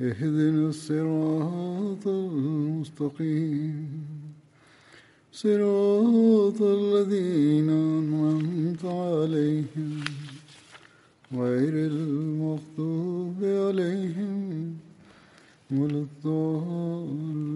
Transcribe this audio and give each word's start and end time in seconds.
اهدنا 0.00 0.68
الصراط 0.68 2.06
المستقيم. 2.06 3.88
صراط 5.32 6.62
الذين 6.62 7.70
أنعمت 7.70 8.84
عليهم 8.84 10.04
غير 11.32 11.74
المغضوب 11.92 13.36
عليهم 13.44 14.76
ولا 15.70 15.98
الضالين. 16.06 17.46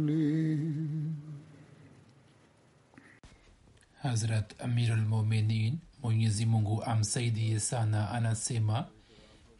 hazrat 4.03 4.55
amirulmuminin 4.63 5.79
mwenyezi 6.03 6.47
mungu 6.47 6.83
amsaidie 6.85 7.61
sana 7.61 8.11
anasema 8.11 8.85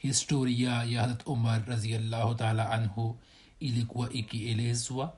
historia 0.01 0.85
ya 0.85 1.01
harat 1.01 1.27
umar 1.29 1.61
raziallahu 1.69 2.35
taala 2.35 2.71
anhu 2.71 3.19
ilikuwa 3.61 4.13
ikielezwa 4.13 5.17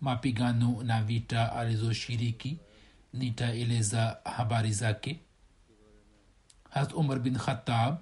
mapigano 0.00 0.82
na 0.82 1.02
vita 1.02 1.52
alizoshiriki 1.52 2.58
nitaeleza 3.12 4.18
habari 4.24 4.72
zake 4.72 5.20
harat 6.70 6.92
umar 6.92 7.18
bin 7.20 7.38
khatab 7.38 7.96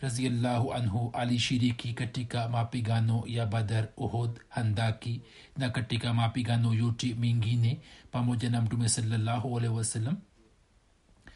raziallahu 0.00 0.72
anhu 0.74 1.10
alishiriki 1.12 1.92
katika 1.92 2.48
mapigano 2.48 3.22
ya 3.26 3.46
badar 3.46 3.88
uhud 3.96 4.40
handaki 4.48 5.20
na 5.56 5.70
katika 5.70 6.14
mapigano 6.14 6.74
yote 6.74 7.14
mengine 7.14 7.80
pamoja 8.10 8.50
na 8.50 8.60
mtume 8.62 8.88
salallahu 8.88 9.58
alehi 9.58 9.74
wasallam 9.74 10.16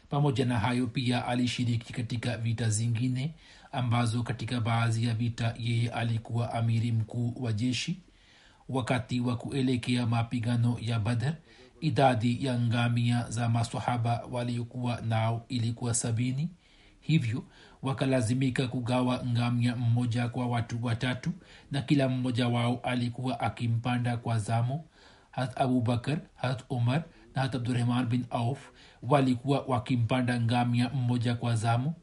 pamoja 0.09 0.45
na 0.45 0.59
hayo 0.59 0.87
pia 0.87 1.25
alishiriki 1.27 1.93
katika 1.93 2.37
vita 2.37 2.69
zingine 2.69 3.33
ambazo 3.71 4.23
katika 4.23 4.61
baadhi 4.61 5.05
ya 5.07 5.13
vita 5.13 5.55
yeye 5.59 5.89
alikuwa 5.89 6.53
amiri 6.53 6.91
mkuu 6.91 7.33
wa 7.43 7.53
jeshi. 7.53 7.99
Wakati 8.69 9.19
wa 9.19 9.37
kuelekea 9.37 10.05
mapigano 10.07 10.77
ya 10.81 10.99
badar 10.99 11.33
idadi 11.81 12.45
ya 12.45 12.59
ngamia 12.59 13.25
za 13.29 13.49
masahaba 13.49 14.23
waliokuwa 14.31 15.01
nao 15.01 15.45
ilikuwa 15.49 15.93
sabini. 15.93 16.49
Hivyo 17.01 17.43
wakalazimika 17.81 18.67
kugawa 18.67 19.25
ngamia 19.25 19.75
mmoja 19.75 20.27
kwa 20.29 20.47
watu 20.47 20.79
watatu 20.85 21.31
na 21.71 21.81
kila 21.81 22.09
mmoja 22.09 22.47
wao 22.47 22.79
alikuwa 22.83 23.39
akimpanda 23.39 24.17
kwa 24.17 24.39
zamu. 24.39 24.83
Hat 25.31 25.61
abubakar 25.61 26.19
hat 26.35 26.63
umar 26.69 27.03
na 27.35 27.41
hata 27.41 27.57
abdurahman 27.57 28.05
bin 28.05 28.25
auf 28.29 28.71
walikuwa 29.01 29.61
wakimpanda 29.67 30.41
ngamia 30.41 30.89
mmoja 30.89 31.35
kwa 31.35 31.55
zamu. 31.55 31.93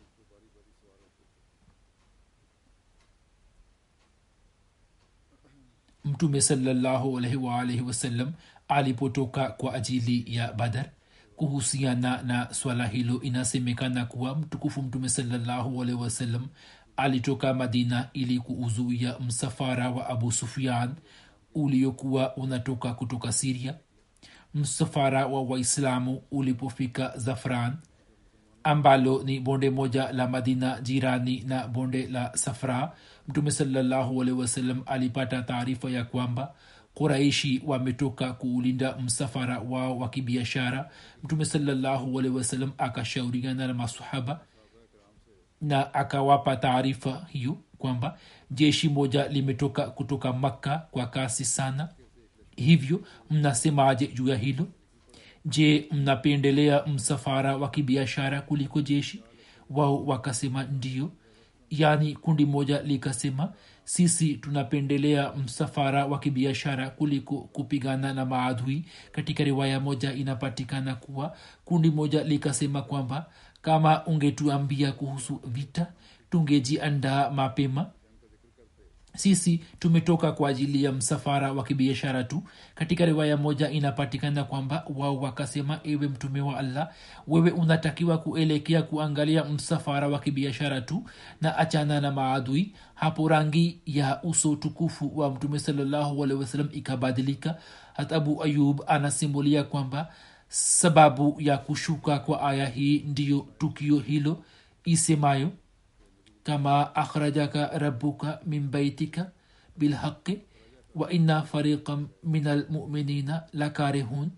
Mtume 6.05 6.41
salallahu 6.41 7.19
alaihi 7.19 7.37
waalaihi 7.37 7.83
wasallam 7.83 8.33
alipotoka 8.69 9.49
kwa 9.51 9.75
ajili 9.75 10.37
ya 10.37 10.53
badar 10.53 10.91
kuhusiana 11.37 12.23
na 12.23 12.55
swala 12.55 12.87
hilo 12.87 13.21
inasemekana 13.23 14.05
kuwa 14.07 14.35
mtukufu 14.37 14.83
mtume 14.83 15.09
salallahu 15.09 15.83
alaihi 15.83 16.01
wasallam 16.03 16.49
alitoka 16.97 17.55
madina 17.55 18.09
ili 18.13 18.39
kuuzuia 18.41 19.19
msafara 19.19 19.91
wa 19.91 20.07
abu 20.09 20.33
sufian 20.33 20.95
uliokuwa 21.55 22.37
unatoka 22.37 22.95
kutoka 22.95 23.33
siria 23.33 23.75
msafara 24.57 25.27
wa 25.27 25.43
waislamu 25.43 26.23
ulipofika 26.31 27.13
zafran 27.17 27.77
ambalo 28.65 29.23
ni 29.23 29.41
bonde 29.41 29.71
moja 29.71 30.13
la 30.13 30.29
madina 30.29 30.81
jirani 30.81 31.45
na 31.47 31.69
bonde 31.69 32.07
la 32.07 32.37
safra. 32.37 32.93
Mtume 33.29 33.51
salallahu 33.51 34.23
alaihi 34.23 34.75
alipata 34.87 35.43
taarifa 35.43 35.91
ya 35.91 36.05
kwamba 36.05 36.55
kuraishi 36.95 37.63
wametoka 37.67 38.33
kuulinda 38.33 38.97
msafara 38.97 39.59
wao 39.59 39.99
wa 39.99 40.09
kibiashara. 40.09 40.91
Mtume 41.25 41.45
salallahu 41.45 42.19
alaihi 42.19 42.69
akashauriana 42.79 43.67
na 43.67 43.75
masahaba 43.75 44.41
na 45.61 45.95
akawapa 45.95 46.57
taarifa 46.57 47.27
hiyo 47.29 47.57
kwamba 47.79 48.19
jeshi 48.51 48.89
moja 48.89 49.29
limetoka 49.29 49.87
kutoka 49.91 50.33
makka 50.33 50.79
kwa 50.91 51.07
kasi 51.07 51.45
sana 51.45 51.89
hivyo 52.57 53.01
mnasemaje 53.31 54.07
juu 54.07 54.29
ya 54.29 54.37
hilo? 54.37 54.67
Je 55.45 55.89
mnapendelea 55.93 56.87
msafara 56.87 57.57
wa 57.57 57.71
kibiashara 57.71 58.41
kuliko 58.43 58.81
jeshi? 58.83 59.23
Wao 59.71 60.05
wakasema 60.07 60.65
ndio. 60.65 61.11
Yaani 61.71 62.15
kundi 62.15 62.47
moja 62.47 62.83
likasema 62.83 63.53
sisi 63.85 64.35
tunapendelea 64.35 65.33
msafara 65.33 66.07
wa 66.07 66.19
kibiashara 66.19 66.91
kuliko 66.91 67.39
kupigana 67.41 68.13
na 68.15 68.25
maadhui 68.27 68.85
katika 69.13 69.45
riwaya 69.45 69.81
moja 69.81 70.13
inapatikana 70.13 70.95
kuwa 70.95 71.37
kundi 71.65 71.91
moja 71.91 72.25
likasema 72.25 72.83
kwamba 72.83 73.27
kama 73.63 74.07
ungetuambia 74.07 74.93
kuhusu 74.93 75.41
vita 75.47 75.87
tungejiandaa 76.31 77.31
mapema 77.31 77.91
sisi 79.17 79.61
tumetoka 79.79 80.33
kwa 80.33 80.49
ajili 80.51 80.85
ya 80.85 80.93
msafara 80.93 81.53
wa 81.53 81.65
kibiashara 81.65 82.25
tu. 82.25 82.43
Katika 82.75 83.07
riwaya 83.07 83.37
moja 83.37 83.71
inapatikana 83.71 84.45
kwamba 84.45 84.85
wao 84.97 85.17
wakasema 85.21 85.81
ewe 85.85 86.09
mtume 86.09 86.41
wa 86.41 86.59
allah 86.59 86.89
wewe 87.27 87.51
unatakiwa 87.51 88.19
kuelekea 88.19 88.83
kuangalia 88.83 89.45
msafara 89.45 90.09
wa 90.09 90.19
kibiashara 90.19 90.81
tu 90.81 91.05
na 91.41 91.57
achana 91.59 92.01
na 92.01 92.13
maadui. 92.13 92.73
Hapo 92.95 93.29
rangi 93.29 93.81
ya 93.87 94.23
uso 94.23 94.57
tukufu 94.57 95.19
wa 95.19 95.31
mtume 95.31 95.59
sawasalam 95.59 96.69
ikabadilika. 96.73 97.57
Hata 97.95 98.17
abu 98.17 98.43
ayub 98.45 98.83
anasimulia 98.87 99.63
kwamba 99.65 100.13
sababu 100.49 101.37
ya 101.39 101.59
kushuka 101.59 102.19
kwa 102.19 102.43
aya 102.43 102.67
hii 102.67 102.99
ndiyo 102.99 103.47
tukio 103.59 103.99
hilo 103.99 104.45
isemayo 104.85 105.51
kama 106.47 106.95
akhrajaka 106.95 107.79
rabuka 107.79 108.39
min 108.47 108.71
baitika 108.71 109.31
bilhaqi 109.79 110.35
wa 110.95 111.11
inna 111.11 111.43
fariqan 111.43 112.07
min 112.23 112.47
almuminina 112.47 113.43
lakarihun 113.53 114.31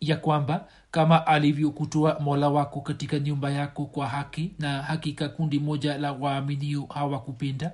ya 0.00 0.16
kwamba 0.16 0.68
kama 0.90 1.26
alivyokutoa 1.26 2.20
mola 2.20 2.48
wako 2.48 2.80
katika 2.80 3.18
nyumba 3.18 3.50
yako 3.50 3.86
kwa 3.86 4.06
haki 4.08 4.54
na 4.58 4.82
hakika 4.82 5.28
kundi 5.28 5.60
moja 5.60 5.98
la 5.98 6.12
waaminio 6.12 6.86
hawakupenda 6.94 7.72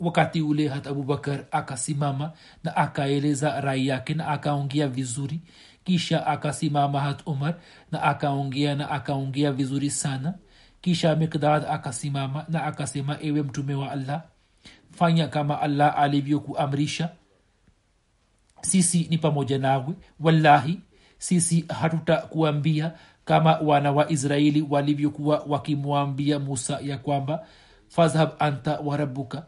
wakati 0.00 0.42
ule 0.42 0.68
hat 0.68 0.86
abubakar 0.86 1.44
akasimama 1.50 2.32
na 2.64 2.76
akaeleza 2.76 3.60
rai 3.60 3.86
yake 3.86 4.14
na 4.14 4.28
akaongea 4.28 4.88
vizuri. 4.88 5.40
Kisha 5.84 6.26
akasimama 6.26 7.00
hat 7.00 7.22
umar 7.26 7.54
na 7.92 8.02
akaongea 8.02 8.74
na 8.74 8.90
akaongea 8.90 9.52
vizuri 9.52 9.90
sana. 9.90 10.34
Kisha 10.80 11.16
mikdad 11.16 11.64
akasimama 11.70 12.44
na 12.48 12.64
akasema 12.64 13.18
ewe 13.20 13.42
mtume 13.42 13.74
wa 13.74 13.90
allah 13.92 14.22
fanya 14.90 15.28
kama 15.28 15.60
allah 15.60 15.98
alivyokuamrisha. 15.98 17.08
Sisi 18.60 19.06
ni 19.10 19.18
pamoja 19.18 19.58
nawe. 19.58 19.94
Wallahi 20.20 20.80
sisi 21.18 21.64
hatutakuambia 21.80 22.92
kama 23.24 23.58
wana 23.58 23.92
wa 23.92 24.10
israeli 24.10 24.66
walivyokuwa 24.70 25.44
wakimwambia 25.48 26.38
musa 26.38 26.80
ya 26.82 26.98
kwamba 26.98 27.46
fadhhab 27.88 28.30
anta 28.38 28.78
warabuka 28.80 29.46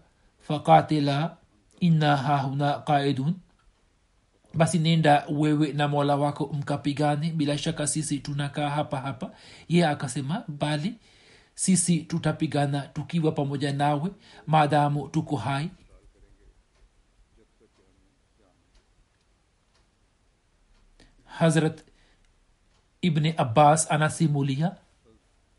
fakatila 0.50 1.37
inna 1.81 2.17
hahuna 2.17 2.79
qaidun. 2.88 3.35
Basi 4.55 4.79
nenda 4.79 5.25
wewe 5.31 5.73
na 5.73 5.88
mola 5.88 6.17
wako 6.17 6.50
mkapigane. 6.52 7.31
Bila 7.31 7.58
shaka 7.58 7.87
sisi 7.87 8.19
tunakaa 8.19 8.69
hapa 8.70 9.00
hapa. 9.00 9.31
Ye 9.69 9.87
akasema 9.87 10.44
bali 10.49 10.94
sisi 11.55 11.99
tutapigana 12.00 12.81
tukiwa 12.81 13.32
pamoja 13.32 13.73
nawe. 13.73 14.11
Maadamu 14.47 15.08
tuko 15.08 15.37
hai. 15.37 15.70
Hazrat 21.25 21.85
ibni 23.02 23.35
abbas 23.37 23.91
anasimulia 23.91 24.76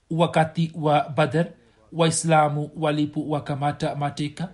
wakati 0.10 0.72
wa 0.76 1.10
badar 1.10 1.48
waislamu 1.92 2.72
walipowakamata 2.76 3.96
mateka 3.96 4.54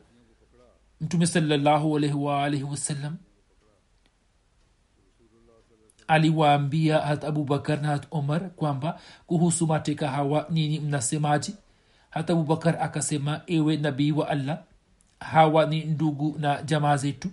mtume 1.02 1.28
salallahu 1.28 1.98
alaihi 1.98 2.64
aliwaambia 6.08 7.00
hat 7.00 7.24
abubakar 7.24 7.82
na 7.82 7.88
hat 7.88 8.08
umar 8.12 8.50
kwamba 8.50 9.00
kuhusu 9.28 9.68
mateka 9.68 10.08
hawa 10.10 10.48
nini 10.50 10.80
mnasemaji 10.80 11.56
hata 12.10 12.34
abubakar 12.34 12.78
akasema 12.84 13.42
ewe 13.48 13.78
nabii 13.78 14.12
wa 14.12 14.30
allah 14.30 14.64
hawa 15.20 15.66
ni 15.66 15.84
ndugu 15.86 16.36
na 16.40 16.62
jamaa 16.62 16.98
zetu. 16.98 17.30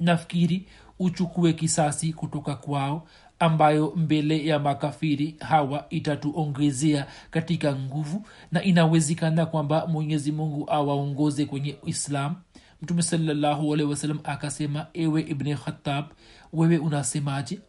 Nafikiri 0.00 0.68
uchukue 0.98 1.52
kisasi 1.52 2.12
kutoka 2.12 2.54
kwao 2.54 3.08
ambayo 3.38 3.92
mbele 3.96 4.46
ya 4.46 4.58
makafiri 4.58 5.36
hawa 5.40 5.86
itatuongezea 5.90 7.06
katika 7.30 7.76
nguvu 7.76 8.26
na 8.52 8.62
inawezekana 8.62 9.46
kwamba 9.46 9.86
mwenyezi 9.86 10.32
mungu 10.32 10.70
awaongoze 10.70 11.44
kwenye 11.46 11.76
islam 11.86 12.34
mtume 12.82 13.02
salallahu 13.02 13.74
alehi 13.74 13.90
wasallam 13.90 14.20
akasema 14.24 14.86
ewe 14.94 15.22
ibni 15.22 15.54
khatab 15.56 16.04
wewe 16.52 16.78
unasemaje? 16.78 17.60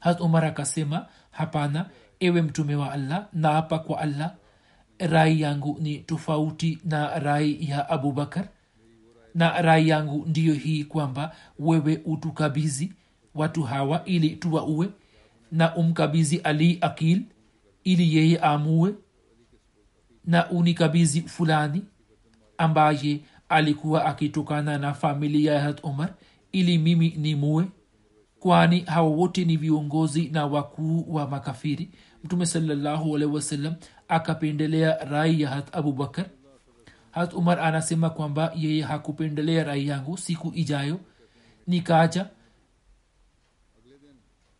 Hat 0.00 0.20
umar 0.20 0.44
akasema 0.44 1.06
hapana 1.30 1.90
ewe 2.20 2.42
mtume 2.42 2.74
wa 2.74 2.92
allah 2.92 3.28
naapa 3.32 3.78
kwa 3.78 4.00
allah. 4.00 4.34
Rai 4.98 5.40
yangu 5.40 5.78
ni 5.80 5.98
tofauti 5.98 6.78
na 6.84 7.18
rai 7.18 7.68
ya 7.70 7.88
abubakar 7.90 8.48
na 9.34 9.62
rai 9.62 9.88
yangu 9.88 10.26
ndiyo 10.26 10.54
hii 10.54 10.84
kwamba 10.84 11.36
wewe 11.58 12.00
utukabizi 12.04 12.92
watu 13.34 13.62
hawa 13.62 14.04
ili 14.04 14.30
tuwaue 14.30 14.88
na 15.52 15.76
umkabizi 15.76 16.38
ali 16.38 16.78
akil 16.80 17.22
ili 17.84 18.16
yeye 18.16 18.38
amue 18.38 18.94
na 20.24 20.50
unikabizi 20.50 21.20
fulani 21.22 21.84
ambaye 22.58 23.20
alikuwa 23.50 24.04
akitokana 24.04 24.78
na 24.78 24.94
familia 24.94 25.52
ya 25.54 25.74
umar 25.82 26.14
ili 26.52 26.78
mimi 26.78 27.08
ni 27.16 27.34
muwe 27.34 27.64
kwani 28.40 28.80
hawa 28.80 29.08
wote 29.08 29.44
ni 29.44 29.56
viongozi 29.56 30.28
na 30.28 30.46
wakuu 30.46 31.14
wa 31.14 31.28
makafiri? 31.30 31.90
Mtume 32.24 32.46
salallahu 32.46 33.12
wasallam 33.12 33.74
akapendelea 34.08 35.04
rai 35.04 35.40
ya 35.40 35.50
hat 35.50 35.76
abubakar 35.76 36.26
hat 37.10 37.32
umar 37.34 37.60
anasema 37.60 38.10
kwamba 38.10 38.52
yeye 38.56 38.82
hakupendelea 38.82 39.64
rai 39.64 39.86
yangu 39.88 40.16
siku 40.18 40.52
ijayo. 40.54 41.00
Nikaja 41.66 42.26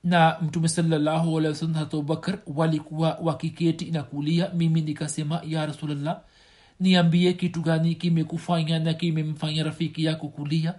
na 0.04 0.36
mtume 0.42 0.68
salallahu 0.68 1.34
wasallam 1.34 1.74
hat 1.74 1.94
abubakar 1.94 2.38
walikuwa 2.46 3.18
wakiketi 3.22 3.90
na 3.90 4.02
kulia. 4.02 4.50
Mimi 4.54 4.80
nikasema 4.80 5.42
ya 5.46 5.66
rasulllah 5.66 6.20
niambie 6.80 7.32
kitu 7.32 7.60
gani 7.60 7.94
kimekufanya 7.94 8.78
na 8.78 8.94
kimemfanya 8.94 9.62
rafiki 9.62 10.04
yako 10.04 10.28
kulia. 10.28 10.74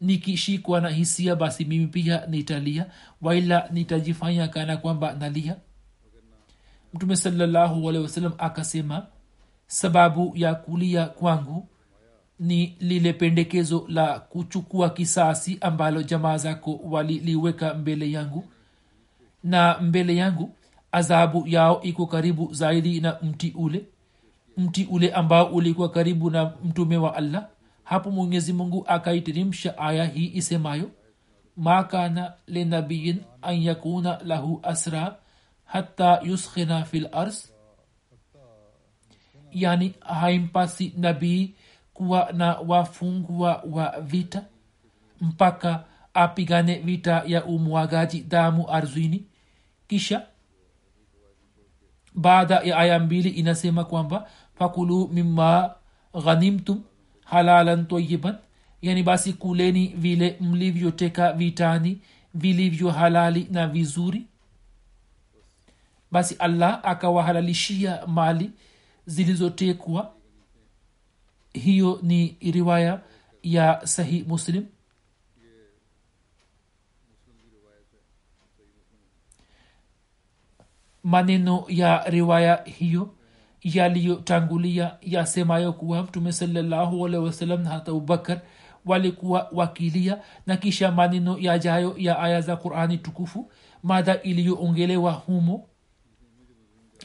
Nikishikwa 0.00 0.80
na 0.80 0.88
hisia 0.88 1.36
basi 1.36 1.64
mimi 1.64 1.86
pia 1.86 2.26
nitalia. 2.26 2.86
Waila 3.22 3.68
nitajifanya 3.72 4.48
kana 4.48 4.76
kwamba 4.76 5.12
nalia. 5.14 5.56
Mtume 6.94 7.16
salallahu 7.16 7.90
akasema 8.38 9.06
sababu 9.66 10.32
ya 10.36 10.54
kulia 10.54 11.06
kwangu 11.06 11.68
ni 12.40 12.76
lile 12.80 13.12
pendekezo 13.12 13.84
la 13.88 14.18
kuchukua 14.20 14.90
kisasi 14.90 15.58
ambalo 15.60 16.02
jamaa 16.02 16.36
zako 16.38 16.80
waliliweka 16.84 17.74
mbele 17.74 18.10
yangu. 18.10 18.44
Na 19.44 19.78
mbele 19.80 20.16
yangu 20.16 20.54
adhabu 20.92 21.48
yao 21.48 21.82
iko 21.82 22.06
karibu 22.06 22.52
zaidi 22.54 23.00
na 23.00 23.18
mti 23.22 23.52
ule 23.56 23.84
mti 24.56 24.84
ule 24.90 25.12
ambao 25.12 25.46
ulikuwa 25.46 25.88
karibu 25.88 26.30
na 26.30 26.52
mtume 26.64 26.96
wa 26.96 27.14
allah. 27.16 27.48
Hapo 27.84 28.10
mwenyezi 28.10 28.52
mungu 28.52 28.84
akaitirimsha 28.88 29.78
aya 29.78 30.04
hii 30.04 30.30
isemayo 30.34 30.90
ma 31.56 31.84
kana 31.84 32.32
linabiyin 32.46 33.20
an 33.42 33.62
yakuna 33.62 34.20
lahu 34.24 34.60
asra 34.62 35.16
hata 35.64 36.20
yuskhina 36.22 36.84
fi 36.84 37.00
lars 37.00 37.52
yani 39.52 39.94
haimpasi 40.00 40.92
nabii 40.96 41.54
kuwa 41.94 42.32
na 42.32 42.54
wafungwa 42.58 43.62
wa 43.70 44.00
vita 44.00 44.44
mpaka 45.20 45.84
apigane 46.14 46.78
vita 46.78 47.22
ya 47.26 47.44
umwagaji 47.44 48.20
damu 48.20 48.70
ardhini 48.70 49.24
kisha 49.88 50.26
baada 52.14 52.54
ya 52.54 52.76
aya 52.78 52.98
mbili 52.98 53.30
inasema 53.30 53.84
kwamba 53.84 54.30
fakulu 54.54 55.08
mima 55.08 55.74
ghanimtum 56.24 56.82
halalan 57.24 57.86
tayiban 57.86 58.38
yani 58.82 59.02
basi 59.02 59.32
kuleni 59.32 59.86
vile 59.86 60.36
mlivyoteka 60.40 61.32
vitani 61.32 62.00
vilivyo 62.34 62.90
halali 62.90 63.48
na 63.50 63.66
vizuri. 63.66 64.26
Basi 66.10 66.34
allah 66.38 66.80
akawahalalishia 66.82 68.06
mali 68.06 68.50
zilizotekwa. 69.06 70.14
Hiyo 71.52 71.98
ni 72.02 72.36
riwaya 72.40 73.00
ya 73.42 73.86
sahih 73.86 74.26
muslim. 74.26 74.66
Maneno 81.04 81.64
ya 81.68 82.04
riwaya 82.10 82.64
hiyo 82.64 83.13
yaliyotangulia 83.64 84.96
yasemayo 85.02 85.72
kuwa 85.72 86.02
mtume 86.02 86.32
salallahu 86.32 87.06
alehi 87.06 87.46
na 87.46 87.68
hata 87.70 87.90
abubakar 87.90 88.40
walikuwa 88.84 89.48
wakilia 89.52 90.18
na 90.46 90.56
kisha 90.56 90.92
maneno 90.92 91.38
yajayo 91.38 91.94
ya 91.98 92.18
aya 92.18 92.40
za 92.40 92.56
qurani 92.56 92.98
tukufu 92.98 93.50
mada 93.82 94.22
iliyoongelewa 94.22 95.12
humo 95.12 95.68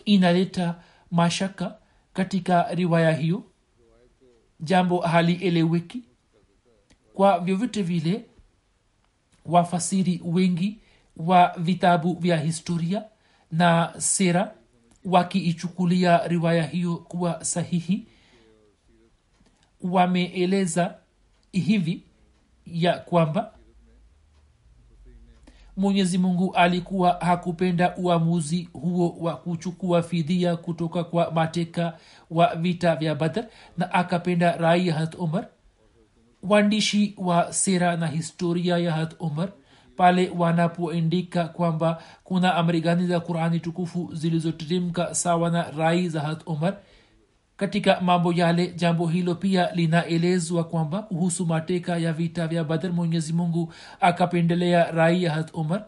inaleta 0.06 0.76
mashaka 1.12 1.76
katika 2.14 2.74
riwaya 2.76 3.12
hiyo. 3.12 3.44
Jambo 4.60 5.00
halieleweki. 5.00 6.04
Kwa 7.14 7.40
vyovyote 7.40 7.82
vile 7.82 8.26
wafasiri 9.46 10.22
wengi 10.26 10.80
wa 11.18 11.54
vitabu 11.58 12.14
vya 12.14 12.38
historia 12.38 13.04
na 13.52 13.94
sera 13.98 14.54
wakiichukulia 15.06 16.28
riwaya 16.28 16.64
hiyo 16.64 16.96
kuwa 16.98 17.46
sahihi 17.46 18.06
wameeleza 19.82 20.96
hivi 21.52 22.04
ya 22.66 22.98
kwamba 22.98 23.54
mwenyezi 25.78 26.18
mungu 26.18 26.56
alikuwa 26.56 27.12
hakupenda 27.22 27.98
uamuzi 27.98 28.70
huo 28.74 29.16
wa 29.20 29.36
kuchukua 29.38 30.04
fidhia 30.04 30.56
kutoka 30.58 31.04
kwa 31.04 31.32
mateka 31.32 31.98
wa 32.30 32.56
vita 32.56 32.96
vya 32.96 33.16
badr 33.16 33.46
na 33.78 33.92
akapenda 33.94 34.58
rai 34.58 34.88
ya 34.88 34.96
hat 34.96 35.16
umar 35.16 35.48
waandishi 36.44 37.14
wa 37.18 37.54
sera 37.54 37.98
na 37.98 38.08
historia 38.08 38.78
ya 38.78 38.92
hat 38.94 39.16
umar 39.20 39.50
pale 40.00 40.32
wanapoandika 40.38 41.44
kwamba 41.48 42.02
kuna 42.24 42.56
amri 42.56 42.82
gani 42.82 43.08
za 43.08 43.20
qurani 43.20 43.60
tukufu 43.60 44.10
zilizoteremka 44.14 45.16
sawa 45.16 45.50
na 45.50 45.72
rai 45.72 46.10
za 46.10 46.22
hat 46.22 46.42
umar 46.46 46.78
katika 47.58 48.02
mambo 48.02 48.34
yale 48.34 48.68
jambo 48.68 49.08
hilo 49.08 49.36
pia 49.36 49.72
linaelezwa 49.76 50.64
kwamba 50.64 51.02
kuhusu 51.02 51.46
mateka 51.46 51.98
ya 51.98 52.14
vita 52.14 52.48
vya 52.48 52.64
badr 52.64 52.92
mwenyezi 52.94 53.34
mungu 53.34 53.74
akapendelea 54.02 54.92
rai 54.92 55.24
ya 55.24 55.34
hat 55.34 55.54
umar 55.54 55.86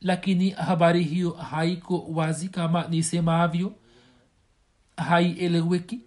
lakini 0.00 0.50
habari 0.50 1.02
hiyo 1.02 1.30
haiko 1.30 2.06
wazi 2.14 2.48
kama 2.48 2.86
nisemavyo 2.88 3.72
haieleweki 4.96 6.00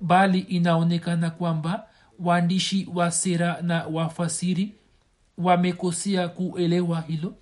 bali 0.00 0.38
inaonekana 0.38 1.30
kwamba 1.30 1.86
waandishi 2.20 2.88
wa 2.94 3.10
sera 3.10 3.58
na 3.62 3.86
wafasiri 3.86 4.74
wamekosea 5.38 6.28
kuelewa 6.28 7.00
hilo. 7.00 7.34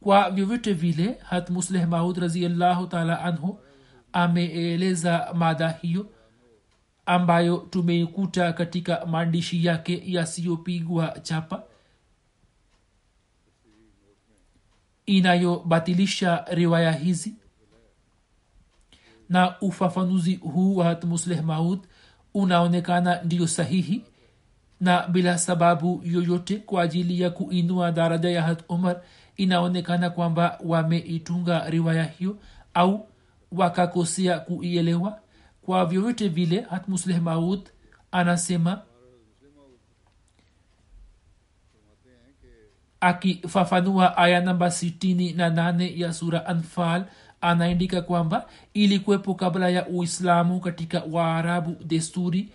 Kwa 0.00 0.30
vyovyote 0.30 0.72
vile 0.72 1.12
hat 1.12 1.50
musleh 1.50 1.88
maud 1.88 2.16
raziallahu 2.18 2.86
taala 2.86 3.20
anhu 3.20 3.60
ameeleza 4.12 5.30
mada 5.34 5.68
hiyo 5.70 6.10
ambayo 7.06 7.56
tumeikuta 7.56 8.52
katika 8.52 9.06
maandishi 9.06 9.64
yake 9.64 10.02
yasiyopigwa 10.06 11.18
chapa 11.22 11.62
inayobatilisha 15.06 16.44
riwaya 16.50 16.92
hizi. 16.92 17.34
Na 19.28 19.60
ufafanuzi 19.60 20.34
huu 20.34 20.76
wa 20.76 20.84
hat 20.84 21.04
musleh 21.04 21.42
maud 21.44 21.80
unaonekana 22.34 23.22
ndiyo 23.22 23.46
sahihi 23.46 24.04
na 24.80 25.06
bila 25.08 25.38
sababu 25.38 26.02
yoyote 26.04 26.56
kwa 26.56 26.82
ajili 26.82 27.20
ya 27.20 27.30
kuinua 27.30 27.92
daraja 27.92 28.30
ya 28.30 28.42
hat 28.42 28.62
umar 28.68 29.00
inaonekana 29.36 30.10
kwamba 30.10 30.58
wameitunga 30.64 31.70
riwaya 31.70 32.04
hiyo 32.04 32.36
au 32.74 33.08
wakakosea 33.52 34.38
kuielewa. 34.38 35.18
Kwa 35.62 35.86
vyovyote 35.86 36.28
vile 36.28 36.60
hat 36.60 36.88
musleh 36.88 37.20
maud 37.22 37.60
anasema 38.12 38.82
akifafanua 43.00 44.16
aya 44.16 44.40
namba 44.40 44.70
sitini 44.70 45.32
na 45.32 45.50
nane 45.50 45.98
ya 45.98 46.12
sura 46.12 46.46
anfal 46.46 47.04
anaandika 47.40 48.02
kwamba 48.02 48.46
ilikuwepo 48.74 49.34
kabla 49.34 49.68
ya 49.68 49.86
uislamu 49.88 50.60
katika 50.60 51.02
waarabu 51.10 51.76
desturi 51.84 52.48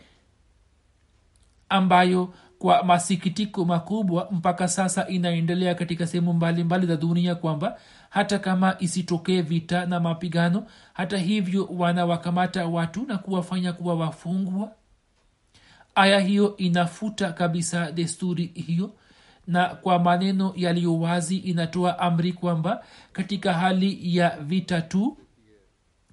ambayo 1.72 2.34
kwa 2.60 2.84
masikitiko 2.84 3.66
makubwa 3.66 4.28
mpaka 4.32 4.68
sasa 4.68 5.08
inaendelea 5.08 5.76
katika 5.76 6.08
sehemu 6.08 6.34
mbalimbali 6.34 6.88
za 6.88 6.96
dunia 6.98 7.36
kwamba 7.36 7.80
hata 8.10 8.40
kama 8.40 8.76
isitokee 8.80 9.42
vita 9.42 9.86
na 9.86 10.00
mapigano 10.00 10.66
hata 10.94 11.18
hivyo 11.18 11.70
wanawakamata 11.78 12.66
watu 12.66 13.06
na 13.08 13.18
kuwafanya 13.18 13.74
kuwa 13.74 13.96
wafungwa. 13.96 14.72
Aya 15.96 16.20
hiyo 16.20 16.58
inafuta 16.58 17.32
kabisa 17.34 17.92
desturi 17.92 18.46
hiyo 18.46 18.92
na 19.48 19.66
kwa 19.66 20.00
maneno 20.00 20.54
yaliyo 20.56 21.00
wazi 21.00 21.38
inatoa 21.38 22.00
amri 22.00 22.34
kwamba 22.34 22.84
katika 23.14 23.54
hali 23.54 24.18
ya 24.18 24.30
vita 24.40 24.82
tu 24.82 25.18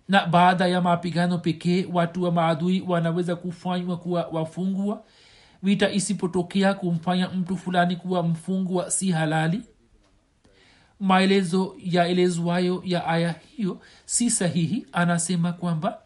na 0.08 0.26
baada 0.26 0.66
ya 0.66 0.80
mapigano 0.80 1.38
pekee 1.38 1.86
watu 1.92 2.22
wa 2.22 2.32
maadui 2.32 2.84
wanaweza 2.88 3.36
kufanywa 3.36 3.96
kuwa 3.96 4.26
wafungwa 4.32 5.02
vita 5.62 5.90
isipotokea 5.90 6.74
kumfanya 6.74 7.28
mtu 7.28 7.56
fulani 7.56 7.96
kuwa 7.96 8.22
mfungwa 8.22 8.90
si 8.90 9.10
halali. 9.10 9.62
Maelezo 11.00 11.76
yaelezwayo 11.84 12.82
ya 12.84 13.06
aya 13.06 13.34
hiyo 13.56 13.80
si 14.04 14.30
sahihi. 14.30 14.86
Anasema 14.92 15.52
kwamba 15.52 15.98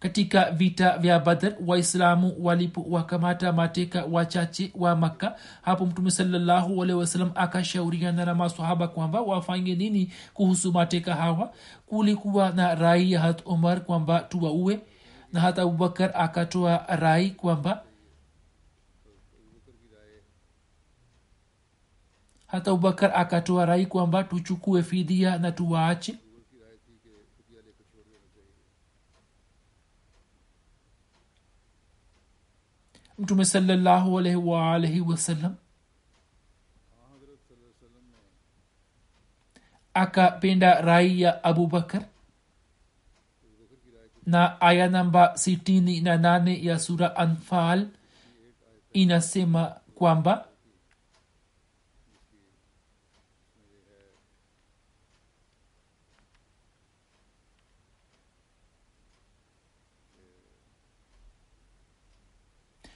katika 0.00 0.50
vita 0.50 0.98
vya 0.98 1.18
badr 1.20 1.54
waislamu 1.66 2.34
walipowakamata 2.40 3.52
mateka 3.52 4.04
wachache 4.04 4.72
wa 4.74 4.96
makka 4.96 5.36
hapo 5.62 5.86
mtume 5.86 6.10
salallahu 6.10 6.82
alehi 6.82 6.98
wasalam 6.98 7.30
akashauriana 7.34 8.24
na 8.24 8.34
masahaba 8.34 8.88
kwamba 8.88 9.20
wafanye 9.20 9.74
nini 9.74 10.12
kuhusu 10.34 10.72
mateka 10.72 11.14
hawa? 11.14 11.52
Kulikuwa 11.86 12.50
na 12.50 12.74
rai 12.74 13.12
ya 13.12 13.20
hat 13.20 13.42
omar 13.44 13.80
kwamba 13.84 14.20
tuwaue 14.20 14.80
na 15.32 15.40
hata 15.40 15.62
abubakar 15.62 16.10
akatoa 16.14 16.86
rai 16.88 17.30
kwamba 17.30 17.84
hata 22.46 22.70
abubakar 22.70 23.12
akatoa 23.14 23.66
rai 23.66 23.86
kwamba 23.86 24.24
tuchukue 24.24 24.82
fidia 24.82 25.38
na 25.38 25.52
tuwaache. 25.52 26.18
Mtume 33.18 33.44
salallahu 33.44 34.18
alaihi 34.18 34.36
waalaihi 34.36 35.00
wasallam 35.00 35.54
akapenda 39.94 40.80
rai 40.80 41.20
ya 41.20 41.44
abubakar 41.44 42.04
na 44.28 44.60
aya 44.60 44.86
namba 44.94 45.22
sitini 45.42 46.00
na 46.00 46.14
nane 46.16 46.64
ya 46.64 46.76
sura 46.78 47.16
anfal 47.16 47.80
inasema 48.92 49.62
kwamba 49.94 50.32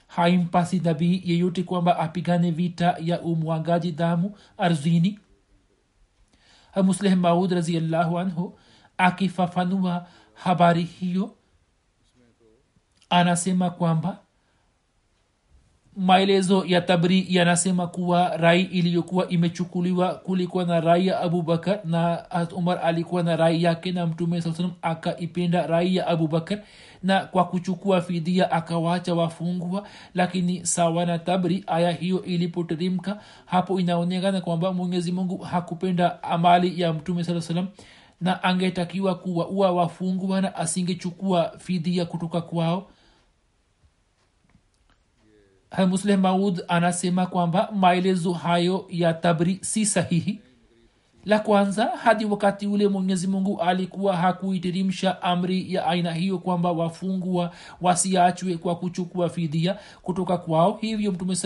haimpasi 0.06 0.80
nabii 0.80 1.22
yeyote 1.24 1.62
kwamba 1.62 1.98
apigane 1.98 2.50
vita 2.50 2.96
ya 3.00 3.20
umwangaji 3.20 3.92
damu 3.92 4.36
ardhini 4.58 5.18
musleh 6.84 7.16
maud 7.16 7.52
raziallahu 7.52 8.18
anhu 8.18 8.58
akifafanua 8.98 10.06
habari 10.44 10.82
hiyo 10.82 11.34
anasema 13.10 13.70
kwamba 13.70 14.18
maelezo 15.96 16.64
ya 16.66 16.80
tabri 16.80 17.26
yanasema 17.28 17.86
kuwa 17.86 18.36
rai 18.36 18.62
iliyokuwa 18.62 19.28
imechukuliwa 19.28 20.14
kulikuwa 20.14 20.64
na 20.64 20.80
rai 20.80 21.06
ya 21.06 21.20
abubakar 21.20 21.80
na 21.84 22.24
umar 22.56 22.80
alikuwa 22.84 23.22
na 23.22 23.36
rai 23.36 23.62
yake 23.62 23.92
na 23.92 24.06
mtume 24.06 24.40
saa 24.42 24.70
akaipenda 24.82 25.66
rai 25.66 25.96
ya 25.96 26.06
abubakar 26.06 26.58
na 27.02 27.20
kwa 27.20 27.44
kuchukua 27.44 28.00
fidia 28.00 28.50
akawacha 28.50 29.14
wafungwa. 29.14 29.88
Lakini 30.14 30.66
sawa 30.66 31.06
na 31.06 31.18
tabri 31.18 31.64
aya 31.66 31.92
hiyo 31.92 32.22
ilipoterimka 32.24 33.20
hapo 33.46 33.80
inaonekana 33.80 34.40
kwamba 34.40 34.72
mwenyezi 34.72 35.12
mungu 35.12 35.38
hakupenda 35.38 36.22
amali 36.22 36.80
ya 36.80 36.92
mtume 36.92 37.24
saa 37.24 37.40
salam 37.40 37.68
na 38.22 38.42
angetakiwa 38.42 39.14
kuwaua 39.14 39.72
wafungwa 39.72 40.40
na 40.40 40.54
asingechukua 40.56 41.52
fidia 41.58 42.04
kutoka 42.04 42.40
kwao? 42.40 42.90
Musleh 45.88 46.18
maud 46.18 46.62
anasema 46.68 47.26
kwamba 47.26 47.68
maelezo 47.72 48.32
hayo 48.32 48.86
ya 48.90 49.14
tabri 49.14 49.58
si 49.62 49.86
sahihi. 49.86 50.40
La 51.24 51.38
kwanza 51.38 51.84
hadi 51.86 52.24
wakati 52.24 52.66
ule 52.66 52.88
mwenyezi 52.88 53.26
mungu 53.26 53.60
alikuwa 53.60 54.16
hakuitirimsha 54.16 55.22
amri 55.22 55.74
ya 55.74 55.86
aina 55.86 56.12
hiyo 56.12 56.38
kwamba 56.38 56.72
wafungwa 56.72 57.52
wasiachwe 57.80 58.56
kwa 58.56 58.76
kuchukua 58.76 59.28
fidia 59.28 59.78
kutoka 60.02 60.38
kwao. 60.38 60.78
Hivyo 60.80 61.12
mtume 61.12 61.36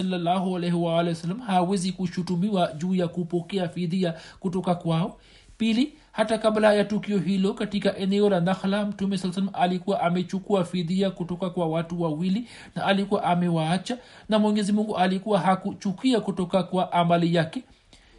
wasallam 1.09 1.41
hawezi 1.41 1.93
kushutumiwa 1.93 2.73
juu 2.73 2.95
ya 2.95 3.09
kupokea 3.09 3.69
fidhia 3.69 4.15
kutoka 4.41 4.75
kwao. 4.75 5.19
Pili 5.59 5.93
hata 6.17 6.39
kabla 6.39 6.75
ya 6.75 6.85
tukio 6.85 7.19
hilo 7.19 7.55
katika 7.55 7.97
eneo 7.97 8.31
la 8.31 8.41
nakhla 8.41 8.85
mtume 8.85 9.19
saa 9.19 9.33
salam 9.33 9.51
alikuwa 9.53 10.01
amechukua 10.01 10.65
fidhia 10.65 11.11
kutoka 11.11 11.51
kwa 11.51 11.67
watu 11.69 12.03
wawili 12.03 12.49
na 12.75 12.85
alikuwa 12.85 13.25
amewaacha 13.25 13.99
na 14.29 14.39
mwenyezi 14.39 14.73
mungu 14.73 14.97
alikuwa 14.97 15.41
hakuchukia 15.41 16.21
kutoka 16.21 16.63
kwa 16.63 16.93
amali 16.93 17.35
yake. 17.35 17.63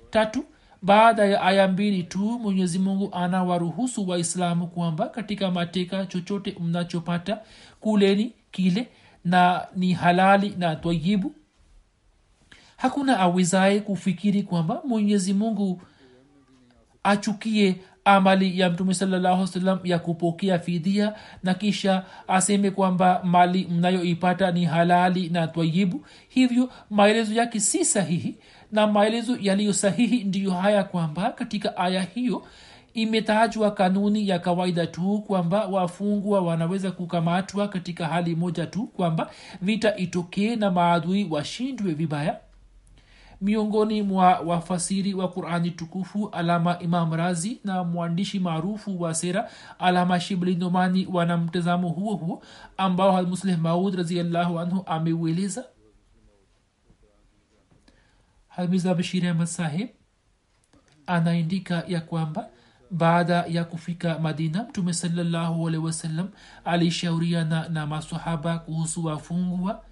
Tatu 0.10 0.46
baada 0.82 1.25
ya 1.25 1.42
aya 1.42 1.68
mbili 1.68 2.04
tu 2.04 2.20
mwenyezi 2.20 2.80
mungu 2.80 3.10
anawaruhusu 3.13 4.10
waislamu 4.10 4.68
kwamba 4.68 5.10
katika 5.10 5.51
mateka 5.51 6.06
chochote 6.06 6.56
mnachopata 6.60 7.39
kuleni 7.80 8.34
kile 8.51 8.88
na 9.25 9.68
ni 9.75 9.94
halali 9.94 10.56
na 10.58 10.75
twayibu 10.75 11.36
hakuna 12.77 13.20
awezaye 13.20 13.80
kufikiri 13.80 14.44
kwamba 14.44 14.82
mwenyezi 14.88 15.34
mungu 15.34 15.82
achukie 17.07 17.75
amali 18.05 18.59
ya 18.59 18.69
mtume 18.69 18.93
salallahu 18.93 19.47
salam 19.47 19.79
ya 19.83 19.99
kupokea 19.99 20.59
fidhia 20.59 21.13
na 21.43 21.53
kisha 21.53 22.03
aseme 22.27 22.71
kwamba 22.71 23.21
mali 23.23 23.67
mnayoipata 23.71 24.51
ni 24.51 24.65
halali 24.65 25.29
na 25.29 25.47
twayibu. 25.47 26.05
Hivyo 26.29 26.69
maelezo 26.89 27.33
yake 27.33 27.59
si 27.59 27.85
sahihi 27.85 28.35
na 28.71 28.87
maelezo 28.87 29.37
yaliyo 29.41 29.73
sahihi 29.73 30.23
ndiyo 30.23 30.51
haya 30.51 30.83
kwamba 30.83 31.29
katika 31.31 31.77
aya 31.77 32.01
hiyo 32.01 32.43
imetajwa 32.93 33.71
kanuni 33.71 34.27
ya 34.29 34.39
kawaida 34.39 34.87
tu 34.87 35.23
kwamba 35.27 35.65
wafungwa 35.65 36.41
wanaweza 36.41 36.91
kukamatwa 36.91 37.67
katika 37.67 38.07
hali 38.07 38.35
moja 38.35 38.65
tu 38.65 38.87
kwamba 38.87 39.31
vita 39.61 39.95
itokee 39.95 40.55
na 40.55 40.71
maadui 40.71 41.27
washindwe 41.29 41.93
vibaya 41.93 42.37
miongoni 43.41 44.01
mwa 44.01 44.39
wafasiri 44.39 45.13
wa 45.13 45.27
qurani 45.32 45.72
tukufu 45.72 46.29
alama 46.29 46.79
imam 46.79 47.13
razi 47.13 47.60
na 47.63 47.84
mwandishi 47.84 48.39
maarufu 48.39 49.01
wa 49.01 49.13
sera 49.15 49.50
alama 49.79 50.20
shibli 50.20 50.56
nomani 50.56 51.08
wana 51.12 51.38
mtazamo 51.38 51.89
huo 51.89 52.15
huo 52.15 52.44
ambao 52.77 53.24
musleh 53.24 53.58
maud 53.60 53.96
raziallahu 53.96 54.60
anhu 54.60 54.84
ameueleza. 54.86 55.65
Hamiza 58.48 58.96
bashir 58.96 59.27
ahmad 59.27 59.48
saheb 59.48 59.89
anaandika 61.08 61.84
ya 61.88 62.01
kwamba 62.01 62.50
baada 62.91 63.46
ya 63.48 63.63
kufika 63.63 64.20
madina 64.20 64.63
mtume 64.63 64.94
salallahu 64.94 65.67
alehi 65.67 65.84
wasallam 65.84 66.29
alishauriana 66.65 67.70
na 67.70 67.88
masahaba 67.88 68.60
kuhusu 68.60 69.06
wafungwa 69.06 69.84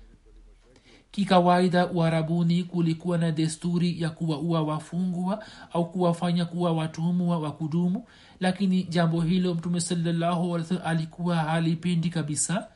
kikawaida 1.15 1.87
uharabuni 1.87 2.63
kulikuwa 2.63 3.17
na 3.17 3.31
desturi 3.31 4.01
ya 4.01 4.09
kuwaua 4.09 4.61
wafungwa 4.61 5.43
au 5.73 5.91
kuwafanya 5.91 6.45
kuwa 6.45 6.71
watumwa 6.73 7.39
wa 7.39 7.51
kudumu 7.51 8.03
lakini 8.39 8.83
jambo 8.83 9.21
hilo 9.21 9.53
mtume 9.53 9.81
salallahu 9.81 10.55
alikuwa 10.85 11.35
halipendi 11.35 12.09
kabisa. 12.09 12.67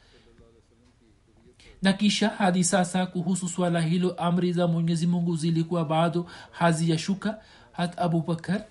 Na 1.81 1.93
kisha 1.93 2.29
hadi 2.29 2.63
sasa 2.63 3.05
kuhusu 3.05 3.49
swala 3.49 3.81
hilo 3.81 4.11
amri 4.11 4.53
za 4.53 4.67
mwenyezi 4.67 5.07
mungu 5.07 5.35
zilikuwa 5.35 5.85
bado 5.85 6.25
haziyashuka 6.51 7.37
hat 7.71 7.99
abubakar 7.99 8.63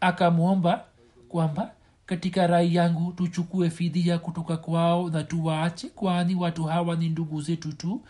akamwomba 0.00 0.84
kwamba 1.28 1.70
katika 2.06 2.46
rai 2.46 2.74
yangu 2.74 3.12
tuchukue 3.12 3.70
fidia 3.70 4.18
kutoka 4.18 4.56
kwao 4.56 5.10
na 5.10 5.22
tuwaache 5.24 5.88
kwani 5.88 6.34
watu 6.34 6.64
hawa 6.64 6.96
ni 6.96 7.08
ndugu 7.08 7.40
zetu 7.42 7.72
tu 7.72 8.00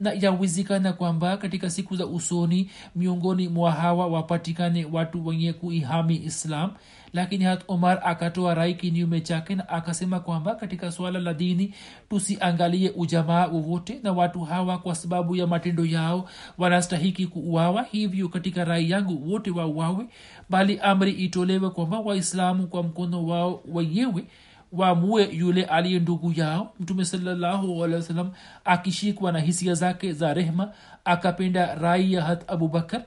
na 0.00 0.12
yawezekana 0.12 0.92
kwamba 0.92 1.36
katika 1.36 1.70
siku 1.70 1.96
za 1.96 2.06
usoni 2.06 2.70
miongoni 2.96 3.48
mwa 3.48 3.72
hawa 3.72 4.06
wapatikane 4.06 4.84
watu 4.92 5.26
wenye 5.26 5.52
kuihami 5.52 6.16
islam. 6.16 6.70
Lakini 7.12 7.44
hat 7.44 7.64
omar 7.68 8.00
akatoa 8.04 8.54
rai 8.54 8.74
kinyume 8.74 9.20
chake 9.20 9.54
na 9.54 9.68
akasema 9.68 10.20
kwamba 10.20 10.54
katika 10.54 10.92
suala 10.92 11.18
la 11.18 11.34
dini 11.34 11.74
tusiangalie 12.10 12.90
ujamaa 12.96 13.46
wowote 13.46 14.00
na 14.02 14.12
watu 14.12 14.40
hawa 14.40 14.78
kwa 14.78 14.94
sababu 14.94 15.36
ya 15.36 15.46
matendo 15.46 15.84
yao. 15.84 16.28
Wanastahiki 16.58 17.26
kuuawa 17.26 17.82
hivyo 17.82 18.28
katika 18.28 18.64
rai 18.64 18.90
yangu 18.90 19.32
wote 19.32 19.50
wauawe 19.50 20.06
bali 20.50 20.78
amri 20.80 21.12
itolewe 21.12 21.70
kwamba 21.70 22.00
waislamu 22.00 22.66
kwa 22.66 22.82
mkono 22.82 23.26
wao 23.26 23.62
wenyewe 23.72 24.24
wamue 24.72 25.28
yule 25.32 25.64
aliye 25.64 25.98
ndugu 26.00 26.32
yao 26.32 26.72
mtume 26.80 27.04
sawasalam 27.04 28.30
akishikwa 28.64 29.32
na 29.32 29.40
hisia 29.40 29.74
zake 29.74 30.12
za 30.12 30.34
rehma 30.34 30.72
akapenda 31.04 31.74
rai 31.74 32.12
ya 32.12 32.22
hat 32.22 32.50
abubakar 32.50 33.02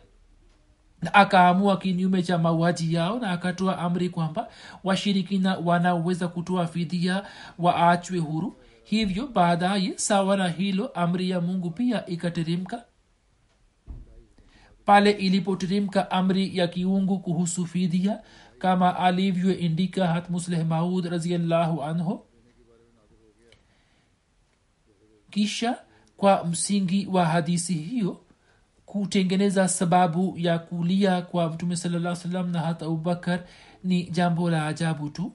na 1.01 1.13
akaamua 1.13 1.77
kinyume 1.77 2.23
cha 2.23 2.37
mauaji 2.37 2.93
yao 2.93 3.19
na 3.19 3.29
akatoa 3.31 3.79
amri 3.79 4.09
kwamba 4.09 4.47
washirikina 4.83 5.57
wanaweza 5.57 6.27
kutoa 6.27 6.67
fidia 6.67 7.23
waachwe 7.59 8.19
huru. 8.19 8.55
Hivyo 8.83 9.27
baadaye 9.27 9.93
sawa 9.95 10.37
na 10.37 10.47
hilo 10.49 10.87
amri 10.87 11.29
ya 11.29 11.41
mungu 11.41 11.69
pia 11.71 12.05
ikateremka. 12.05 12.83
Pale 14.85 15.11
ilipoteremka 15.11 16.11
amri 16.11 16.57
ya 16.57 16.67
kiungu 16.67 17.19
kuhusu 17.19 17.65
fidia 17.65 18.19
kama 18.63 18.95
alivyoindika 18.99 20.07
hat 20.07 20.29
musleh 20.29 20.65
maud 20.65 21.05
raziallahu 21.05 21.83
anhu. 21.83 22.25
Kisha 25.29 25.77
kwa 26.17 26.43
msingi 26.45 27.07
wa 27.11 27.25
hadisi 27.25 27.73
hiyo 27.73 28.21
kutengeneza 28.85 29.67
sababu 29.67 30.33
ya 30.37 30.59
kulia 30.59 31.21
kwa 31.21 31.49
mtume 31.49 31.75
salaa 31.75 32.15
salam 32.15 32.49
na 32.51 32.59
hata 32.59 32.85
abubakar 32.85 33.43
ni 33.83 34.03
jambo 34.03 34.49
la 34.49 34.67
ajabu 34.67 35.09
tu. 35.09 35.31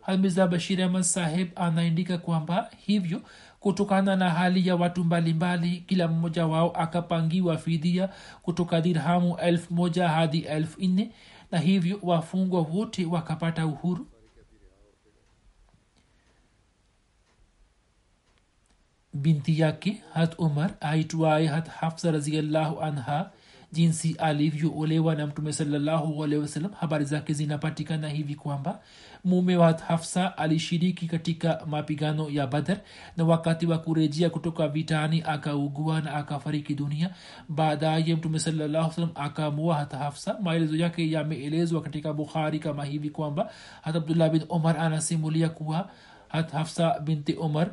Hamiza 0.00 0.46
bashir 0.46 0.82
ahmad 0.82 1.02
saheb 1.02 1.48
anaandika 1.56 2.18
kwamba 2.18 2.70
hivyo 2.86 3.22
kutokana 3.60 4.16
na 4.16 4.30
hali 4.30 4.68
ya 4.68 4.76
watu 4.76 5.04
mbalimbali 5.04 5.66
mbali, 5.68 5.80
kila 5.86 6.08
mmoja 6.08 6.46
wao 6.46 6.70
akapangiwa 6.70 7.58
fidia 7.58 8.08
kutoka 8.42 8.80
dirhamu 8.80 9.36
elfu 9.38 9.74
moja 9.74 10.08
hadi 10.08 10.38
elfu 10.38 10.80
nne 10.80 11.10
na 11.50 11.58
hivyo 11.58 11.98
wafungwa 12.02 12.60
wote 12.60 13.04
wakapata 13.06 13.66
uhuru. 13.66 14.06
Binti 19.14 19.60
yake 19.60 20.02
hat 20.14 20.34
umar 20.38 20.74
aitwaye 20.80 21.46
hat 21.46 21.68
hafsa 21.68 22.10
raziallahu 22.10 22.80
anha 22.80 23.30
jinsi 23.72 24.14
alivyoolewa 24.18 25.14
na 25.14 25.26
mtume 25.26 25.52
salallahu 25.52 26.24
alehi 26.24 26.42
wasallam 26.42 26.72
habari 26.72 27.04
zake 27.04 27.32
zinapatikana 27.32 28.08
hivi 28.08 28.34
kwamba 28.34 28.80
mume 29.24 29.56
wa 29.56 29.72
hafsa 29.72 30.38
alishiriki 30.38 31.06
katika 31.06 31.62
mapigano 31.66 32.30
ya 32.30 32.46
badar 32.46 32.78
na 33.16 33.24
wakati 33.24 33.66
wa 33.66 33.78
kurejea 33.78 34.30
kutoka 34.30 34.68
vitani 34.68 35.22
akaugua 35.26 36.00
na 36.00 36.14
akafariki 36.14 36.74
dunia. 36.74 37.10
Baadaye 37.48 38.14
mtume 38.14 38.38
sallasalam 38.38 39.10
akamua 39.14 39.74
hata 39.74 39.98
hafsa. 39.98 40.38
Maelezo 40.42 40.76
yake 40.76 41.10
yameelezwa 41.10 41.82
katika 41.82 42.12
bukhari 42.12 42.58
kama 42.58 42.84
hivi 42.84 43.10
kwamba 43.10 43.50
hat 43.82 43.96
abdullah 43.96 44.30
bin 44.30 44.42
omar 44.48 44.76
anasimulia 44.78 45.48
kuwa 45.48 45.90
hat 46.28 46.52
hafsa 46.52 47.00
binti 47.00 47.36
omar 47.40 47.70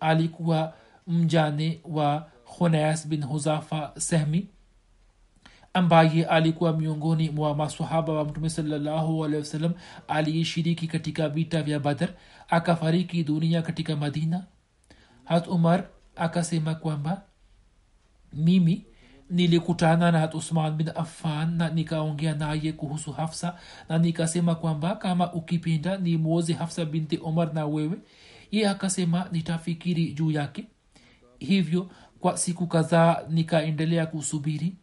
alikuwa 0.00 0.72
mjane 1.06 1.80
wa 1.84 2.26
khunas 2.58 3.08
bin 3.08 3.22
huzafa 3.24 3.92
sehmi 3.98 4.46
ambaye 5.76 6.24
alikuwa 6.26 6.72
miongoni 6.76 7.30
mwa 7.30 7.54
masahaba 7.54 8.12
wa 8.12 8.24
mtume 8.24 8.50
sawasalam 8.50 9.72
aliyeshiriki 10.08 10.86
katika 10.86 11.28
vita 11.28 11.62
vya 11.62 11.80
badar 11.80 12.08
akafariki 12.48 13.24
dunia 13.24 13.62
katika 13.62 13.96
madina. 13.96 14.44
Hat 15.24 15.46
umar 15.48 15.84
akasema 16.16 16.74
kwamba 16.74 17.22
mimi 18.32 18.84
nilikutana 19.30 20.12
na 20.12 20.32
usman 20.32 20.72
bin 20.76 20.88
affan 20.94 21.56
na 21.56 21.68
nikaongea 21.68 22.34
naye 22.34 22.72
kuhusu 22.72 23.12
hafsa 23.12 23.58
na 23.88 23.98
nikasema 23.98 24.54
kwamba 24.54 24.96
kama 24.96 25.32
ukipenda 25.32 25.96
ni 25.96 26.16
mwozi 26.16 26.52
hafsa 26.52 26.84
binti 26.84 27.16
umar 27.16 27.54
na 27.54 27.66
wewe. 27.66 27.98
Ye 28.50 28.68
akasema 28.68 29.28
nitafikiri 29.32 30.12
juu 30.12 30.30
yake. 30.30 30.64
Hivyo 31.38 31.90
kwa 32.20 32.36
siku 32.38 32.66
kadhaa 32.66 33.22
nikaendelea 33.30 34.06
kusubiri 34.06 34.76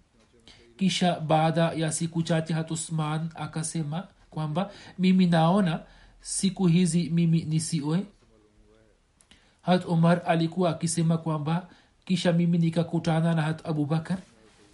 kisha 0.84 1.20
baada 1.20 1.72
ya 1.72 1.92
siku 1.92 2.24
chache 2.24 2.54
hat 2.54 2.72
usman 2.72 3.30
akasema 3.36 4.08
kwamba 4.30 4.72
mimi 5.00 5.26
naona 5.26 5.80
siku 6.22 6.68
hizi 6.68 7.10
mimi 7.10 7.44
nisioe 7.44 8.06
hat 9.62 9.86
umar 9.86 10.22
alikuwa 10.26 10.70
akisema 10.70 11.18
kwamba 11.18 11.68
kisha 12.06 12.34
mimi 12.34 12.58
nikakutana 12.58 13.34
na 13.34 13.42
hat 13.42 13.68
abubakar 13.68 14.18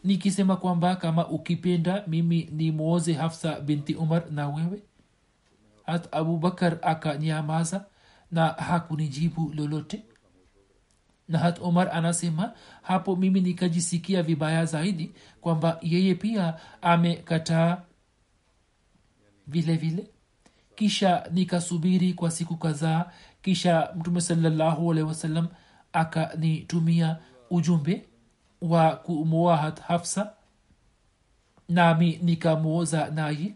nikisema 0.03 0.55
kwamba 0.55 0.95
kama 0.95 1.27
ukipenda 1.27 2.03
mimi 2.07 2.49
ni 2.51 2.71
mwoze 2.71 3.13
hafsa 3.13 3.59
binti 3.59 3.95
umar 3.95 4.31
na 4.31 4.49
wewe. 4.49 4.81
Hat 5.85 6.07
abubakar 6.15 6.77
akanyamaza 6.81 7.85
na 8.31 8.47
hakunijibu 8.47 9.51
lolote 9.55 10.03
na 11.29 11.53
omar 11.61 11.89
anasema 11.93 12.53
hapo 12.81 13.15
mimi 13.15 13.41
nikajisikia 13.41 14.23
vibaya 14.23 14.65
zaidi 14.65 15.11
kwamba 15.41 15.79
yeye 15.81 16.15
pia 16.15 16.53
amekataa 16.81 17.77
vile 19.47 19.75
vile. 19.75 20.07
Kisha 20.75 21.29
nikasubiri 21.31 22.13
kwa 22.13 22.31
siku 22.31 22.55
kadhaa 22.57 23.05
kisha 23.41 23.89
mtume 23.95 24.21
salallahu 24.21 24.91
alehi 24.91 25.07
wasallam 25.07 25.47
akanitumia 25.93 27.17
ujumbe 27.49 28.05
wa 28.61 28.95
kumwoa 28.95 29.57
hat 29.57 29.79
hafsa 29.81 30.33
nami 31.69 32.19
nikamwoza 32.23 33.09
naye. 33.09 33.55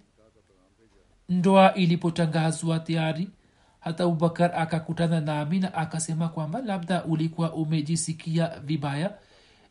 Ndoa 1.30 1.74
ilipotangazwa 1.74 2.80
tayari 2.80 3.30
hata 3.84 4.04
abubakar 4.04 4.52
akakutana 4.56 5.22
na 5.22 5.74
akasema 5.74 6.30
kwamba 6.30 6.62
labda 6.62 7.04
ulikuwa 7.06 7.54
umejisikia 7.54 8.60
vibaya 8.60 9.14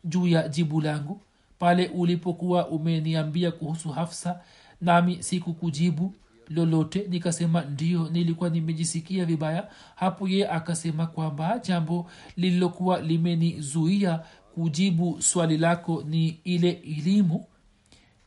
juu 0.03 0.27
ya 0.27 0.47
jibu 0.47 0.81
langu. 0.81 1.21
Pale 1.59 1.87
ulipokuwa 1.87 2.67
umeniambia 2.67 3.51
kuhusu 3.51 3.89
hafsa 3.89 4.39
nami 4.81 5.23
sikukujibu 5.23 6.13
lolote. 6.49 7.05
Nikasema 7.09 7.61
ndio 7.61 8.09
nilikuwa 8.09 8.49
nimejisikia 8.49 9.25
vibaya. 9.25 9.67
Hapo 9.95 10.27
ye 10.27 10.49
akasema 10.49 11.07
kwamba 11.07 11.59
jambo 11.59 12.09
lililokuwa 12.37 13.01
limenizuia 13.01 14.19
kujibu 14.55 15.21
swali 15.21 15.57
lako 15.57 16.03
ni 16.07 16.27
ile 16.43 16.69
elimu 16.71 17.45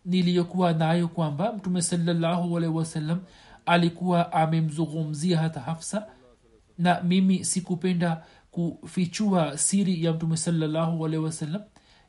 niliyokuwa 0.04 0.72
nayo 0.72 1.08
kwamba 1.08 1.52
mtume 1.52 1.82
salallahu 1.82 2.56
alehi 2.56 2.72
wasallam 2.72 3.20
alikuwa 3.66 4.32
amemzungumzia 4.32 5.38
hata 5.38 5.60
hafsa 5.60 6.06
na 6.78 7.00
mimi 7.02 7.44
sikupenda 7.44 8.24
kufichua 8.50 9.58
siri 9.58 10.04
ya 10.04 10.12
mtume 10.12 10.36
salallahu 10.36 11.06
alehi 11.06 11.22
wasallam. 11.24 11.62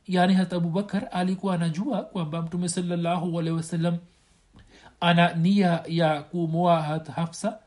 Yaani 0.06 0.34
hata 0.34 0.56
abubakar 0.56 1.08
alikuwa 1.12 1.54
anajua 1.54 2.02
kwamba 2.02 2.42
mtume 2.42 2.68
salallahu 2.68 3.38
alehi 3.38 3.56
wasallam 3.56 3.96
ana 5.00 5.34
nia 5.34 5.82
ya 5.86 6.22
kumoa 6.22 6.82
hata 6.82 7.12
hafsa. 7.12 7.58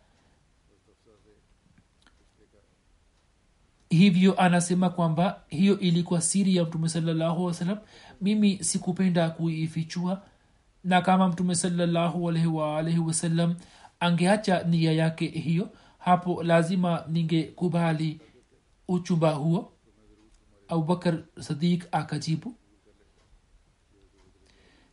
Hivyo 3.89 4.41
anasema 4.41 4.89
kwamba 4.89 5.41
hiyo 5.47 5.79
ilikuwa 5.79 6.21
siri 6.21 6.55
ya 6.55 6.63
mtume 6.63 6.89
salallahu 6.89 7.45
wasalam 7.45 7.77
mimi 8.21 8.63
sikupenda 8.63 9.29
kuifichua 9.29 10.21
na 10.83 11.01
kama 11.01 11.27
mtume 11.27 11.55
salallahu 11.55 12.29
alaihi 12.29 12.47
waalaihi 12.47 12.99
wasallam 12.99 13.55
angeacha 14.01 14.63
nia 14.63 14.91
yake 14.91 15.27
hiyo 15.27 15.69
hapo 15.97 16.43
lazima 16.43 17.03
ningekubali 17.07 18.19
uchumba 18.87 19.31
huo. 19.31 19.71
Abubakar 20.67 21.23
sadiq 21.39 21.83
akajibu 21.91 22.55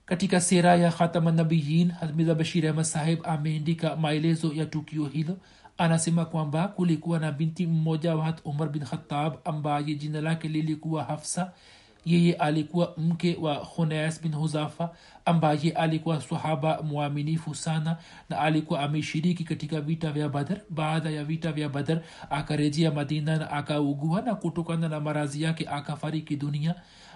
katika 0.05 0.41
sera 0.41 0.77
ya 0.77 0.91
khatamanabiyin 0.91 1.91
hazmiza 1.91 2.35
bashir 2.35 2.67
ahmad 2.69 2.85
sahib 2.85 3.19
ameandika 3.25 3.97
maelezo 3.97 4.53
ya 4.53 4.67
tukio 4.67 5.05
hilo. 5.07 5.39
Anasema 5.79 6.25
kwamba 6.25 6.69
kulikuwa 6.69 7.19
na 7.19 7.33
binti 7.33 7.67
mmoja 7.67 8.17
wa 8.17 8.35
umar 8.45 8.69
bin 8.69 8.85
khatab 8.85 9.35
ambaye 9.45 9.95
jina 9.95 10.21
lake 10.21 10.49
lilikuwa 10.49 11.05
hafsa 11.05 11.53
yeye 12.05 12.35
alikuwa 12.35 12.95
mke 12.97 13.37
wa 13.41 13.55
hunas 13.55 14.23
bin 14.23 14.35
huzafa 14.35 14.91
ambaye 15.25 15.71
alikuwa 15.73 16.21
sahaba 16.23 16.83
mwaminifu 16.83 17.55
sana 17.55 17.97
na 18.31 18.39
alikuwa 18.39 18.81
ameshiriki 18.81 19.45
katika 19.45 19.81
vita 19.81 20.13
vya 20.13 20.29
badar 20.29 20.61
baada 20.71 21.11
ya 21.11 21.25
vita 21.25 21.53
vya 21.53 21.69
badar 21.69 22.01
akarejea 22.31 22.91
madina 22.91 23.37
na 23.37 23.51
akaugua 23.51 24.23
na 24.23 24.35
kutokana 24.35 24.89
na 24.89 25.01
marazi 25.01 25.43
yake 25.43 25.69
akafariki 25.69 26.37
dunia. 26.37 26.75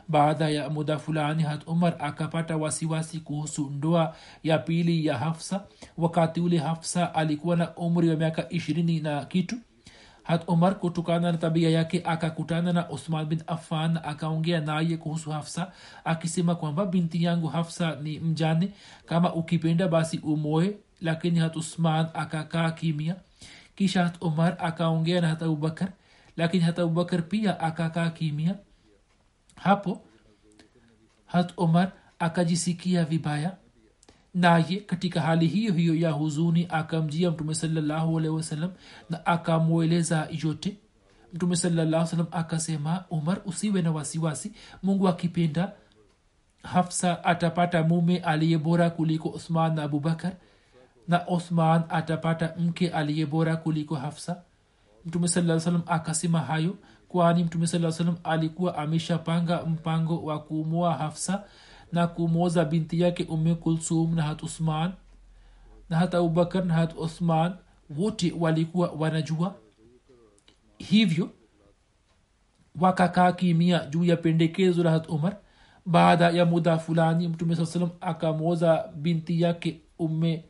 Baada 0.09 0.49
ya 0.49 0.71
muda 0.71 0.99
fulani 0.99 1.43
hat 1.43 1.67
umar 1.69 1.95
akapata 1.99 2.57
wasiwasi 2.57 3.21
kuhusu 3.21 3.71
ndoa 3.71 4.17
ya 4.43 4.59
pili 4.59 5.07
ya 5.07 5.19
hafsa. 5.19 5.65
Wakati 5.99 6.41
ule 6.41 6.59
hafsa 6.59 7.15
alikuwa 7.15 7.57
na 7.57 7.75
umri 7.77 8.09
wa 8.09 8.17
miaka 8.17 8.49
ishirini 8.49 9.01
na 9.01 9.25
kitu 9.25 9.57
hat 10.23 10.45
umar 10.49 10.79
kutokana 10.79 11.33
na 11.33 11.39
tabia 11.39 11.71
yake 11.71 12.03
akakutana 12.05 12.73
na 12.73 12.89
usman 12.91 13.27
bin 13.27 13.43
affan 13.47 13.97
akaongea 13.97 14.61
naye 14.61 14.97
kuhusu 14.97 15.31
hafsa 15.31 15.73
akisema 16.05 16.55
kwamba 16.55 16.87
binti 16.87 17.25
yangu 17.25 17.47
hafsa 17.49 17.97
ni 17.97 18.19
mjane. 18.21 18.73
Kama 19.07 19.35
ukipenda 19.35 19.89
basi 19.89 20.19
umoe 20.19 20.77
lakini 21.01 21.39
hat 21.39 21.57
usman 21.57 22.07
akakaa 22.15 22.71
kimia 22.71 23.17
kisha 23.77 24.05
hat 24.05 24.17
umar 24.23 24.57
akaongea 24.59 25.21
na 25.21 25.29
hat 25.29 25.43
abubakar 25.43 25.89
lakini 26.37 26.63
hat 26.65 26.79
abubakar 26.79 27.23
pia 27.29 27.61
akakaa 27.61 28.11
kimia 28.11 28.55
hapo 29.57 30.01
hat 31.27 31.53
umar 31.57 31.93
akajisikia 32.19 33.05
vibaya 33.05 33.57
naye 34.35 34.77
katika 34.81 35.21
hali 35.21 35.47
hiyo 35.47 35.73
hiyo 35.73 35.95
ya 35.95 36.11
huzuni 36.11 36.67
akamjia 36.71 37.31
mtume 37.31 37.55
salallahu 37.55 38.19
alehi 38.19 38.69
na 39.11 39.27
akamweleza 39.27 40.29
yote. 40.45 40.77
Mtume 41.35 41.57
salallahu 41.57 42.07
salam 42.07 42.27
akasema 42.31 43.05
umar 43.11 43.41
usiwe 43.47 43.83
na 43.83 43.93
wasiwasi. 43.93 44.53
Mungu 44.83 45.09
akipenda 45.09 45.73
hafsa 46.63 47.25
atapata 47.25 47.83
mume 47.83 48.19
aliye 48.19 48.59
bora 48.59 48.91
kuliko 48.91 49.29
uthman 49.29 49.75
na 49.75 49.83
abubakar 49.83 50.33
na 51.09 51.29
uthman 51.29 51.83
atapata 51.89 52.55
mke 52.59 52.89
aliye 52.91 53.27
bora 53.27 53.57
kuliko 53.57 53.95
hafsa. 53.95 54.43
Mtume 55.07 55.29
saa 55.29 55.61
akasema 55.87 56.41
hayo 56.41 56.77
kwani 57.09 57.45
mtume 57.45 57.67
saa 57.67 57.93
salam 57.93 58.17
alikuwa 58.25 58.79
ameshapanga 58.79 59.63
mpango 59.67 60.25
wa 60.25 60.39
kuumua 60.41 60.95
hafsa 60.95 61.45
na 61.93 62.07
kumwoza 62.07 62.65
binti 62.65 63.01
yake 63.01 63.25
ume 63.25 63.55
kulsum 63.55 64.15
na 64.15 64.23
hat 64.23 64.43
usman 64.43 64.93
na 65.91 66.01
abubakar 66.01 66.65
na 66.65 66.75
hat 66.75 66.95
usman 66.99 67.53
wote 67.97 68.35
walikuwa 68.39 68.89
wanajua 68.99 69.55
hivyo. 70.79 71.31
Wakakaa 72.81 73.33
kimia 73.33 73.87
juu 73.87 74.05
ya 74.05 74.17
pendekezo 74.17 74.83
la 74.83 74.91
hat 74.91 75.09
umar. 75.09 75.37
Baada 75.87 76.31
ya 76.31 76.45
muda 76.45 76.79
fulani 76.79 77.29
mtume 77.29 77.57
saa 77.57 77.67
salam 77.67 77.91
akamwoza 78.01 78.89
binti 78.97 79.43
yake 79.43 79.81
umme 79.99 80.45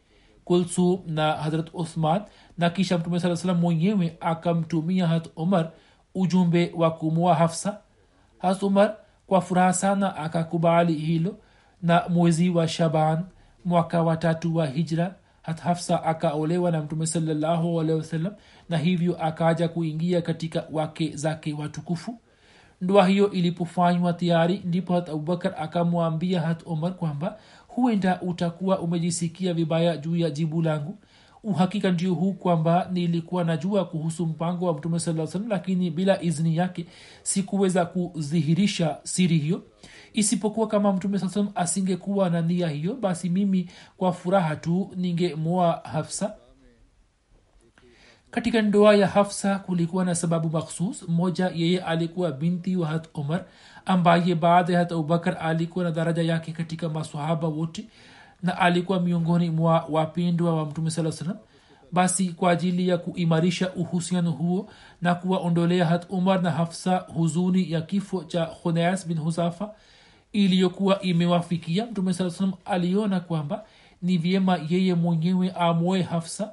kulsum 0.44 1.00
na 1.06 1.32
harat 1.32 1.70
usman 1.74 2.22
na 2.58 2.70
kisha 2.70 2.98
mtume 2.98 3.20
saa 3.20 3.36
salam 3.36 3.58
mwenyewe 3.58 4.16
akamtumia 4.20 5.06
hat 5.06 5.28
umar 5.36 5.70
ujumbe 6.14 6.72
wa 6.76 6.90
kumua 6.90 7.34
hafsa. 7.34 7.80
Hat 8.38 8.62
umar 8.62 8.96
kwa 9.26 9.40
furaha 9.40 9.72
sana 9.72 10.16
akakubali 10.16 10.94
hilo. 10.94 11.36
Na 11.82 12.08
mwezi 12.08 12.50
wa 12.50 12.68
shaban 12.68 13.24
mwaka 13.64 14.02
watatu 14.02 14.56
wa 14.56 14.66
hijra 14.66 15.14
hafsa 15.42 16.04
akaolewa 16.04 16.70
na 16.70 16.80
mtume 16.82 17.06
sawasalam 17.06 18.32
na 18.68 18.78
hivyo 18.78 19.22
akaja 19.24 19.68
kuingia 19.68 20.22
katika 20.22 20.64
wake 20.72 21.16
zake 21.16 21.52
watukufu. 21.52 22.18
Ndoa 22.80 23.06
hiyo 23.06 23.30
ilipofanywa 23.30 24.12
tayari 24.12 24.62
ndipo 24.64 24.94
hat 24.94 25.08
abubakar 25.08 25.54
akamwambia 25.58 26.40
hat 26.40 26.62
omar 26.66 26.94
kwamba 26.94 27.38
huenda 27.68 28.20
utakuwa 28.20 28.78
umejisikia 28.78 29.54
vibaya 29.54 29.96
juu 29.96 30.16
ya 30.16 30.30
jibu 30.30 30.62
langu 30.62 30.98
uhakika 31.44 31.90
ndio 31.90 32.14
huu 32.14 32.32
kwamba 32.32 32.88
nilikuwa 32.92 33.44
najua 33.44 33.84
kuhusu 33.84 34.26
mpango 34.26 34.66
wa 34.66 34.74
mtume 34.74 35.00
saa 35.00 35.26
salam 35.26 35.48
lakini 35.48 35.90
bila 35.90 36.22
izni 36.22 36.56
yake 36.56 36.86
sikuweza 37.22 37.86
kudhihirisha 37.86 38.98
siri 39.02 39.38
hiyo. 39.38 39.62
Isipokuwa 40.12 40.66
kama 40.66 40.92
mtume 40.92 41.18
saa 41.18 41.28
salam 41.28 41.50
asingekuwa 41.54 42.30
na 42.30 42.40
nia 42.40 42.68
hiyo 42.68 42.94
basi 42.94 43.28
mimi 43.30 43.70
kwa 43.96 44.12
furaha 44.12 44.56
tu 44.56 44.90
ningemoa 44.96 45.80
hafsa. 45.84 46.34
Katika 48.30 48.62
ndoa 48.62 48.94
ya 48.96 49.06
hafsa 49.06 49.58
kulikuwa 49.58 50.04
na 50.04 50.14
sababu 50.14 50.50
makhsus. 50.50 51.08
Moja 51.08 51.50
yeye 51.54 51.80
alikuwa 51.82 52.32
binti 52.32 52.76
wa 52.76 52.86
hat 52.88 53.08
umar 53.14 53.44
ambaye 53.86 54.34
baada 54.34 54.72
ya 54.72 54.78
hat 54.78 54.92
abubakar 54.92 55.36
alikuwa 55.40 55.84
na 55.84 55.90
daraja 55.90 56.22
yake 56.22 56.52
katika 56.52 56.88
masahaba 56.88 57.48
wote 57.48 57.84
na 58.42 58.58
alikuwa 58.58 59.00
miongoni 59.00 59.50
mwa 59.50 59.86
wapendwa 59.90 60.54
wa 60.56 60.66
mtume 60.66 60.90
saa 60.90 61.12
salam 61.12 61.36
basi 61.92 62.28
kwa 62.28 62.50
ajili 62.50 62.88
ya 62.88 62.98
kuimarisha 62.98 63.72
uhusiano 63.72 64.30
huo 64.30 64.68
na 65.02 65.14
kuwaondolea 65.14 65.86
hat 65.86 66.06
umar 66.10 66.42
na 66.42 66.50
hafsa 66.50 66.96
huzuni 66.96 67.72
ya 67.72 67.80
kifo 67.80 68.24
cha 68.24 68.46
khunas 68.46 69.08
bin 69.08 69.18
huzafa 69.18 69.70
iliyokuwa 70.32 71.00
imewafikia 71.02 71.86
mtume 71.86 72.12
saa 72.12 72.30
salam 72.30 72.52
aliona 72.64 73.20
kwamba 73.20 73.64
ni 74.02 74.18
vyema 74.18 74.60
yeye 74.68 74.94
mwenyewe 74.94 75.50
amwoe 75.50 76.02
hafsa 76.02 76.52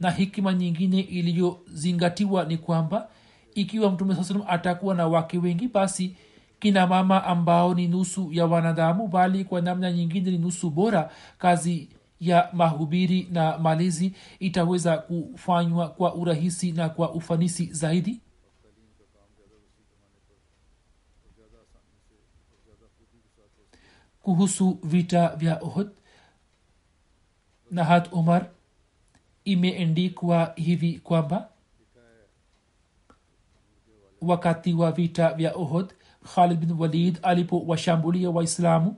na 0.00 0.10
hikima 0.10 0.52
nyingine 0.54 1.00
iliyozingatiwa 1.00 2.44
ni 2.44 2.56
kwamba 2.58 3.08
ikiwa 3.54 3.90
mtume 3.90 4.14
saa 4.14 4.24
salam 4.24 4.42
atakuwa 4.48 4.94
na 4.94 5.06
wake 5.06 5.38
wengi 5.38 5.68
basi 5.68 6.16
kina 6.58 6.86
mama 6.86 7.24
ambao 7.24 7.74
ni 7.74 7.88
nusu 7.88 8.32
ya 8.32 8.46
wanadamu 8.46 9.08
bali 9.08 9.44
kwa 9.44 9.60
namna 9.60 9.92
nyingine 9.92 10.30
ni 10.30 10.38
nusu 10.38 10.70
bora 10.70 11.10
kazi 11.38 11.88
ya 12.20 12.48
mahubiri 12.52 13.28
na 13.32 13.58
malezi 13.58 14.12
itaweza 14.38 14.98
kufanywa 14.98 15.88
kwa 15.88 16.14
urahisi 16.14 16.72
na 16.72 16.88
kwa 16.88 17.12
ufanisi 17.12 17.66
zaidi. 17.72 18.20
Kuhusu 24.22 24.78
vita 24.82 25.36
vya 25.36 25.58
ohd 25.62 25.90
nahat 27.70 28.12
umar 28.12 28.50
imeendikwa 29.44 30.52
hivi 30.56 30.98
kwamba 30.98 31.48
wakati 34.20 34.74
wa 34.74 34.92
vita 34.92 35.32
vya 35.34 35.52
ohd 35.54 35.94
khalid 36.34 36.58
bin 36.60 36.72
walid 36.78 37.18
alipowashambulia 37.22 38.30
waislamu. 38.30 38.96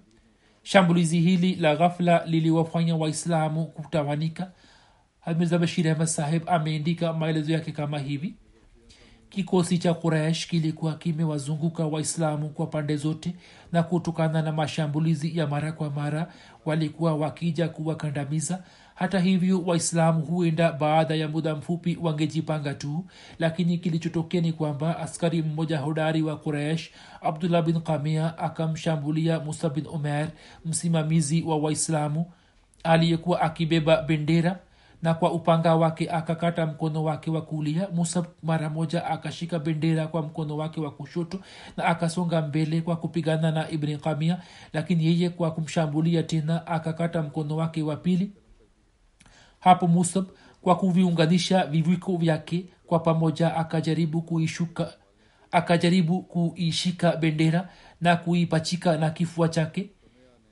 Shambulizi 0.62 1.21
hili 1.21 1.55
la 1.55 1.77
ghafla 1.77 2.27
liliwafanya 2.27 2.97
waislamu 2.97 3.67
kutawanika 3.67 4.53
mirza 5.38 5.59
bashir 5.59 5.88
ahmad 5.88 6.43
ameandika 6.47 7.12
maelezo 7.12 7.53
yake 7.53 7.73
kama 7.73 7.99
hivi. 7.99 8.35
Kikosi 9.29 9.79
cha 9.79 9.95
kuresh 9.95 10.47
kilikuwa 10.47 10.95
kimewazunguka 10.95 11.87
waislamu 11.87 12.49
kwa 12.49 12.67
pande 12.67 12.97
zote 12.97 13.35
na 13.73 13.83
kutokana 13.83 14.43
na 14.43 14.53
mashambulizi 14.53 15.38
ya 15.38 15.47
mara 15.47 15.73
kwa 15.73 15.91
mara 15.91 16.33
walikuwa 16.64 17.14
wakija 17.14 17.69
kuwakandamiza 17.69 18.64
hata 18.99 19.19
hivyo 19.21 19.63
waislamu 19.67 20.21
huenda 20.21 20.73
baada 20.73 21.15
ya 21.15 21.29
muda 21.29 21.55
mfupi 21.55 21.99
wangejipanga 22.03 22.75
tu 22.75 23.05
lakini 23.39 23.79
kilichotokea 23.79 24.41
ni 24.41 24.53
kwamba 24.53 24.99
askari 24.99 25.43
mmoja 25.43 25.79
hodari 25.79 26.23
wa 26.23 26.37
quraish 26.37 26.91
abdullah 27.23 27.63
bin 27.63 27.81
kamia 27.81 28.39
akamshambulia 28.39 29.41
musa 29.41 29.69
bin 29.71 29.87
umer 29.87 30.29
msimamizi 30.65 31.43
wa 31.43 31.57
waislamu 31.57 32.27
aliyekuwa 32.85 33.41
akibeba 33.41 34.03
bendera 34.03 34.59
na 35.03 35.15
kwa 35.15 35.33
upanga 35.33 35.75
wake 35.75 36.11
akakata 36.11 36.67
mkono 36.67 37.05
wake 37.05 37.31
wa 37.31 37.43
kulia. 37.43 37.89
Musa 37.95 38.25
mara 38.43 38.71
moja 38.71 39.05
akashika 39.07 39.59
bendera 39.59 40.07
kwa 40.07 40.23
mkono 40.23 40.57
wake 40.57 40.81
wa 40.81 40.91
kushoto 40.91 41.41
na 41.77 41.85
akasonga 41.85 42.43
mbele 42.43 42.81
kwa 42.81 42.97
kupigana 42.97 43.51
na 43.51 43.71
ibni 43.71 43.97
kamia 43.99 44.39
lakini 44.73 45.07
yeye 45.07 45.31
kwa 45.31 45.51
kumshambulia 45.51 46.23
tena 46.23 46.67
akakata 46.67 47.23
mkono 47.23 47.57
wake 47.57 47.83
wa 47.83 47.97
pili 47.97 48.31
hapo 49.61 49.87
musab 49.87 50.25
kwa 50.62 50.77
kuviunganisha 50.77 51.66
viwiko 51.66 52.16
vyake 52.16 52.64
kwa 52.87 52.99
pamoja 52.99 53.57
akajaribu 53.57 54.23
kuishuka 54.23 54.94
akajaribu 55.53 56.23
kuishika 56.23 57.16
bendera 57.16 57.68
na 58.01 58.16
kuipachika 58.16 58.97
na 58.97 59.11
kifua 59.11 59.49
chake. 59.49 59.90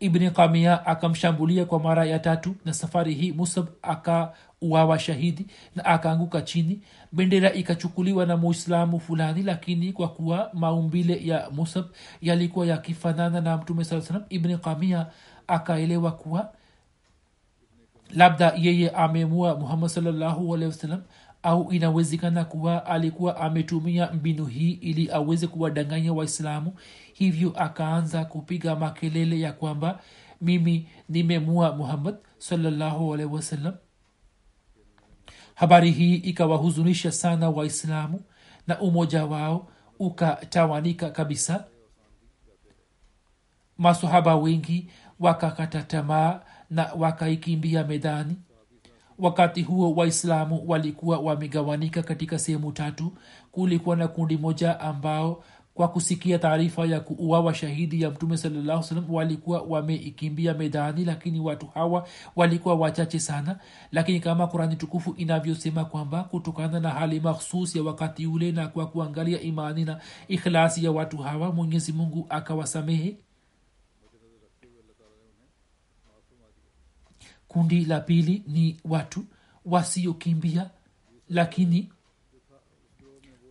Ibni 0.00 0.30
kamia 0.30 0.86
akamshambulia 0.86 1.64
kwa 1.64 1.80
mara 1.80 2.04
ya 2.04 2.18
tatu 2.18 2.54
na 2.64 2.72
safari 2.74 3.14
hii 3.14 3.32
musab 3.32 3.66
akauawa 3.82 4.98
shahidi 4.98 5.46
na 5.74 5.84
akaanguka 5.84 6.42
chini. 6.42 6.80
Bendera 7.12 7.52
ikachukuliwa 7.52 8.26
na 8.26 8.36
muislamu 8.36 9.00
fulani 9.00 9.42
lakini 9.42 9.92
kwa 9.92 10.08
kuwa 10.08 10.50
maumbile 10.52 11.26
ya 11.26 11.50
musab 11.50 11.84
yalikuwa 12.22 12.66
yakifanana 12.66 13.40
na 13.40 13.56
mtume 13.56 13.84
saa 13.84 14.00
salam 14.00 14.22
ibni 14.28 14.58
kamia 14.58 15.06
akaelewa 15.46 16.12
kuwa 16.12 16.52
labda 18.10 18.52
yeye 18.56 18.90
amemua 18.90 19.56
muhammad 19.56 19.90
salllahu 19.90 20.58
au 21.42 21.72
inawezekana 21.72 22.44
kuwa 22.44 22.86
alikuwa 22.86 23.36
ametumia 23.36 24.12
mbinu 24.12 24.46
hii 24.46 24.70
ili 24.72 25.10
aweze 25.10 25.46
kuwadanganya 25.46 26.12
waislamu 26.12 26.72
hivyo 27.12 27.52
akaanza 27.56 28.24
kupiga 28.24 28.76
makelele 28.76 29.40
ya 29.40 29.52
kwamba 29.52 30.00
mimi 30.40 30.88
nimemua 31.08 31.76
muhammad 31.76 32.16
salllahu 32.38 33.16
habari 35.54 35.90
hii 35.90 36.14
ikawahuzunisha 36.14 37.12
sana 37.12 37.50
waislamu 37.50 38.20
na 38.66 38.80
umoja 38.80 39.24
wao 39.24 39.68
ukatawanika 39.98 41.10
kabisa. 41.10 41.64
Masohaba 43.78 44.36
wengi 44.36 44.88
wakakata 45.20 45.82
tamaa 45.82 46.40
na 46.70 46.90
wakaikimbia 46.98 47.84
medani. 47.84 48.36
Wakati 49.18 49.62
huo 49.62 49.94
waislamu 49.94 50.62
walikuwa 50.66 51.18
wamegawanika 51.18 52.02
katika 52.02 52.38
sehemu 52.38 52.72
tatu. 52.72 53.12
Kulikuwa 53.52 53.96
na 53.96 54.08
kundi 54.08 54.36
moja 54.36 54.80
ambao 54.80 55.44
kwa 55.76 55.88
kusikia 55.88 56.38
taarifa 56.38 56.86
ya 56.86 57.00
kuuawa 57.00 57.54
shahidi 57.54 58.02
ya 58.02 58.10
mtume 58.10 58.36
salam 58.36 58.82
walikuwa 59.08 59.60
wameikimbia 59.62 60.54
medani 60.54 61.04
lakini 61.04 61.40
watu 61.40 61.66
hawa 61.66 62.08
walikuwa 62.36 62.74
wachache 62.74 63.18
sana. 63.18 63.58
Lakini 63.92 64.20
kama 64.20 64.46
kurani 64.46 64.76
tukufu 64.76 65.14
inavyosema 65.16 65.84
kwamba 65.84 66.24
kutokana 66.24 66.80
na 66.80 66.90
hali 66.90 67.20
makhsus 67.20 67.76
ya 67.76 67.82
wakati 67.82 68.26
ule 68.26 68.52
na 68.52 68.68
kwa 68.68 68.86
kuangalia 68.86 69.40
imani 69.40 69.84
na 69.84 70.00
ikhlasi 70.28 70.84
ya 70.84 70.92
watu 70.92 71.16
hawa 71.16 71.52
mwenyezi 71.52 71.92
mungu 71.92 72.26
akawasamehe 72.28 73.16
kundi 77.48 77.84
la 77.84 78.00
pili 78.00 78.42
ni 78.46 78.80
watu 78.84 79.24
wasiokimbia 79.64 80.70
lakini 81.28 81.88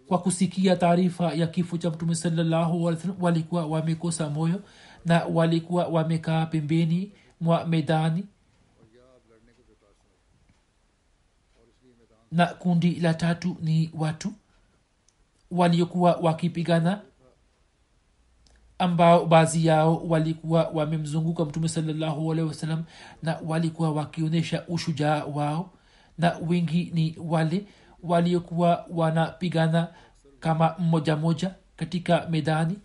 kwa 0.08 0.18
kusikia 0.22 0.76
taarifa 0.76 1.34
ya 1.34 1.48
kifo 1.48 1.78
cha 1.78 1.90
mtume 1.90 2.16
salallahu 2.16 2.84
walikuwa 3.20 3.66
wamekosa 3.66 4.30
moyo 4.30 4.62
na 5.06 5.26
walikuwa 5.26 5.88
wamekaa 5.88 6.46
pembeni 6.46 7.12
mwa 7.42 7.66
medani. 7.66 8.26
Na 12.32 12.46
kundi 12.46 12.96
la 13.00 13.14
tatu 13.14 13.58
ni 13.62 13.92
watu 13.94 14.34
waliokuwa 15.52 16.16
wakipigana 16.16 17.02
ambao 18.80 19.26
baadhi 19.26 19.66
yao 19.66 19.96
walikuwa 20.08 20.64
wamemzunguka 20.74 21.46
mtume 21.46 21.68
salllahu 21.70 22.32
alehi 22.32 22.48
wasallam 22.48 22.84
na 23.24 23.40
walikuwa 23.46 23.92
wakionyesha 23.92 24.64
ushujaa 24.68 25.24
wao 25.26 25.70
na 26.18 26.38
wengi 26.48 26.92
ni 26.94 27.16
wale 27.26 27.66
waliokuwa 28.04 28.86
wanapigana 28.90 29.88
kama 30.40 30.76
mmoja 30.80 31.16
moja 31.16 31.52
katika 31.76 32.28
medani. 32.30 32.80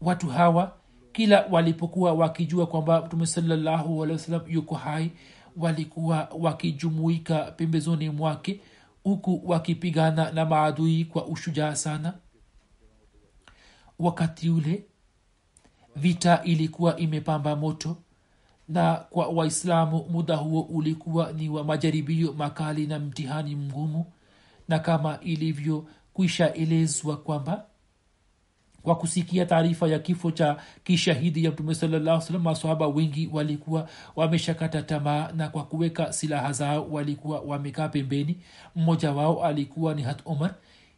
Watu 0.00 0.28
hawa 0.28 0.72
kila 1.12 1.46
walipokuwa 1.50 2.12
wakijua 2.12 2.66
kwamba 2.66 3.02
mtume 3.06 3.26
salllahu 3.26 4.02
alehi 4.02 4.18
wasallam 4.18 4.42
yuko 4.48 4.74
hai 4.74 5.10
walikuwa 5.56 6.28
wakijumuika 6.38 7.38
pembezoni 7.38 8.10
mwake 8.10 8.60
huku 9.04 9.42
wakipigana 9.44 10.30
na 10.32 10.44
maadui 10.46 11.04
kwa 11.04 11.26
ushujaa 11.26 11.74
sana 11.74 12.14
wakati 14.00 14.50
ule 14.50 14.84
vita 15.96 16.42
ilikuwa 16.44 16.96
imepamba 16.96 17.56
moto 17.56 17.96
na 18.68 18.94
kwa 18.94 19.26
waislamu 19.28 20.04
muda 20.10 20.36
huo 20.36 20.60
ulikuwa 20.62 21.32
ni 21.32 21.48
wa 21.48 21.64
majaribio 21.64 22.32
makali 22.32 22.86
na 22.86 22.98
mtihani 22.98 23.56
mgumu 23.56 24.06
na 24.68 24.78
kama 24.78 25.20
ilivyokwisha 25.20 26.52
elezwa 26.54 27.16
kwamba 27.16 27.64
kwa 28.82 28.96
kusikia 28.96 29.46
taarifa 29.46 29.88
ya 29.88 29.98
kifo 29.98 30.30
cha 30.30 30.56
kishahidi 30.84 31.44
ya 31.44 31.50
mtume 31.50 31.74
salasalam 31.74 32.20
salam 32.20 32.42
masahaba 32.42 32.86
wengi 32.88 33.30
walikuwa 33.32 33.88
wameshakata 34.16 34.82
tamaa 34.82 35.32
na 35.32 35.48
kwa 35.48 35.64
kuweka 35.64 36.12
silaha 36.12 36.52
zao 36.52 36.88
walikuwa 36.90 37.40
wamekaa 37.40 37.88
pembeni. 37.88 38.36
Mmoja 38.76 39.12
wao 39.12 39.44
alikuwa 39.44 39.94
ni 39.94 40.02
hat 40.02 40.22
umar 40.24 40.54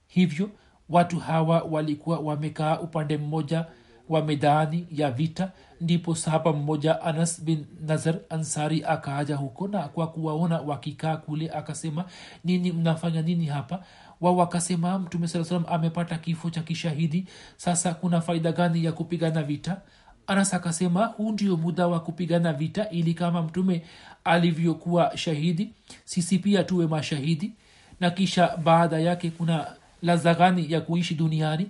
hivyo 0.07 0.51
watu 0.93 1.19
hawa 1.19 1.63
walikuwa 1.71 2.19
wamekaa 2.19 2.79
upande 2.79 3.17
mmoja 3.19 3.67
wa 4.09 4.25
medani 4.25 4.87
ya 4.91 5.11
vita 5.11 5.51
ndipo 5.81 6.15
sahaba 6.15 6.53
mmoja 6.53 7.01
anas 7.03 7.45
bin 7.45 7.67
nazar 7.81 8.15
ansari 8.31 8.85
akaaja 8.85 9.37
huko 9.37 9.69
na 9.69 9.89
kwa 9.89 10.07
kuwaona 10.07 10.61
wakikaa 10.61 11.17
kule 11.17 11.51
akasema 11.51 12.05
nini 12.45 12.73
mnafanya 12.73 13.23
nini 13.23 13.47
hapa? 13.47 13.83
Wao 14.21 14.37
wakasema 14.37 14.99
mtume 14.99 15.29
saa 15.29 15.45
salam 15.45 15.65
amepata 15.69 16.19
kifo 16.19 16.51
cha 16.51 16.63
kishahidi. 16.63 17.27
Sasa 17.57 17.95
kuna 17.95 18.21
faida 18.21 18.53
gani 18.53 18.85
ya 18.85 18.93
kupigana 18.93 19.43
vita? 19.43 19.81
Anas 20.27 20.55
akasema 20.55 21.07
huu 21.07 21.33
ndio 21.33 21.57
muda 21.57 21.87
wa 21.87 22.01
kupigana 22.01 22.53
vita 22.53 22.89
ili 22.91 23.15
kama 23.15 23.43
mtume 23.43 23.83
alivyokuwa 24.25 25.17
shahidi 25.17 25.71
sisi 26.05 26.39
pia 26.39 26.65
tuwe 26.65 26.87
mashahidi. 26.87 27.53
Na 28.01 28.11
kisha 28.11 28.57
baada 28.57 28.99
yake 28.99 29.31
kuna 29.31 29.67
laza 30.03 30.35
gani 30.35 30.73
ya 30.73 30.81
kuishi 30.81 31.15
duniani. 31.15 31.67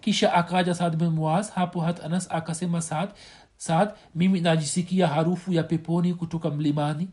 Kisha 0.00 0.34
akaja 0.34 0.74
saad 0.74 0.96
bin 0.96 1.08
muaz 1.08 1.50
hapo 1.50 1.80
hat 1.80 2.04
anas 2.04 2.28
akasema 2.30 2.80
saad 2.82 3.08
saad 3.56 3.90
mimi 4.14 4.40
najisikia 4.40 5.06
harufu 5.06 5.52
ya 5.52 5.62
peponi 5.62 6.14
kutoka 6.14 6.50
mlimani. 6.50 7.08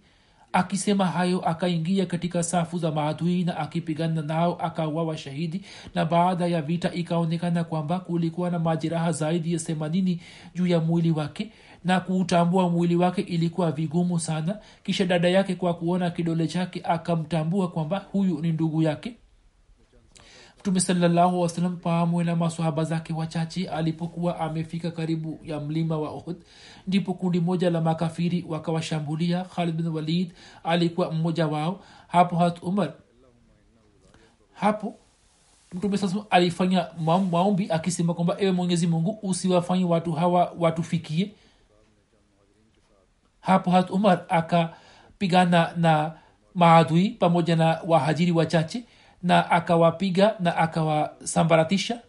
Akisema 0.54 1.06
hayo 1.06 1.40
akaingia 1.50 2.06
katika 2.06 2.44
safu 2.44 2.78
za 2.78 2.92
maadui 2.92 3.44
na 3.44 3.58
akipigana 3.58 4.22
nao 4.22 4.56
akawawa 4.56 5.18
shahidi. 5.18 5.62
Na 5.96 6.06
baada 6.06 6.48
ya 6.48 6.62
vita 6.62 6.94
ikaonekana 6.94 7.64
kwamba 7.64 8.00
kulikuwa 8.00 8.50
na 8.50 8.60
majeraha 8.60 9.12
zaidi 9.12 9.54
ya 9.54 9.60
themanini 9.60 10.22
juu 10.56 10.68
ya 10.68 10.80
mwili 10.80 11.12
wake 11.12 11.52
na 11.84 12.00
kuutambua 12.00 12.70
mwili 12.70 12.96
wake 12.96 13.22
ilikuwa 13.22 13.72
vigumu 13.72 14.20
sana. 14.20 14.60
Kisha 14.84 15.06
dada 15.06 15.30
yake 15.30 15.56
kwa 15.56 15.74
kuona 15.74 16.10
kidole 16.10 16.48
chake 16.48 16.82
akamtambua 16.84 17.72
kwamba 17.72 18.06
huyu 18.12 18.42
ni 18.42 18.52
ndugu 18.52 18.82
yake 18.82 19.16
mtume 20.66 20.80
salallahu 20.80 21.42
wasalam 21.42 21.78
pamoja 21.78 22.26
na 22.26 22.36
masahaba 22.36 22.84
zake 22.84 23.14
wachache 23.14 23.70
alipokuwa 23.70 24.40
amefika 24.40 24.92
karibu 24.92 25.40
ya 25.44 25.60
mlima 25.60 25.98
wa 25.98 26.14
uhud 26.14 26.36
ndipo 26.88 27.14
kundi 27.14 27.40
moja 27.40 27.70
la 27.70 27.82
makafiri 27.82 28.46
wakawashambulia. 28.48 29.44
Khalid 29.44 29.76
bin 29.76 29.88
walid 29.88 30.34
alikuwa 30.64 31.12
mmoja 31.12 31.48
wao. 31.48 31.80
Hapo 32.08 32.36
hat 32.36 32.64
umar 32.64 32.94
hapo 34.54 34.96
mtume 35.74 35.98
sasa 35.98 36.18
alifanya 36.30 36.88
maombi 37.32 37.72
akisema 37.72 38.14
kwamba 38.14 38.36
ewe 38.40 38.52
mwenyezi 38.52 38.88
mungu 38.88 39.20
usiwafanye 39.24 39.84
watu 39.86 40.12
hawa 40.12 40.54
watufikie. 40.60 41.32
Hapo 43.40 43.72
hat 43.72 43.90
umar 43.90 44.26
akapigana 44.30 45.74
na 45.78 46.14
maadui 46.56 47.10
pamoja 47.10 47.56
na 47.56 47.82
wahajiri 47.88 48.32
wachache 48.32 48.84
na 49.26 49.52
akawapiga 49.52 50.36
na 50.40 50.58
akawasambaratisha. 50.58 52.00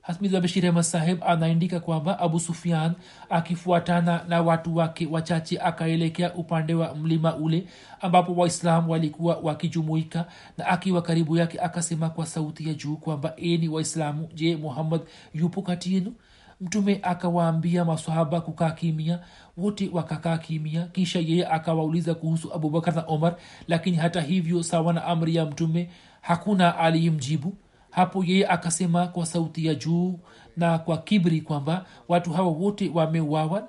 Hasmiza 0.00 0.82
saheb 0.82 1.24
anaandika 1.24 1.80
kwamba 1.80 2.18
abu 2.18 2.40
sufian 2.40 2.92
akifuatana 3.30 4.24
na 4.28 4.42
watu 4.42 4.76
wake 4.76 5.06
wachache 5.06 5.58
akaelekea 5.60 6.34
upande 6.34 6.74
wa 6.74 6.94
mlima 6.94 7.36
ule 7.36 7.66
ambapo 8.00 8.32
waislam 8.34 8.90
walikuwa 8.90 9.36
wakijumuika 9.36 10.24
na 10.58 10.66
akiwa 10.66 11.02
karibu 11.02 11.36
yake 11.36 11.60
akasema 11.60 12.10
kwa 12.10 12.26
sauti 12.26 12.68
ya 12.68 12.74
juu 12.74 12.96
kwamba 12.96 13.32
eni 13.36 13.68
waislamu 13.68 14.28
je 14.34 14.56
muhammad 14.56 15.00
yupo 15.34 15.62
kati 15.62 15.94
yenu? 15.94 16.14
Mtume 16.60 16.98
akawaambia 17.02 17.84
masahaba 17.84 18.40
kukaa 18.40 18.70
kimia 18.70 19.20
wote 19.56 19.90
wakakaa 19.92 20.38
kimia 20.38 20.86
kisha 20.86 21.18
yeye 21.18 21.46
akawauliza 21.46 22.14
kuhusu 22.14 22.54
abubakar 22.54 22.94
na 22.94 23.02
omar 23.02 23.36
lakini 23.68 23.96
hata 23.96 24.20
hivyo 24.20 24.62
sawa 24.62 24.92
na 24.92 25.04
amri 25.04 25.34
ya 25.36 25.46
mtume 25.46 25.90
hakuna 26.28 26.78
aliyemjibu. 26.78 27.54
Hapo 27.90 28.24
yeye 28.24 28.46
akasema 28.48 29.06
kwa 29.06 29.26
sauti 29.26 29.66
ya 29.66 29.74
juu 29.74 30.18
na 30.56 30.78
kwa 30.78 30.98
kibri 30.98 31.40
kwamba 31.40 31.84
watu 32.08 32.32
hawa 32.32 32.48
wote 32.48 32.90
wameuawa. 32.94 33.68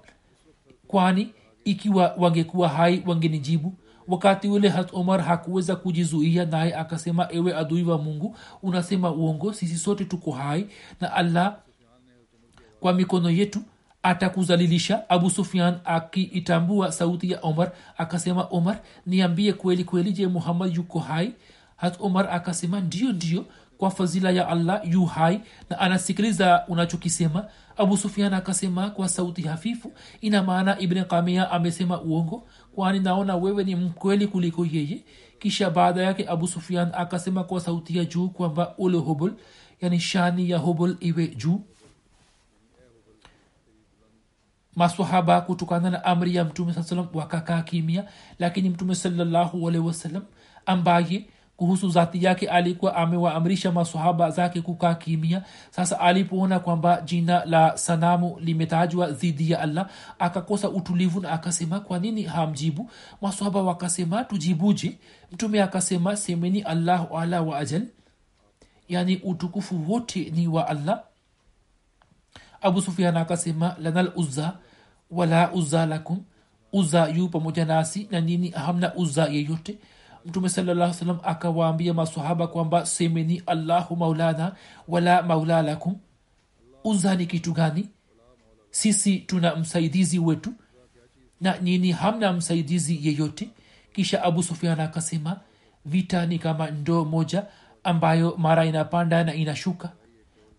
Kwani 0.88 1.34
ikiwa 1.66 2.16
wangekuwa 2.18 2.70
hai 2.70 3.04
wangenijibu? 3.08 3.74
Wakati 4.08 4.48
ule 4.48 4.70
hat 4.70 4.90
omar 4.94 5.22
hakuweza 5.22 5.76
kujizuia 5.76 6.46
naye 6.46 6.76
akasema 6.76 7.28
ewe 7.32 7.56
adui 7.56 7.84
wa 7.84 7.98
mungu 7.98 8.36
unasema 8.64 9.12
uongo 9.12 9.54
sisi 9.54 9.78
sote 9.78 10.06
tuko 10.06 10.32
hai 10.32 10.68
na 11.02 11.14
allah 11.14 11.58
kwa 12.80 12.94
mikono 12.94 13.30
yetu 13.30 13.60
atakuzalilisha. 14.04 15.10
Abu 15.10 15.30
sufian 15.30 15.78
akiitambua 15.86 16.92
sauti 16.92 17.32
ya 17.32 17.40
omar 17.42 17.72
akasema 17.98 18.44
omar 18.44 18.80
niambie 19.06 19.54
kweli 19.54 19.84
kweli 19.84 20.12
je 20.14 20.28
muhammad 20.28 20.76
yuko 20.76 21.00
hai 21.00 21.34
hat 21.80 21.98
omar 22.00 22.30
akasema 22.32 22.80
ndio 22.80 23.12
ndio 23.12 23.46
kwa 23.78 23.92
fadhila 23.92 24.32
ya 24.32 24.48
allah 24.48 24.82
yu 24.92 25.06
hai 25.06 25.42
na 25.70 25.80
anasikiliza 25.80 26.64
unachokisema. 26.68 27.46
Abu 27.78 27.98
sufian 27.98 28.34
akasema 28.34 28.90
kwa 28.90 29.10
sauti 29.10 29.42
hafifu 29.42 29.92
ina 30.22 30.44
maana 30.44 30.80
ibn 30.80 31.04
kamia 31.04 31.52
amesema 31.52 32.02
uongo 32.02 32.48
kwani 32.76 33.00
naona 33.00 33.36
wewe 33.36 33.64
ni 33.64 33.76
mkweli 33.76 34.28
kuliko 34.28 34.66
yeye. 34.66 35.04
Kisha 35.40 35.70
baada 35.70 36.02
yake 36.04 36.28
abu 36.28 36.48
sufian 36.48 36.92
akasema 36.94 37.44
kwa 37.44 37.60
sauti 37.62 37.98
ya 37.98 38.06
juu 38.06 38.30
kwamba 38.30 38.74
ule 38.78 38.98
hubul 38.98 39.34
yani 39.82 40.00
shani 40.00 40.50
ya 40.50 40.58
hubul 40.58 40.98
iwe 41.00 41.28
juu. 41.28 41.62
Masahaba 44.76 45.42
kutokana 45.42 45.90
na 45.90 46.04
amri 46.04 46.36
ya 46.36 46.46
mtume 46.46 46.74
saa 46.74 46.84
salam 46.84 47.08
wakakaa 47.14 47.62
kimia 47.62 48.06
lakini 48.40 48.70
mtume 48.70 48.96
salallahu 48.96 49.68
alehi 49.68 49.86
wasalam 49.86 50.24
ambaye 50.66 51.26
kuhusu 51.60 51.90
zati 51.90 52.24
yake 52.24 52.48
alikuwa 52.50 52.96
amewaamrisha 52.96 53.72
masahaba 53.72 54.30
zake 54.32 54.62
kukaa 54.62 54.94
kimia 54.96 55.44
sasa 55.70 56.00
alipoona 56.00 56.60
kwamba 56.60 57.02
jina 57.02 57.46
la 57.46 57.78
sanamu 57.78 58.38
limetajwa 58.40 59.12
dhidi 59.12 59.52
ya 59.52 59.60
allah 59.60 59.90
akakosa 60.20 60.70
utulivu 60.70 61.22
na 61.22 61.32
akasema 61.32 61.80
kwa 61.80 62.00
nini 62.00 62.24
hamjibu? 62.24 62.90
Masahaba 63.22 63.62
wakasema 63.64 64.24
tujibuje? 64.24 64.98
Mtume 65.32 65.62
akasema 65.62 66.16
semeni 66.16 66.62
allahu 66.62 67.18
ala 67.18 67.42
wa 67.42 67.58
ajal. 67.58 67.86
Yani 68.90 69.16
utukufu 69.18 69.92
wote 69.92 70.30
ni 70.36 70.48
wa 70.48 70.68
allah. 70.68 71.04
Abu 72.62 72.82
sufian 72.82 73.18
akasema 73.18 73.76
lanal 73.80 74.12
uzza 74.16 74.54
wala 75.12 75.52
uzza 75.52 75.86
lakum. 75.86 76.24
Uzza 76.74 77.08
yu 77.08 77.30
pamoja 77.30 77.66
nasi 77.66 78.08
na 78.12 78.22
nini? 78.22 78.50
Hamna 78.50 78.96
uzza 78.96 79.26
yeyote 79.28 79.78
mtume 80.26 80.50
salaa 80.50 80.94
salam 80.94 81.20
akawaambia 81.24 81.94
masahaba 81.94 82.48
kwamba 82.48 82.86
semeni 82.86 83.44
allahu 83.46 83.96
maulana 83.96 84.56
wala 84.88 85.24
maula 85.24 85.62
lakum 85.62 85.96
uzza 86.84 87.16
ni 87.16 87.26
kitu 87.26 87.52
gani? 87.54 87.90
Sisi 88.72 89.18
tuna 89.20 89.56
msaidizi 89.56 90.20
wetu 90.20 90.54
na 91.42 91.58
nini 91.58 91.92
hamna 91.92 92.34
msaidizi 92.34 93.08
yeyote. 93.08 93.50
Kisha 93.94 94.24
abu 94.24 94.44
sufian 94.44 94.80
akasema 94.80 95.40
vita 95.86 96.26
ni 96.26 96.40
kama 96.40 96.70
ndoo 96.72 97.06
moja 97.06 97.46
ambayo 97.84 98.36
mara 98.38 98.66
inapanda 98.66 99.24
na 99.24 99.34
inashuka 99.34 99.90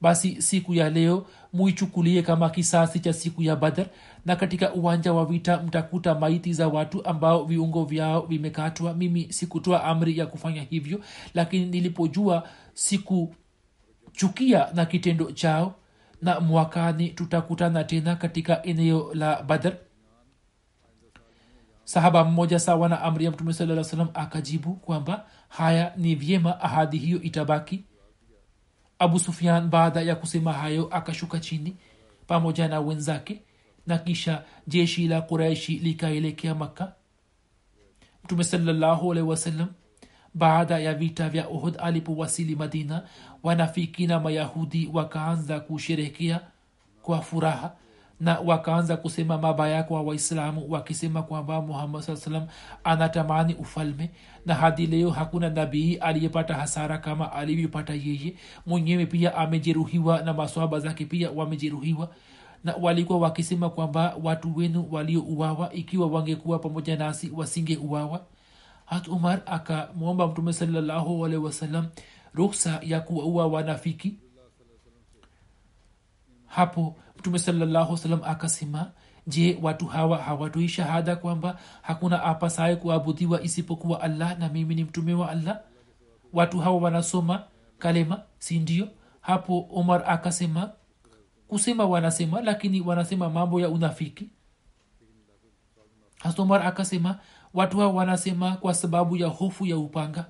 basi 0.01 0.43
siku 0.43 0.75
ya 0.75 0.91
leo 0.91 1.27
muichukulie 1.53 2.23
kama 2.23 2.51
kisasi 2.51 3.01
cha 3.01 3.13
siku 3.13 3.43
ya 3.43 3.57
badar 3.57 3.87
na 4.27 4.37
katika 4.37 4.73
uwanja 4.75 5.13
wa 5.13 5.27
vita 5.27 5.63
mtakuta 5.63 6.15
maiti 6.15 6.53
za 6.53 6.69
watu 6.69 7.05
ambao 7.05 7.45
viungo 7.45 7.85
vyao 7.85 8.21
vimekatwa. 8.21 8.95
Mimi 8.95 9.33
sikutoa 9.33 9.85
amri 9.85 10.19
ya 10.19 10.27
kufanya 10.27 10.63
hivyo 10.63 11.01
lakini 11.35 11.67
nilipojua 11.67 12.49
sikuchukia 12.75 14.69
na 14.75 14.87
kitendo 14.87 15.33
chao 15.33 15.75
na 16.23 16.41
mwakani 16.41 17.09
tutakutana 17.09 17.85
tena 17.85 18.17
katika 18.17 18.63
eneo 18.63 19.15
la 19.15 19.43
badar 19.43 19.73
sahaba 21.85 22.25
mmoja 22.25 22.59
sawa 22.59 22.89
na 22.89 23.03
amri 23.03 23.25
ya 23.25 23.31
mtume 23.31 23.53
saa 23.53 23.85
salam 23.85 24.09
akajibu 24.15 24.75
kwamba 24.75 25.27
haya 25.49 25.93
ni 25.97 26.15
vyema 26.15 26.61
ahadi 26.61 26.99
hiyo 26.99 27.23
itabaki 27.23 27.85
abu 29.01 29.19
sufian 29.19 29.69
baada 29.69 30.01
ya 30.03 30.17
kusema 30.17 30.53
hayo 30.53 30.89
akashuka 30.91 31.39
chini 31.41 31.77
pamoja 32.27 32.69
na 32.69 32.81
wenzake 32.81 33.43
na 33.87 33.99
kisha 33.99 34.45
jeshi 34.67 35.09
la 35.09 35.21
kuraishi 35.23 35.73
likaelekea 35.79 36.55
makka. 36.55 36.93
Mtume 38.25 38.45
salallahu 38.45 39.09
wasallam 39.09 39.69
baada 40.35 40.79
ya 40.79 40.95
vita 40.95 41.29
vya 41.29 41.49
uhud 41.49 41.77
alipowasili 41.79 42.57
madina 42.57 43.03
wanafiki 43.43 44.07
na 44.07 44.21
mayahudi 44.21 44.91
wakaanza 44.93 45.61
kusherekea 45.61 46.41
kwa 47.03 47.21
furaha 47.23 47.73
na 48.21 48.41
wakaanza 48.41 48.97
kusema 48.97 49.39
mabaya 49.39 49.83
kwa 49.83 50.03
waislamu 50.03 50.67
wakisema 50.71 51.23
kwamba 51.23 51.63
muhammad 51.63 52.03
saa 52.03 52.17
salam 52.17 52.47
anatamani 52.85 53.55
ufalme. 53.55 54.11
Na 54.47 54.55
hadi 54.55 54.87
leo 54.87 55.11
hakuna 55.11 55.51
nabii 55.51 55.95
aliyepata 55.95 56.55
hasara 56.55 56.99
kama 56.99 57.33
alivyopata 57.33 57.95
yeye. 57.95 58.35
Mwenyewe 58.67 59.07
pia 59.07 59.35
amejeruhiwa 59.35 60.23
na 60.23 60.33
maswaba 60.35 60.81
zake 60.81 61.05
pia 61.05 61.31
wamejeruhiwa. 61.31 62.11
Na 62.65 62.75
walikuwa 62.81 63.19
wakisema 63.19 63.71
kwamba 63.71 64.17
watu 64.23 64.57
wenu 64.57 64.89
waliouawa 64.91 65.73
ikiwa 65.73 66.07
wangekuwa 66.07 66.59
pamoja 66.59 66.97
nasi 66.97 67.31
wasingeuawa. 67.31 68.25
Hat 68.87 69.09
umar 69.09 69.43
akamwomba 69.47 70.27
mtume 70.27 70.53
salallahu 70.53 71.27
alaihi 71.27 71.89
ruksa 72.35 72.81
ya 72.83 73.01
kuwaua 73.01 73.47
wanafiki. 73.47 74.15
Hapo 76.47 76.97
mtume 77.21 77.39
salallahu 77.39 77.97
salam 77.97 78.21
akasema 78.25 78.91
je 79.27 79.59
watu 79.63 79.87
hawa 79.87 80.19
hawatoi 80.19 80.69
shahada 80.69 81.17
kwamba 81.17 81.59
hakuna 81.83 82.23
apasaye 82.23 82.77
kuabudiwa 82.77 83.43
isipokuwa 83.43 84.01
allah 84.01 84.39
na 84.39 84.49
mimi 84.49 84.75
ni 84.75 84.85
mtume 84.85 85.15
wa 85.15 85.31
allah? 85.31 85.61
Watu 86.33 86.59
hawa 86.59 86.77
wanasoma 86.77 87.45
kalema 87.79 88.23
si 88.39 88.59
ndio? 88.59 88.89
Hapo 89.21 89.69
omar 89.73 90.05
akasema 90.07 90.71
kusema 91.49 91.85
wanasema 91.85 92.41
lakini 92.41 92.81
wanasema 92.81 93.31
mambo 93.31 93.61
ya 93.61 93.69
unafiki. 93.69 94.29
Hasa 96.19 96.43
omar 96.43 96.67
akasema 96.67 97.19
watu 97.55 97.79
hawa 97.79 97.93
wanasema 97.93 98.57
kwa 98.57 98.75
sababu 98.75 99.17
ya 99.17 99.29
hofu 99.29 99.67
ya 99.67 99.79
upanga 99.79 100.25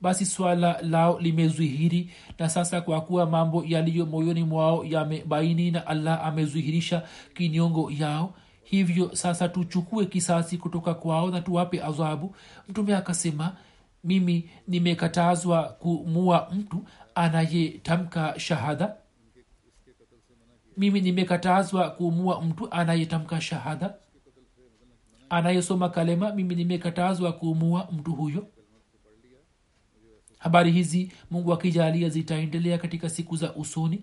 basi 0.00 0.24
swala 0.26 0.82
lao 0.82 1.20
limezwihiri 1.20 2.10
na 2.38 2.48
sasa 2.48 2.80
kwa 2.80 3.00
kuwa 3.00 3.26
mambo 3.26 3.64
yaliyo 3.66 4.06
moyoni 4.06 4.44
mwao 4.44 4.84
yamebaini 4.84 5.70
na 5.70 5.86
allah 5.86 6.26
amezwihirisha 6.26 7.02
kinyongo 7.34 7.90
yao 7.90 8.34
hivyo 8.62 9.14
sasa 9.16 9.48
tuchukue 9.48 10.06
kisasi 10.06 10.58
kutoka 10.58 10.94
kwao 10.94 11.30
na 11.30 11.40
tuwape 11.40 11.82
adhabu. 11.82 12.36
Mtume 12.68 12.94
akasema 12.96 13.56
mimi 14.04 14.50
nimekatazwa 14.68 15.62
kumua 15.62 16.48
mtu 16.54 16.84
anayetamka 17.14 18.34
shahada. 18.38 18.96
Mimi 20.76 21.00
nimekatazwa 21.00 21.90
kumua 21.90 22.42
mtu 22.42 22.70
anayetamka 22.72 23.40
shahada. 23.40 23.94
Anayesoma 25.30 25.88
kalema 25.88 26.32
mimi 26.32 26.54
nimekatazwa 26.54 27.32
kumua 27.32 27.88
mtu 27.92 28.12
huyo 28.12 28.46
habari 30.38 30.72
hizi 30.72 31.12
mungu 31.30 31.52
akijalia 31.52 32.08
zitaendelea 32.08 32.78
katika 32.78 33.08
siku 33.08 33.36
za 33.36 33.54
usoni. 33.54 34.00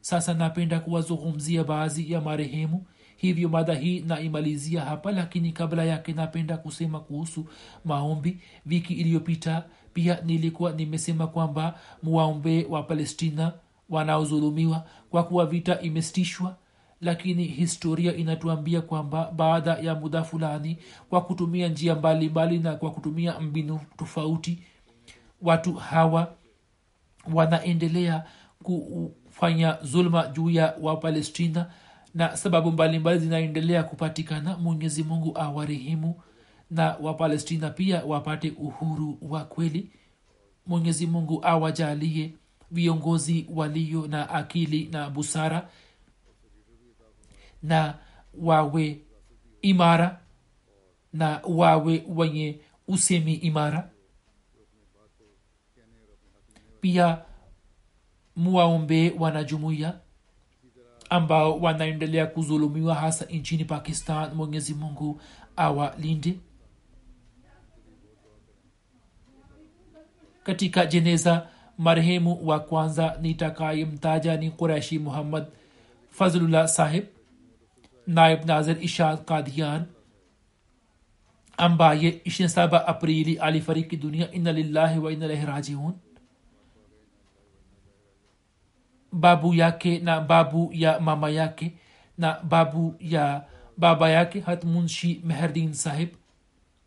Sasa 0.00 0.34
napenda 0.34 0.80
kuwazungumzia 0.80 1.64
baadhi 1.64 2.12
ya 2.12 2.20
marehemu. 2.20 2.84
Hivyo 3.16 3.48
mada 3.48 3.74
hii 3.74 4.00
naimalizia 4.00 4.80
hapa 4.80 5.12
lakini 5.12 5.52
kabla 5.52 5.84
yake 5.84 6.12
napenda 6.12 6.56
kusema 6.56 7.00
kuhusu 7.00 7.46
maombi. 7.84 8.38
Wiki 8.66 8.94
iliyopita 8.94 9.64
pia 9.94 10.20
nilikuwa 10.24 10.72
nimesema 10.72 11.26
kwamba 11.26 11.78
mwaombee 12.02 12.64
wa 12.64 12.82
palestina 12.82 13.52
wanaodhulumiwa 13.90 14.86
kwa 15.10 15.24
kuwa 15.24 15.46
vita 15.46 15.80
imesitishwa 15.80 16.56
lakini 17.00 17.44
historia 17.44 18.16
inatuambia 18.16 18.80
kwamba 18.80 19.32
baada 19.36 19.70
ya 19.74 19.94
muda 19.94 20.22
fulani 20.24 20.76
kwa 21.10 21.20
kutumia 21.20 21.68
njia 21.68 21.94
mbalimbali 21.94 22.58
na 22.58 22.74
kwa 22.76 22.90
kutumia 22.90 23.40
mbinu 23.40 23.80
tofauti 23.96 24.58
watu 25.42 25.74
hawa 25.74 26.34
wanaendelea 27.32 28.24
kufanya 28.62 29.78
zulma 29.82 30.26
juu 30.28 30.50
ya 30.50 30.74
wapalestina 30.80 31.70
na 32.14 32.36
sababu 32.36 32.72
mbalimbali 32.72 33.18
zinaendelea 33.18 33.82
kupatikana 33.82 34.56
mwenyezi 34.58 35.02
mungu 35.02 35.38
awarehemu 35.38 36.20
na 36.70 36.96
wapalestina 37.00 37.70
pia 37.70 38.04
wapate 38.04 38.50
uhuru 38.58 39.18
wa 39.22 39.44
kweli. 39.44 39.90
Mwenyezi 40.66 41.06
mungu 41.06 41.44
awajalie 41.44 42.34
viongozi 42.70 43.46
walio 43.54 44.06
na 44.06 44.30
akili 44.30 44.88
na 44.92 45.10
busara 45.10 45.68
na 47.62 47.94
wawe 48.38 49.00
imara 49.62 50.20
na 51.12 51.40
wawe 51.48 52.04
wenye 52.08 52.60
usemi 52.88 53.34
imara 53.34 53.90
pia 56.86 57.18
muwaombee 58.36 59.12
wanajumuiya 59.18 59.98
ambao 61.10 61.58
wanaendelea 61.60 62.26
kuzulumiwa 62.26 62.94
hasa 62.94 63.24
nchini 63.24 63.64
pakistan. 63.64 64.34
Mwenyezi 64.34 64.74
mungu 64.74 65.20
awalinde. 65.56 66.38
Katika 70.42 70.86
jeneza 70.86 71.46
marehemu 71.78 72.46
wa 72.48 72.60
kwanza 72.60 73.18
nitakayemtaja 73.22 74.36
ni 74.36 74.50
qurashi 74.50 74.98
muhammad 74.98 75.46
fazlullah 76.10 76.68
sahib 76.68 77.04
naib 78.06 78.44
nazir 78.44 78.76
ishad 78.84 79.24
kadian 79.24 79.84
ambaye 81.56 82.10
27 82.10 82.84
aprili 82.86 83.38
alifariki 83.38 83.96
dunia. 83.96 84.32
Inna 84.32 84.52
lillahi 84.52 84.98
wa 84.98 85.12
inna 85.12 85.24
ilaihi 85.24 85.46
rajiun 85.46 85.94
babu 89.16 89.54
yake 89.54 89.98
na 89.98 90.20
babu 90.20 90.70
ya 90.72 91.00
mama 91.00 91.30
yake 91.30 91.74
na 92.18 92.40
babu 92.40 92.94
ya 93.00 93.44
baba 93.76 94.10
yake 94.10 94.40
hatmunshi 94.40 95.20
meherdin 95.24 95.72
sahib 95.72 96.08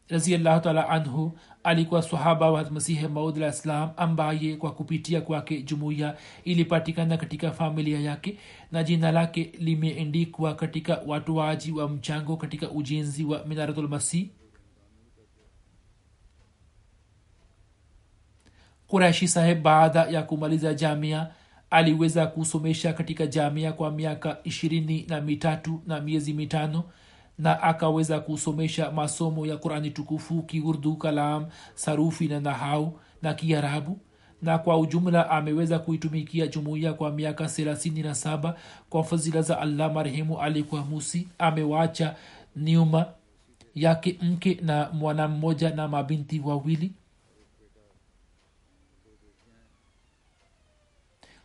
raziallahu 0.10 0.62
taala 0.62 0.90
anhu 0.90 1.40
alikuwa 1.64 2.02
sahaba 2.02 2.52
wa 2.52 2.72
masihi 2.72 3.08
maud 3.08 3.38
alah 3.38 3.54
ssalam 3.54 3.90
ambaye 3.98 4.56
kwa 4.56 4.72
kupitia 4.72 5.22
kwake 5.22 5.62
jumuiya 5.62 6.18
ilipatikana 6.44 7.18
katika 7.18 7.52
familia 7.52 8.00
yake 8.00 8.38
na 8.72 8.84
jina 8.84 9.12
lake 9.12 9.52
limeendikwa 9.60 10.56
katika 10.56 11.02
watoaji 11.08 11.72
wa 11.72 11.90
mchango 11.90 12.38
katika 12.38 12.72
ujenzi 12.72 13.24
wa 13.24 13.46
minaratulmasih 13.46 14.28
qurashi 18.88 19.28
saheb 19.28 19.62
baada 19.62 20.06
ya 20.06 20.24
kumaliza 20.24 20.74
jamia 20.74 21.28
aliweza 21.70 22.28
kusomesha 22.28 22.94
katika 22.94 23.28
jamia 23.28 23.74
kwa 23.74 23.92
miaka 23.92 24.38
ishirini 24.44 25.06
na 25.10 25.22
mitatu 25.22 25.82
na 25.88 26.00
miezi 26.02 26.34
mitano 26.34 26.84
na 27.38 27.64
akaweza 27.64 28.20
kusomesha 28.20 28.92
masomo 28.92 29.46
ya 29.46 29.58
qurani 29.58 29.92
tukufu 29.92 30.42
kiurdu 30.44 30.96
kalam 30.96 31.46
sarufi 31.76 32.28
na 32.28 32.40
nahau 32.40 33.00
na 33.22 33.34
kiarabu. 33.34 34.00
Na 34.42 34.58
kwa 34.58 34.78
ujumla 34.78 35.30
ameweza 35.30 35.80
kuitumikia 35.80 36.48
jumuiya 36.48 36.94
kwa 36.94 37.12
miaka 37.12 37.46
thelathini 37.48 38.02
na 38.02 38.16
saba. 38.16 38.56
Kwa 38.90 39.04
fazila 39.04 39.42
za 39.42 39.60
allah 39.60 39.94
marehemu 39.94 40.40
alikuwa 40.42 40.82
musi 40.86 41.28
amewacha 41.40 42.16
nyuma 42.56 43.06
yake 43.76 44.18
mke 44.22 44.58
na 44.62 44.90
mwana 44.94 45.28
mmoja 45.28 45.70
na 45.76 45.88
mabinti 45.88 46.40
wawili 46.40 46.92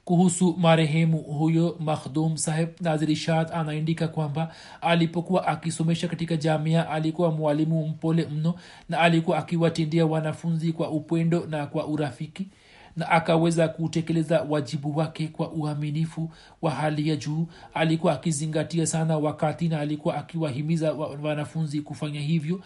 kuhusu 0.05 0.57
marehemu 0.59 1.19
huyo 1.19 1.77
makhdum 1.81 2.37
saheb 2.37 2.69
nazirishad 2.81 3.51
anaandika 3.53 4.09
kwamba 4.09 4.55
alipokuwa 4.81 5.47
akisomesha 5.47 6.09
katika 6.09 6.37
jamia 6.37 6.91
alikuwa 6.91 7.31
mwalimu 7.31 7.89
mpole 7.89 8.27
mno 8.27 8.55
na 8.89 8.99
alikuwa 9.01 9.39
akiwatendia 9.39 10.07
wanafunzi 10.07 10.73
kwa 10.73 10.91
upendo 10.91 11.47
na 11.47 11.67
kwa 11.67 11.87
urafiki 11.87 12.49
na 12.97 13.09
akaweza 13.11 13.69
kutekeleza 13.69 14.43
wajibu 14.49 14.97
wake 14.99 15.29
kwa 15.29 15.53
uaminifu 15.53 16.31
wa 16.63 16.71
hali 16.71 17.09
ya 17.09 17.17
juu. 17.17 17.47
Alikuwa 17.75 18.13
akizingatia 18.13 18.87
sana 18.87 19.19
wakati 19.19 19.69
na 19.69 19.81
alikuwa 19.81 20.15
akiwahimiza 20.17 20.93
wanafunzi 21.23 21.81
kufanya 21.81 22.21
hivyo. 22.21 22.61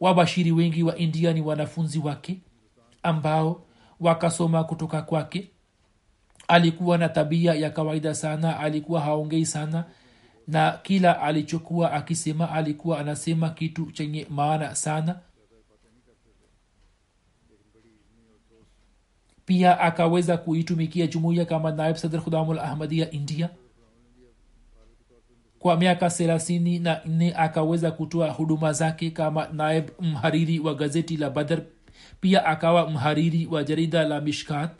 Wabashiri 0.00 0.52
wengi 0.52 0.82
wa 0.82 0.96
india 0.96 1.32
ni 1.32 1.40
wanafunzi 1.40 1.98
wake 1.98 2.40
ambao 3.02 3.62
wakasoma 4.00 4.64
kutoka 4.64 5.02
kwake 5.02 5.50
alikuwa 6.52 6.98
na 6.98 7.08
tabia 7.08 7.54
ya 7.54 7.70
kawaida 7.70 8.14
sana 8.14 8.58
alikuwa 8.60 9.00
haongei 9.00 9.46
sana 9.46 9.84
na 10.48 10.72
kila 10.82 11.20
alichokuwa 11.20 11.92
akisema 11.92 12.50
alikuwa 12.50 12.98
anasema 12.98 13.50
kitu 13.50 13.92
chenye 13.92 14.26
maana 14.30 14.74
sana. 14.74 15.18
Pia 19.46 19.80
akaweza 19.80 20.36
kuitumikia 20.36 21.06
jumuiya 21.06 21.44
kama 21.44 21.70
naib 21.72 21.96
sadr 21.96 22.20
khudamul 22.20 22.58
ahmadia 22.58 23.10
india. 23.10 23.48
Kwa 25.58 25.76
miaka 25.76 26.10
thelathini 26.10 26.78
na 26.78 27.00
nne 27.06 27.34
akaweza 27.34 27.90
kutoa 27.90 28.30
huduma 28.30 28.72
zake 28.72 29.10
kama 29.10 29.48
naib 29.48 29.84
mhariri 30.00 30.58
wa 30.58 30.74
gazeti 30.74 31.16
la 31.16 31.30
badar 31.30 31.62
pia 32.20 32.44
akawa 32.46 32.90
mhariri 32.90 33.46
wa 33.46 33.64
jarida 33.64 34.04
la 34.04 34.20
mishkat 34.20 34.70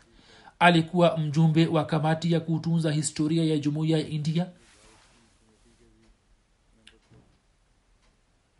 alikuwa 0.62 1.18
mjumbe 1.18 1.66
wa 1.66 1.84
kamati 1.84 2.32
ya 2.32 2.40
kutunza 2.40 2.92
historia 2.92 3.44
ya 3.44 3.58
jumuiya 3.58 3.98
ya 3.98 4.08
india? 4.08 4.46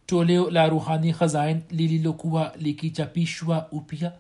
Toleo 0.07 0.51
la 0.51 0.69
ruhani 0.69 1.13
khazain 1.13 1.61
lililokuwa 1.71 2.53
likichapishwa 2.59 3.69
upya 3.71 4.13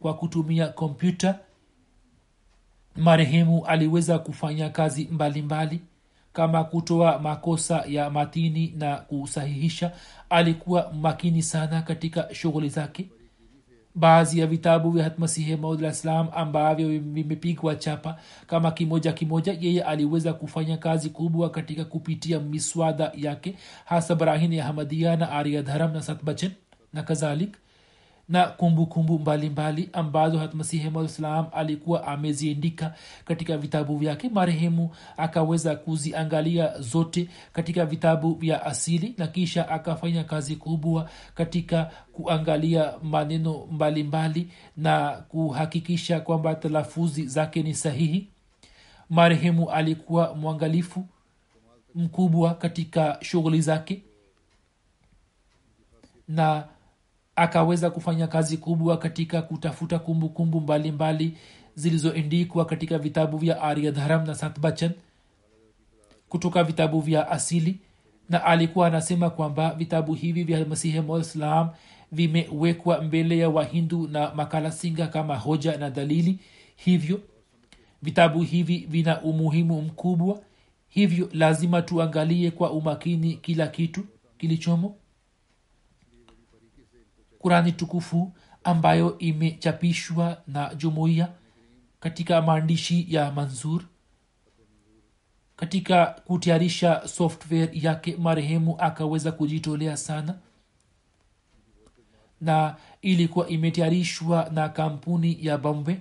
kwa 0.00 0.14
kutumia 0.14 0.68
kompyuta? 0.68 1.38
Marehemu 2.96 3.66
aliweza 3.66 4.18
kufanya 4.18 4.68
kazi 4.70 5.04
mbalimbali 5.04 5.42
mbali. 5.76 5.80
kama 6.32 6.64
kutoa 6.64 7.18
makosa 7.18 7.84
ya 7.88 8.10
matini 8.10 8.74
na 8.78 8.96
kusahihisha. 8.96 9.92
Alikuwa 10.30 10.92
makini 10.92 11.42
sana 11.42 11.82
katika 11.82 12.34
shughuli 12.34 12.68
zake 12.68 13.08
baadhi 13.94 14.40
ya 14.40 14.46
vitabu 14.46 14.90
vya 14.90 15.04
hatmasihi 15.04 15.56
maudlah 15.56 15.92
ssalam 15.92 16.28
ambavyo 16.34 16.88
vimepigwa 16.88 17.74
chapa 17.74 18.16
kama 18.46 18.70
kimoja 18.70 19.12
kimoja 19.12 19.56
yeye 19.60 19.82
aliweza 19.82 20.32
kufanya 20.32 20.76
kazi 20.76 21.10
kubwa 21.10 21.50
katika 21.50 21.84
kupitia 21.84 22.40
miswada 22.40 23.12
yake 23.16 23.54
hasa 23.84 24.14
barahini 24.14 24.60
ahmadia 24.60 25.16
na 25.16 25.30
ariadharam 25.32 25.92
na 25.92 26.02
satbachen 26.02 26.50
na 26.92 27.02
kadhalik 27.02 27.56
na 28.30 28.46
kumbukumbu 28.46 29.18
mbalimbali 29.18 29.88
ambazo 29.92 30.38
hatmasihi 30.38 30.90
alikuwa 31.52 32.06
ameziendika 32.06 32.94
katika 33.24 33.58
vitabu 33.58 33.96
vyake. 33.98 34.28
Marehemu 34.28 34.90
akaweza 35.16 35.76
kuziangalia 35.76 36.80
zote 36.80 37.28
katika 37.52 37.86
vitabu 37.86 38.34
vya 38.34 38.66
asili 38.66 39.14
na 39.18 39.26
kisha 39.26 39.68
akafanya 39.68 40.24
kazi 40.24 40.56
kubwa 40.56 41.10
katika 41.34 41.90
kuangalia 42.12 42.92
maneno 43.02 43.66
mbalimbali 43.70 44.02
mbali 44.40 44.48
na 44.76 45.10
kuhakikisha 45.28 46.20
kwamba 46.20 46.54
talafuzi 46.54 47.26
zake 47.26 47.62
ni 47.62 47.74
sahihi. 47.74 48.28
Marehemu 49.10 49.70
alikuwa 49.70 50.34
mwangalifu 50.34 51.06
mkubwa 51.94 52.54
katika 52.54 53.18
shughuli 53.22 53.60
zake 53.60 54.02
na 56.28 56.64
akaweza 57.40 57.90
kufanya 57.90 58.26
kazi 58.26 58.56
kubwa 58.56 58.96
katika 58.96 59.42
kutafuta 59.42 59.98
kumbukumbu 59.98 60.60
mbalimbali 60.60 61.36
zilizoendikwa 61.74 62.64
katika 62.64 62.98
vitabu 62.98 63.36
vya 63.38 63.62
aryadharam 63.62 64.26
na 64.26 64.34
satbachan 64.34 64.90
kutoka 66.28 66.64
vitabu 66.64 67.00
vya 67.00 67.30
asili 67.30 67.78
na 68.28 68.44
alikuwa 68.44 68.86
anasema 68.86 69.30
kwamba 69.30 69.74
vitabu 69.74 70.14
hivi 70.14 70.44
vya 70.44 70.66
masihi 70.66 71.00
mslam 71.00 71.68
vimewekwa 72.12 73.02
mbele 73.02 73.38
ya 73.38 73.48
wahindu 73.48 74.08
na 74.08 74.34
makala 74.34 74.72
singa 74.72 75.06
kama 75.06 75.36
hoja 75.36 75.76
na 75.76 75.90
dalili. 75.90 76.38
Hivyo 76.76 77.20
vitabu 78.02 78.42
hivi 78.42 78.86
vina 78.90 79.20
umuhimu 79.22 79.82
mkubwa. 79.82 80.40
Hivyo 80.88 81.28
lazima 81.32 81.82
tuangalie 81.82 82.50
kwa 82.50 82.70
umakini 82.70 83.34
kila 83.34 83.66
kitu 83.66 84.04
kilichomo 84.38 84.94
kurani 87.40 87.72
tukufu 87.72 88.32
ambayo 88.64 89.18
imechapishwa 89.18 90.42
na 90.46 90.74
jumuiya 90.74 91.28
katika 92.00 92.42
maandishi 92.42 93.06
ya 93.14 93.32
manzur 93.32 93.82
katika 95.56 96.06
kutayarisha 96.06 97.08
software 97.08 97.70
yake 97.72 98.16
marehemu 98.16 98.76
akaweza 98.78 99.32
kujitolea 99.32 99.96
sana 99.96 100.34
na 102.40 102.76
ilikuwa 103.02 103.48
imetayarishwa 103.48 104.50
na 104.52 104.68
kampuni 104.68 105.46
ya 105.46 105.58
bombe 105.58 106.00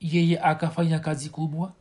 yeye 0.00 0.40
akafanya 0.40 0.98
kazi 0.98 1.28
kubwa 1.28 1.72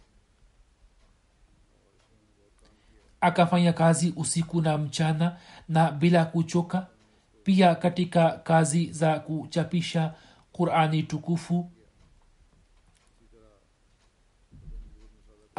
akafanya 3.22 3.74
kazi 3.74 4.14
usiku 4.16 4.62
na 4.62 4.78
mchana 4.78 5.38
na 5.70 5.92
bila 5.92 6.26
kuchoka 6.26 6.88
pia 7.50 7.76
katika 7.76 8.30
kazi 8.32 8.92
za 8.92 9.20
kuchapisha 9.20 10.14
qurani 10.52 11.04
tukufu. 11.04 11.72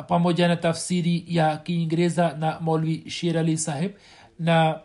Pamoja 0.08 0.48
na 0.48 0.56
tafsiri 0.56 1.24
ya 1.26 1.56
kiingereza 1.56 2.36
na 2.36 2.60
molvi 2.60 3.10
sher 3.10 3.58
saheb 3.58 3.92
na 4.38 4.80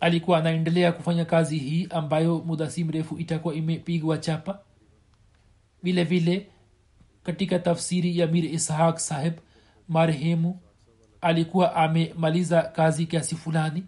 alikuwa 0.00 0.38
anaendelea 0.38 0.92
kufanya 0.92 1.24
kazi 1.24 1.58
hii 1.58 1.86
ambayo 1.90 2.38
muda 2.38 2.70
si 2.70 2.84
mrefu 2.84 3.18
itakuwa 3.18 3.54
imepigwa 3.54 4.18
chapa. 4.18 4.58
Vile 5.82 6.04
vile 6.04 6.46
katika 7.22 7.58
tafsiri 7.58 8.18
ya 8.18 8.26
mir 8.26 8.44
ishaq 8.44 8.96
saheb 8.98 9.34
marehemu 9.88 10.60
alikuwa 11.20 11.74
amemaliza 11.76 12.62
kazi 12.62 13.06
kiasi 13.06 13.36
fulani 13.36 13.84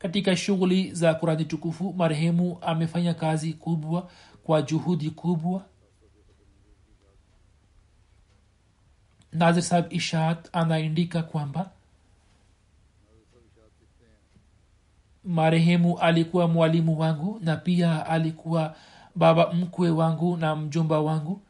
katika 0.00 0.36
shughuli 0.36 0.92
za 0.92 1.14
kurani 1.14 1.44
tukufu 1.44 1.92
marehemu 1.92 2.58
amefanya 2.60 3.14
kazi 3.14 3.52
kubwa 3.52 4.10
kwa 4.44 4.62
juhudi 4.62 5.10
kubwa. 5.10 5.64
Nazir 9.32 9.62
sahab 9.62 9.92
ishat 9.92 10.48
anaandika 10.52 11.22
kwamba 11.22 11.70
marehemu 15.24 15.98
alikuwa 15.98 16.48
mwalimu 16.48 16.98
wangu 17.00 17.40
na 17.42 17.56
pia 17.56 18.06
alikuwa 18.06 18.76
baba 19.14 19.52
mkwe 19.52 19.90
wangu 19.90 20.36
na 20.36 20.56
mjomba 20.56 21.00
wangu. 21.00 21.40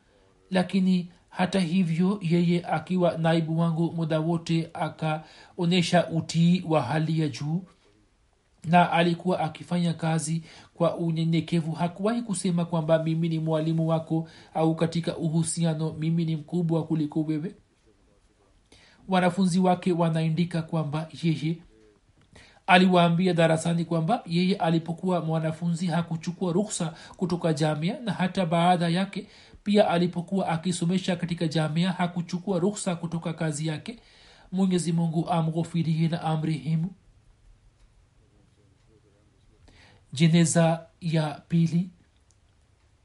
Lakini 0.51 1.09
hata 1.29 1.61
hivyo 1.61 2.19
yeye 2.23 2.67
akiwa 2.67 3.19
naibu 3.19 3.59
wangu 3.59 3.93
muda 3.93 4.21
wote 4.21 4.71
akaonyesha 4.75 6.09
utii 6.09 6.65
wa 6.69 6.83
hali 6.83 7.21
ya 7.21 7.29
juu 7.29 7.63
na 8.65 8.93
alikuwa 8.93 9.41
akifanya 9.41 9.95
kazi 9.95 10.43
kwa 10.75 10.97
unyenyekevu. 10.97 11.73
Hakuwahi 11.73 12.23
kusema 12.23 12.65
kwamba 12.65 13.03
mimi 13.03 13.29
ni 13.29 13.39
mwalimu 13.39 13.89
wako 13.89 14.29
au 14.55 14.75
katika 14.75 15.17
uhusiano 15.17 15.93
mimi 15.93 16.25
ni 16.25 16.37
mkubwa 16.37 16.87
kuliko 16.87 17.21
wewe. 17.23 17.55
Wanafunzi 19.09 19.59
wake 19.59 19.93
wanaandika 19.93 20.63
kwamba 20.63 21.09
yeye 21.23 21.57
aliwaambia 22.67 23.35
darasani 23.35 23.85
kwamba 23.85 24.23
yeye 24.27 24.57
alipokuwa 24.57 25.21
mwanafunzi 25.21 25.87
hakuchukua 25.87 26.53
ruksa 26.53 26.95
kutoka 27.17 27.53
jamia 27.53 28.01
na 28.01 28.13
hata 28.13 28.47
baada 28.47 28.89
yake 28.89 29.27
pia 29.65 29.89
alipokuwa 29.91 30.49
akisomesha 30.49 31.17
katika 31.17 31.49
jamia 31.49 31.93
hakuchukua 31.93 32.59
ruksa 32.59 32.97
kutoka 32.97 33.33
kazi 33.33 33.67
yake. 33.67 33.99
Mwenyezi 34.53 34.93
mungu 34.93 35.29
amghofirie 35.31 36.09
na 36.09 36.23
amrehemu 36.23 36.91
jeneza 40.13 40.87
ya 41.01 41.43
pili 41.49 41.91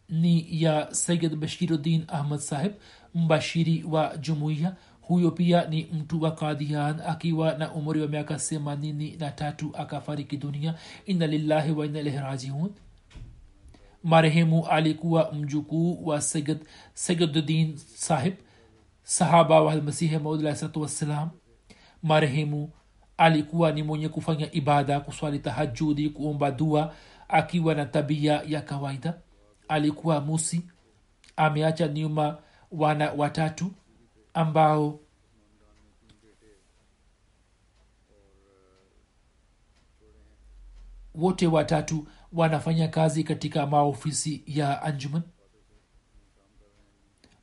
ni 0.10 0.47
ya 0.64 0.88
sayid 0.93 1.36
bashiruddin 1.36 2.06
ahmad 2.08 2.39
saheb 2.39 2.74
mbashiri 3.16 3.84
wa 3.84 4.18
jumuiya 4.18 4.76
huyo 5.01 5.32
pia 5.32 5.66
ni 5.66 5.84
mtu 5.93 6.22
wa 6.22 6.32
kadian 6.32 6.99
akiwa 7.01 7.58
na 7.58 7.74
umri 7.74 8.01
wa 8.01 8.08
miaka 8.08 8.36
themanini 8.36 9.16
na 9.18 9.32
tatu 9.32 9.72
akafariki 9.78 10.38
dunia 10.38 10.76
inna 11.06 11.28
lillahi 11.28 11.72
wa 11.72 11.86
inna 11.86 11.99
ilaihi 11.99 12.18
rajiun 12.20 12.72
marehemu 14.03 14.68
alikuwa 14.68 15.32
mjukuu 15.34 16.06
wa 16.08 16.22
sayid 16.22 16.58
sayiduddin 16.93 17.78
sahib 17.78 18.34
sahaba 19.03 19.62
wa 19.62 19.76
masihi 19.76 20.18
maudalahsatu 20.18 20.82
wassalam 20.82 21.30
marehemu 22.03 22.70
alikuwa 23.18 23.72
ni 23.72 23.84
mwenye 23.84 24.09
kufanya 24.09 24.51
ibada 24.51 24.99
kuswali 24.99 25.39
tahajudi 25.39 26.09
kuomba 26.09 26.51
dua 26.51 26.93
akiwa 27.28 27.76
na 27.76 27.86
tabia 27.86 28.41
ya 28.47 28.61
kawaida. 28.61 29.13
Alikuwa 29.68 30.22
musi. 30.22 30.61
Ameacha 31.38 31.88
nyuma 31.88 32.38
wana 32.72 33.11
watatu 33.11 33.72
ambao 34.34 34.99
wote 41.16 41.47
watatu 41.47 42.07
wanafanya 42.34 42.88
kazi 42.88 43.24
katika 43.24 43.68
maofisi 43.68 44.43
ya 44.47 44.82
anjuman. 44.82 45.22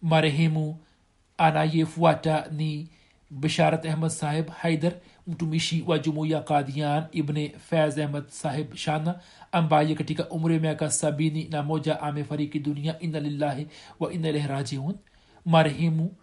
Marehemu 0.02 0.78
anayefuata 1.38 2.48
ni 2.50 2.90
bisharat 3.30 3.86
ahmad 3.86 4.10
saheb 4.10 4.48
haidar 4.50 4.92
mtumishi 5.26 5.84
wa 5.86 5.98
jumuiya 5.98 6.40
kadian 6.40 7.04
ibne 7.12 7.48
faz 7.48 7.98
ahmad 7.98 8.28
sahib 8.28 8.74
shana 8.74 9.20
ambaye 9.52 9.94
katika 9.94 10.28
umri 10.28 10.58
miaka 10.58 10.90
sabini 10.90 11.44
na 11.48 11.62
moja 11.62 12.00
amefariki 12.00 12.58
dunia 12.58 12.98
inna 12.98 13.20
lillahi 13.20 13.66
wa 14.00 14.12
inna 14.12 14.28
ilahi 14.28 14.48
rajiun. 14.48 14.94
Marehemu 15.44 16.14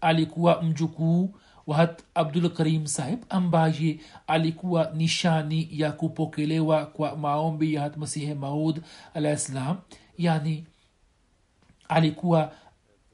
alikuwa 0.00 0.62
mjukuu 0.62 1.34
wahat 1.66 2.02
abdul 2.14 2.50
karim 2.50 2.86
sahib 2.86 3.18
ambaye 3.28 4.00
alikuwa 4.26 4.92
nishani 4.94 5.68
ya 5.72 5.92
kupokelewa 5.92 6.86
kwa 6.86 7.16
maombi 7.16 7.74
ya 7.74 7.80
hat 7.82 7.96
masihi 7.96 8.34
maud 8.34 8.82
alahissalam 9.14 9.76
yani 10.18 10.64
alikuwa 11.88 12.52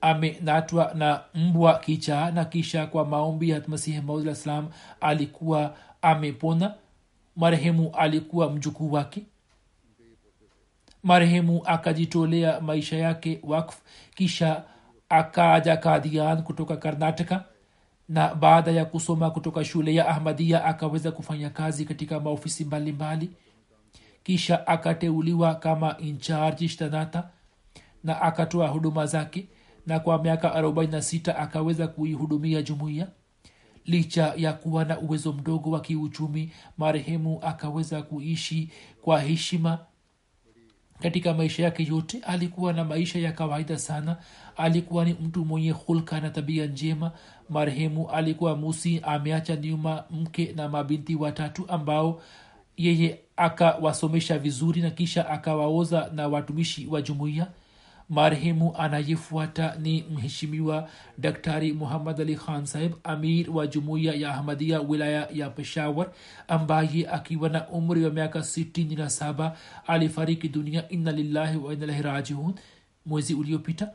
amenatwa 0.00 0.92
na 0.94 1.20
mbwa 1.34 1.78
kicha 1.78 2.30
na 2.30 2.44
kisha 2.44 2.86
kwa 2.86 3.04
maombi 3.06 3.50
ya 3.50 3.62
masihi 3.66 4.00
maud 4.00 4.32
salam 4.32 4.68
alikuwa 5.00 5.76
amepona. 6.02 6.74
Marehemu 7.36 7.90
alikuwa 7.96 8.50
mjukuu 8.50 8.92
wake. 8.92 9.22
Marehemu 11.02 11.62
akajitolea 11.64 12.60
maisha 12.60 12.96
yake 12.96 13.40
wakf 13.42 13.76
kisha 14.14 14.62
akaja 15.08 15.76
kadian 15.76 16.42
kutoka 16.42 16.76
karnataka 16.76 17.44
na 18.08 18.34
baada 18.34 18.70
ya 18.70 18.84
kusoma 18.84 19.30
kutoka 19.30 19.64
shule 19.64 19.94
ya 19.94 20.08
ahmadia 20.08 20.64
akaweza 20.64 21.12
kufanya 21.12 21.50
kazi 21.50 21.84
katika 21.84 22.20
maofisi 22.20 22.64
mbalimbali. 22.64 23.30
Kisha 24.24 24.66
akateuliwa 24.66 25.54
kama 25.54 25.98
incharji 25.98 26.68
shtanata 26.68 27.28
na 28.04 28.22
akatoa 28.22 28.68
huduma 28.68 29.06
zake 29.06 29.48
na 29.88 30.00
kwa 30.00 30.22
miaka 30.22 30.48
46 30.60 31.34
akaweza 31.42 31.88
kuihudumia 31.88 32.62
jumuiya 32.62 33.06
licha 33.86 34.34
ya 34.36 34.52
kuwa 34.52 34.84
na 34.84 34.98
uwezo 35.00 35.32
mdogo 35.32 35.70
wa 35.70 35.80
kiuchumi 35.80 36.50
marehemu 36.78 37.38
akaweza 37.42 38.02
kuishi 38.02 38.68
kwa 39.02 39.20
heshima. 39.20 39.78
Katika 41.02 41.34
maisha 41.34 41.62
yake 41.62 41.84
yote 41.84 42.18
alikuwa 42.26 42.72
na 42.72 42.84
maisha 42.84 43.18
ya 43.18 43.32
kawaida 43.32 43.78
sana. 43.78 44.16
Alikuwa 44.56 45.04
ni 45.04 45.12
mtu 45.14 45.44
mwenye 45.44 45.70
hulka 45.70 46.20
na 46.20 46.30
tabia 46.30 46.66
njema. 46.66 47.12
Marehemu 47.48 48.10
alikuwa 48.10 48.56
musi 48.56 49.00
ameacha 49.02 49.56
nyuma 49.56 50.04
mke 50.10 50.52
na 50.56 50.68
mabinti 50.68 51.14
watatu 51.14 51.64
ambao 51.68 52.22
yeye 52.76 53.20
akawasomesha 53.36 54.38
vizuri 54.38 54.80
na 54.82 54.90
kisha 54.90 55.28
akawaoza 55.28 56.10
na 56.14 56.28
watumishi 56.28 56.86
wa 56.86 57.02
jumuiya 57.02 57.46
marehemu 58.08 58.76
anayefuata 58.76 59.74
ni 59.74 60.02
mheshimiwa 60.02 60.88
daktari 61.18 61.72
muhammad 61.72 62.20
ali 62.20 62.36
khan 62.36 62.66
saheb 62.66 62.92
amir 63.04 63.50
wa 63.50 63.66
jumuiya 63.66 64.14
ya 64.14 64.34
ahmadia 64.34 64.80
wilaya 64.80 65.28
ya 65.32 65.50
peshawar 65.50 66.10
ambaye 66.48 67.08
akiwa 67.08 67.48
na 67.48 67.68
umri 67.68 68.04
wa 68.04 68.10
miaka 68.10 68.38
67 68.38 69.52
alifariki 69.86 70.48
dunia. 70.48 70.88
Inna 70.88 71.12
lillahi 71.12 71.56
wa 71.58 71.72
inalahi 71.72 72.02
rajiun. 72.02 72.54
Mwezi 73.06 73.34
uliopita 73.34 73.90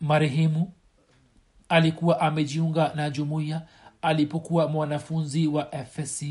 marehemu 0.00 0.72
alikuwa 1.68 2.20
amejiunga 2.20 2.92
na 2.94 3.10
jumuiya. 3.10 3.62
Alipokuwa 4.02 4.68
mwanafunzi 4.68 5.46
wa 5.46 5.64
fsc 5.84 6.22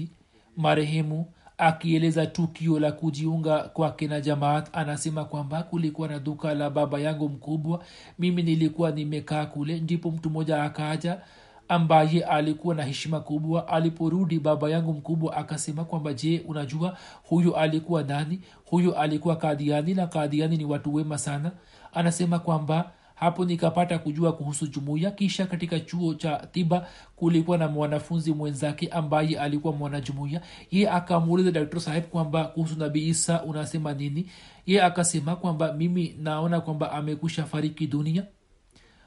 marehemu 0.57 1.33
akieleza 1.59 2.25
tukio 2.25 2.79
la 2.79 2.91
kujiunga 2.91 3.59
kwake 3.63 4.07
na 4.07 4.21
jamaat 4.21 4.69
anasema 4.73 5.25
kwamba 5.25 5.63
kulikuwa 5.63 6.07
na 6.07 6.19
duka 6.19 6.53
la 6.53 6.69
baba 6.69 6.99
yangu 6.99 7.29
mkubwa 7.29 7.83
mimi 8.19 8.43
nilikuwa 8.43 8.91
nimekaa 8.91 9.45
kule 9.45 9.79
ndipo 9.79 10.11
mtu 10.11 10.29
mmoja 10.29 10.63
akaja 10.63 11.21
ambaye 11.69 12.23
alikuwa 12.23 12.75
na 12.75 12.83
heshima 12.83 13.19
kubwa. 13.19 13.67
Aliporudi 13.67 14.39
baba 14.39 14.69
yangu 14.69 14.93
mkubwa 14.93 15.37
akasema 15.37 15.85
kwamba 15.85 16.13
je 16.13 16.43
unajua 16.47 16.97
huyu 17.23 17.55
alikuwa 17.55 18.03
nani? 18.03 18.39
Huyu 18.65 18.95
alikuwa 18.95 19.35
kadiani 19.35 19.93
na 19.93 20.07
kadiani 20.07 20.57
ni 20.57 20.65
watu 20.65 20.93
wema 20.95 21.17
sana. 21.17 21.51
Anasema 21.93 22.39
kwamba 22.39 22.91
hapo 23.19 23.45
nikapata 23.45 23.99
kujua 23.99 24.33
kuhusu 24.33 24.67
jumuiya 24.67 25.11
kisha 25.11 25.45
katika 25.45 25.79
chuo 25.79 26.13
cha 26.13 26.47
tiba 26.51 26.87
kulikuwa 27.15 27.57
na 27.57 27.67
mwanafunzi 27.67 28.33
mwenzake 28.33 28.87
ambaye 28.87 29.39
alikuwa 29.39 29.73
mwanajumuiya. 29.73 30.41
Ye 30.71 30.89
akamuuliza 30.89 31.51
daktari 31.51 31.81
saheb 31.81 32.03
kwamba 32.03 32.43
kuhusu 32.45 32.79
nabii 32.79 33.07
isa 33.07 33.43
unasema 33.43 33.93
nini? 33.93 34.29
Ye 34.65 34.81
akasema 34.83 35.35
kwamba 35.35 35.73
mimi 35.73 36.15
naona 36.21 36.61
kwamba 36.61 36.91
amekwisha 36.91 37.43
fariki 37.45 37.87
dunia. 37.87 38.23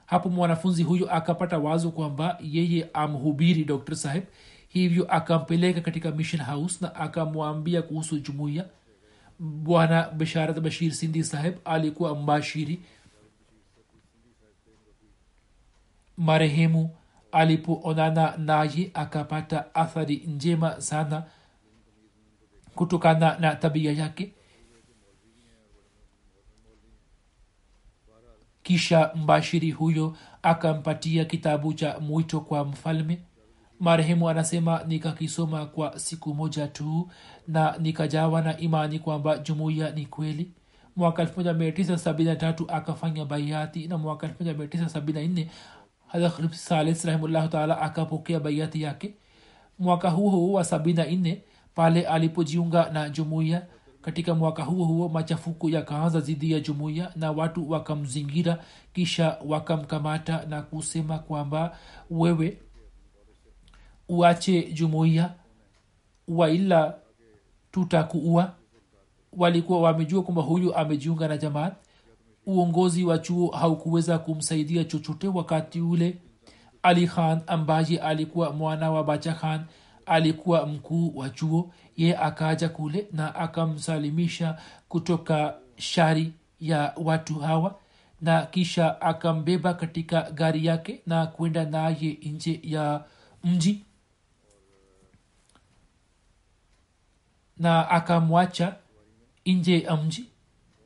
Hapo 0.06 0.28
mwanafunzi 0.28 0.82
huyo 0.82 1.14
akapata 1.14 1.58
wazo 1.58 1.90
kwamba 1.90 2.38
yeye 2.42 2.88
amhubiri 2.94 3.64
dr 3.64 3.96
saheb 3.96 4.22
hivyo 4.68 5.04
akampeleka 5.12 5.80
katika 5.80 6.10
mission 6.10 6.42
house 6.42 6.78
na 6.80 6.94
akamwambia 6.94 7.82
kuhusu 7.82 8.18
jumuiya. 8.18 8.64
Bwana 9.38 10.10
bisharat 10.10 10.60
bashir 10.60 10.92
sindi 10.92 11.24
saheb 11.24 11.54
alikuwa 11.64 12.16
mbashiri 12.16 12.80
marehemu 16.22 16.90
alipoonana 17.32 18.36
naye 18.36 18.90
akapata 18.94 19.74
athari 19.74 20.16
njema 20.16 20.80
sana 20.80 21.22
kutokana 22.74 23.38
na 23.38 23.54
tabia 23.56 23.92
yake. 23.92 24.32
Kisha 28.62 29.10
mbashiri 29.14 29.70
huyo 29.70 30.16
akampatia 30.42 31.24
kitabu 31.24 31.74
cha 31.74 31.98
mwito 32.00 32.40
kwa 32.40 32.64
mfalme. 32.64 33.18
Marehemu 33.80 34.28
anasema 34.28 34.82
nikakisoma 34.88 35.66
kwa 35.66 35.98
siku 35.98 36.34
moja 36.34 36.68
tu 36.68 37.10
na 37.48 37.76
nikajawa 37.78 38.42
na 38.42 38.58
imani 38.58 38.98
kwamba 38.98 39.38
jumuiya 39.38 39.90
ni 39.90 40.06
kweli. 40.06 40.52
Mwaka 40.96 41.24
1973 41.24 42.64
akafanya 42.76 43.24
baiati 43.24 43.88
na 43.88 43.98
mwaka 43.98 44.26
1974 44.26 45.46
rahimullahu 47.04 47.48
taala 47.48 47.80
akapokea 47.80 48.40
baiati 48.40 48.82
yake. 48.82 49.14
Mwaka 49.78 50.10
huo 50.10 50.30
huo 50.30 50.52
wa 50.52 50.62
74 50.62 51.36
pale 51.74 52.06
alipojiunga 52.06 52.90
na 52.90 53.08
jumuiya 53.10 53.66
katika 54.02 54.34
mwaka 54.34 54.62
huo 54.64 54.84
huo 54.84 55.08
machafuko 55.08 55.70
yakaanza 55.70 56.20
dhidi 56.20 56.52
ya 56.52 56.60
jumuiya 56.60 57.12
na 57.16 57.32
watu 57.32 57.70
wakamzingira 57.70 58.58
kisha 58.92 59.38
wakamkamata 59.46 60.46
na 60.46 60.62
kusema 60.62 61.18
kwamba 61.18 61.76
wewe 62.10 62.58
uache 64.08 64.62
jumuiya 64.72 65.34
waila 66.28 66.94
tutakuua. 67.70 68.52
Walikuwa 69.32 69.80
wamejua 69.80 70.22
kwamba 70.22 70.42
huyu 70.42 70.74
amejiunga 70.74 71.28
na 71.28 71.36
jamaat 71.36 71.74
uongozi 72.46 73.04
wa 73.04 73.18
chuo 73.18 73.50
haukuweza 73.50 74.18
kumsaidia 74.18 74.84
chochote 74.84 75.28
wakati 75.28 75.80
ule. 75.80 76.18
Ali 76.82 77.06
khan 77.08 77.42
ambaye 77.46 77.98
alikuwa 77.98 78.52
mwana 78.52 78.90
wa 78.90 79.04
bacha 79.04 79.32
khan 79.34 79.64
alikuwa 80.06 80.66
mkuu 80.66 81.12
wa 81.16 81.30
chuo. 81.30 81.70
Ye 81.96 82.16
akaja 82.16 82.68
kule 82.68 83.08
na 83.12 83.34
akamsalimisha 83.34 84.58
kutoka 84.88 85.54
shari 85.76 86.32
ya 86.60 86.92
watu 86.96 87.34
hawa 87.38 87.78
na 88.20 88.42
kisha 88.46 89.00
akambeba 89.00 89.74
katika 89.74 90.30
gari 90.30 90.66
yake 90.66 91.02
na 91.06 91.26
kwenda 91.26 91.64
naye 91.64 92.18
nje 92.22 92.60
ya 92.62 93.04
mji. 93.44 93.84
Na 97.58 97.90
akamwacha 97.90 98.76
nje 99.46 99.80
ya 99.80 99.96
mji 99.96 100.24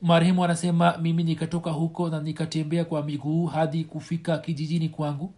marehemu 0.02 0.44
anasema 0.44 0.98
mimi 0.98 1.22
nikatoka 1.24 1.70
huko 1.70 2.08
na 2.08 2.20
nikatembea 2.20 2.84
kwa 2.84 3.02
miguu 3.02 3.46
hadi 3.46 3.84
kufika 3.84 4.38
kijijini 4.38 4.88
kwangu. 4.88 5.34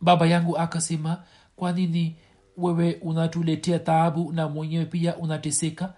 Baba 0.00 0.26
yangu 0.26 0.58
akasema 0.58 1.22
kwa 1.56 1.72
nini 1.72 2.16
wewe 2.56 2.94
unatuletea 3.02 3.78
taabu 3.78 4.32
na 4.32 4.48
mwenyewe 4.48 4.84
pia 4.84 5.16
unateseka 5.16 5.92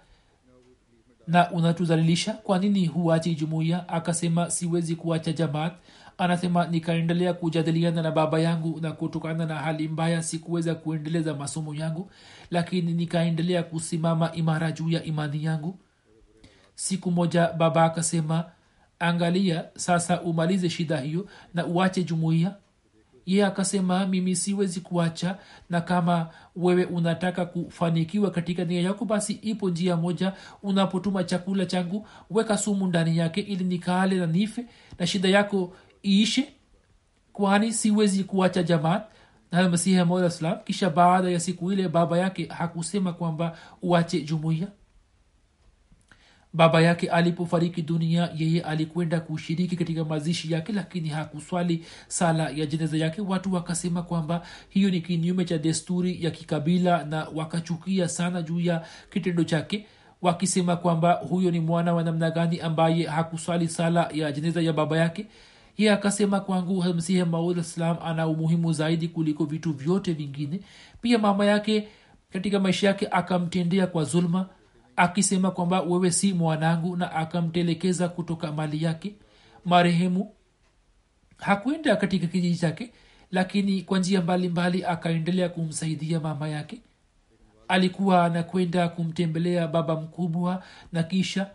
na 1.27 1.51
unatuzalilisha? 1.51 2.33
Kwa 2.33 2.59
nini 2.59 2.85
huachi 2.85 3.35
jumuiya? 3.35 3.89
Akasema 3.89 4.49
siwezi 4.49 4.95
kuacha 4.95 5.31
jamaat 5.33 5.73
anasema 6.17 6.67
nikaendelea 6.67 7.33
kujadiliana 7.33 8.01
na 8.01 8.11
baba 8.11 8.39
yangu 8.39 8.79
na 8.81 8.91
kutokana 8.91 9.45
na 9.45 9.55
hali 9.55 9.87
mbaya 9.87 10.23
sikuweza 10.23 10.75
kuendeleza 10.75 11.33
masomo 11.33 11.75
yangu 11.75 12.11
lakini 12.51 12.93
nikaendelea 12.93 13.63
kusimama 13.63 14.31
imara 14.33 14.71
juu 14.71 14.89
ya 14.89 15.03
imani 15.03 15.43
yangu 15.43 15.79
siku 16.75 17.11
moja 17.11 17.47
baba 17.53 17.83
akasema 17.85 18.45
angalia 18.99 19.65
sasa 19.75 20.21
umalize 20.21 20.69
shida 20.69 20.97
hiyo 20.99 21.27
na 21.53 21.65
uache 21.65 22.03
jumuiya. 22.03 22.55
Ye 23.25 23.45
akasema 23.45 24.05
mimi 24.07 24.35
siwezi 24.35 24.79
kuacha 24.81 25.37
na 25.69 25.81
kama 25.81 26.27
wewe 26.55 26.85
unataka 26.85 27.45
kufanikiwa 27.45 28.31
katika 28.31 28.63
nia 28.65 28.81
yako 28.81 29.05
basi 29.05 29.33
ipo 29.33 29.69
njia 29.69 29.95
moja. 29.97 30.33
Unapotuma 30.63 31.23
chakula 31.23 31.65
changu 31.65 32.07
weka 32.29 32.57
sumu 32.57 32.87
ndani 32.87 33.17
yake 33.17 33.41
ili 33.41 33.63
nikaale 33.63 34.15
na 34.15 34.25
nife 34.25 34.65
na 34.99 35.07
shida 35.07 35.29
yako 35.29 35.73
iishe 36.05 36.53
kwani 37.33 37.73
siwezi 37.73 38.23
kuacha 38.23 38.63
jamaat 38.63 39.03
na 39.51 39.69
masihi 39.69 40.03
mola 40.03 40.29
salam 40.29 40.59
kisha 40.65 40.89
baada 40.89 41.29
ya 41.29 41.39
siku 41.39 41.71
ile 41.71 41.87
baba 41.87 42.17
yake 42.17 42.45
hakusema 42.45 43.13
kwamba 43.13 43.57
uache 43.81 44.21
jumuiya 44.21 44.67
baba 46.53 46.81
yake 46.81 47.09
alipofariki 47.09 47.81
dunia 47.81 48.29
yeye 48.37 48.61
alikwenda 48.61 49.19
kushiriki 49.19 49.75
katika 49.75 50.05
mazishi 50.05 50.53
yake 50.53 50.73
lakini 50.73 51.09
hakuswali 51.09 51.85
sala 52.07 52.49
ya 52.49 52.65
jeneza 52.65 52.97
yake. 52.97 53.21
Watu 53.21 53.53
wakasema 53.53 54.01
kwamba 54.03 54.41
hiyo 54.69 54.89
ni 54.89 55.01
kinyume 55.01 55.45
cha 55.45 55.57
desturi 55.57 56.23
ya 56.23 56.31
kikabila 56.31 57.03
na 57.03 57.27
wakachukia 57.35 58.07
sana 58.07 58.41
juu 58.41 58.59
ya 58.59 58.85
kitendo 59.13 59.43
chake 59.43 59.85
wakisema 60.21 60.75
kwamba 60.75 61.13
huyo 61.13 61.51
ni 61.51 61.59
mwana 61.59 61.93
wa 61.93 62.03
namna 62.03 62.31
gani 62.31 62.59
ambaye 62.59 63.03
hakuswali 63.05 63.67
sala 63.67 64.09
ya 64.13 64.31
jeneza 64.31 64.61
ya 64.61 64.73
baba 64.73 64.97
yake. 64.97 65.25
Ye 65.77 65.91
akasema 65.91 66.39
kwangu 66.39 66.83
msihe 66.83 67.23
maudsalam 67.23 67.97
ana 68.05 68.27
umuhimu 68.27 68.73
zaidi 68.73 69.07
kuliko 69.07 69.45
vitu 69.45 69.73
vyote 69.73 70.13
vingine. 70.13 70.59
Pia 71.01 71.17
mama 71.19 71.45
yake 71.45 71.87
katika 72.33 72.59
maisha 72.59 72.87
yake 72.87 73.07
akamtendea 73.11 73.87
kwa 73.87 74.03
zulma 74.03 74.49
akisema 75.01 75.51
kwamba 75.51 75.81
wewe 75.81 76.11
si 76.11 76.33
mwanangu 76.33 76.95
na 76.97 77.11
akamtelekeza 77.11 78.09
kutoka 78.09 78.51
mali 78.51 78.83
yake 78.83 79.15
marehemu. 79.65 80.33
Hakwenda 81.37 81.95
katika 81.95 82.27
kijiji 82.27 82.57
chake 82.57 82.93
lakini 83.31 83.81
kwa 83.81 83.99
njia 83.99 84.21
mbalimbali 84.21 84.85
akaendelea 84.85 85.49
kumsaidia 85.49 86.19
mama 86.19 86.49
yake. 86.49 86.81
Alikuwa 87.67 88.25
anakwenda 88.25 88.89
kumtembelea 88.89 89.67
baba 89.67 89.95
mkubwa 90.01 90.63
na 90.91 91.03
kisha 91.03 91.49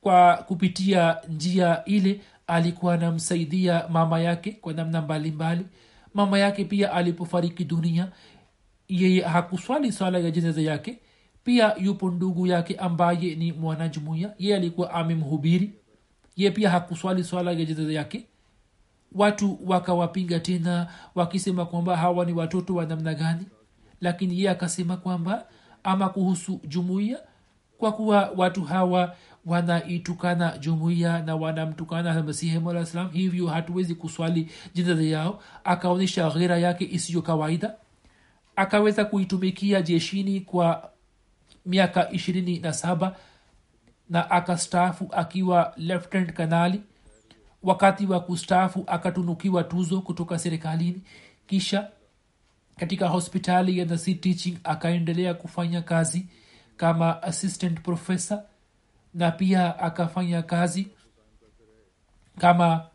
kwa 0.00 0.36
kupitia 0.36 1.16
njia 1.28 1.84
ile 1.84 2.20
alikuwa 2.46 2.94
anamsaidia 2.94 3.88
mama 3.88 4.20
yake 4.20 4.52
kwa 4.52 4.72
namna 4.72 5.02
mbalimbali. 5.02 5.66
Mama 6.14 6.38
yake 6.38 6.64
pia 6.64 6.92
alipofariki 6.92 7.64
dunia 7.64 8.08
yeye 9.00 9.22
hakuswali 9.22 9.92
swala 9.92 10.18
ya 10.18 10.30
jeneza 10.30 10.60
yake 10.60 10.98
pia 11.44 11.74
yupo 11.78 12.10
ndugu 12.10 12.46
yake 12.46 12.74
ambaye 12.76 13.34
ni 13.34 13.52
mwanajumuia 13.52 14.30
ye 14.38 14.56
alikuwa 14.56 14.90
amemhubiri. 14.94 15.70
Ye 16.36 16.50
pia 16.50 16.70
hakuswali 16.70 17.24
swala 17.24 17.50
ya 17.52 17.64
jeneza 17.64 17.92
yake. 17.92 18.26
Watu 19.12 19.58
wakawapinga 19.66 20.40
tena 20.40 20.86
wakisema 21.14 21.66
kwamba 21.66 21.96
hawa 21.96 22.24
ni 22.24 22.32
watoto 22.32 22.74
wa 22.74 22.86
namna 22.86 23.14
gani. 23.14 23.46
Lakini 24.00 24.40
ye 24.40 24.50
akasema 24.50 24.96
kwamba 24.96 25.44
ama 25.84 26.08
kuhusu 26.08 26.60
jumuiya 26.68 27.18
kwa 27.78 27.92
kuwa 27.92 28.30
watu 28.36 28.62
hawa 28.64 29.16
wanaitukana 29.46 30.58
jumuiya 30.58 31.22
na 31.22 31.36
wanamtukana 31.36 32.22
masihi 32.22 32.60
hivyo 33.12 33.46
hatuwezi 33.46 33.94
kuswali 33.94 34.48
jeneza 34.74 35.02
yao. 35.02 35.42
Akaonyesha 35.64 36.30
ghera 36.30 36.58
yake 36.58 36.88
isiyo 36.90 37.22
kawaida 37.22 37.74
akaweza 38.56 39.04
kuitumikia 39.04 39.82
jeshini 39.82 40.40
kwa 40.40 40.90
miaka 41.66 42.10
ishirini 42.10 42.58
na 42.58 42.72
saba 42.72 43.16
na 44.10 44.30
akastaafu 44.30 45.08
akiwa 45.12 45.72
lieutenant 45.76 46.32
kanali 46.32 46.82
wakati 47.62 48.06
wa 48.06 48.20
kustaafu 48.20 48.84
akatunukiwa 48.86 49.64
tuzo 49.64 50.00
kutoka 50.00 50.38
serikalini. 50.38 51.02
Kisha 51.46 51.88
katika 52.76 53.08
hospitali 53.08 53.78
ya 53.78 53.84
nasi 53.84 54.14
teaching 54.14 54.58
akaendelea 54.64 55.34
kufanya 55.34 55.82
kazi 55.82 56.26
kama 56.76 57.22
assistant 57.22 57.80
professor 57.80 58.42
na 59.14 59.30
pia 59.30 59.78
akafanya 59.78 60.42
kazi 60.42 60.88
kama 62.38 62.86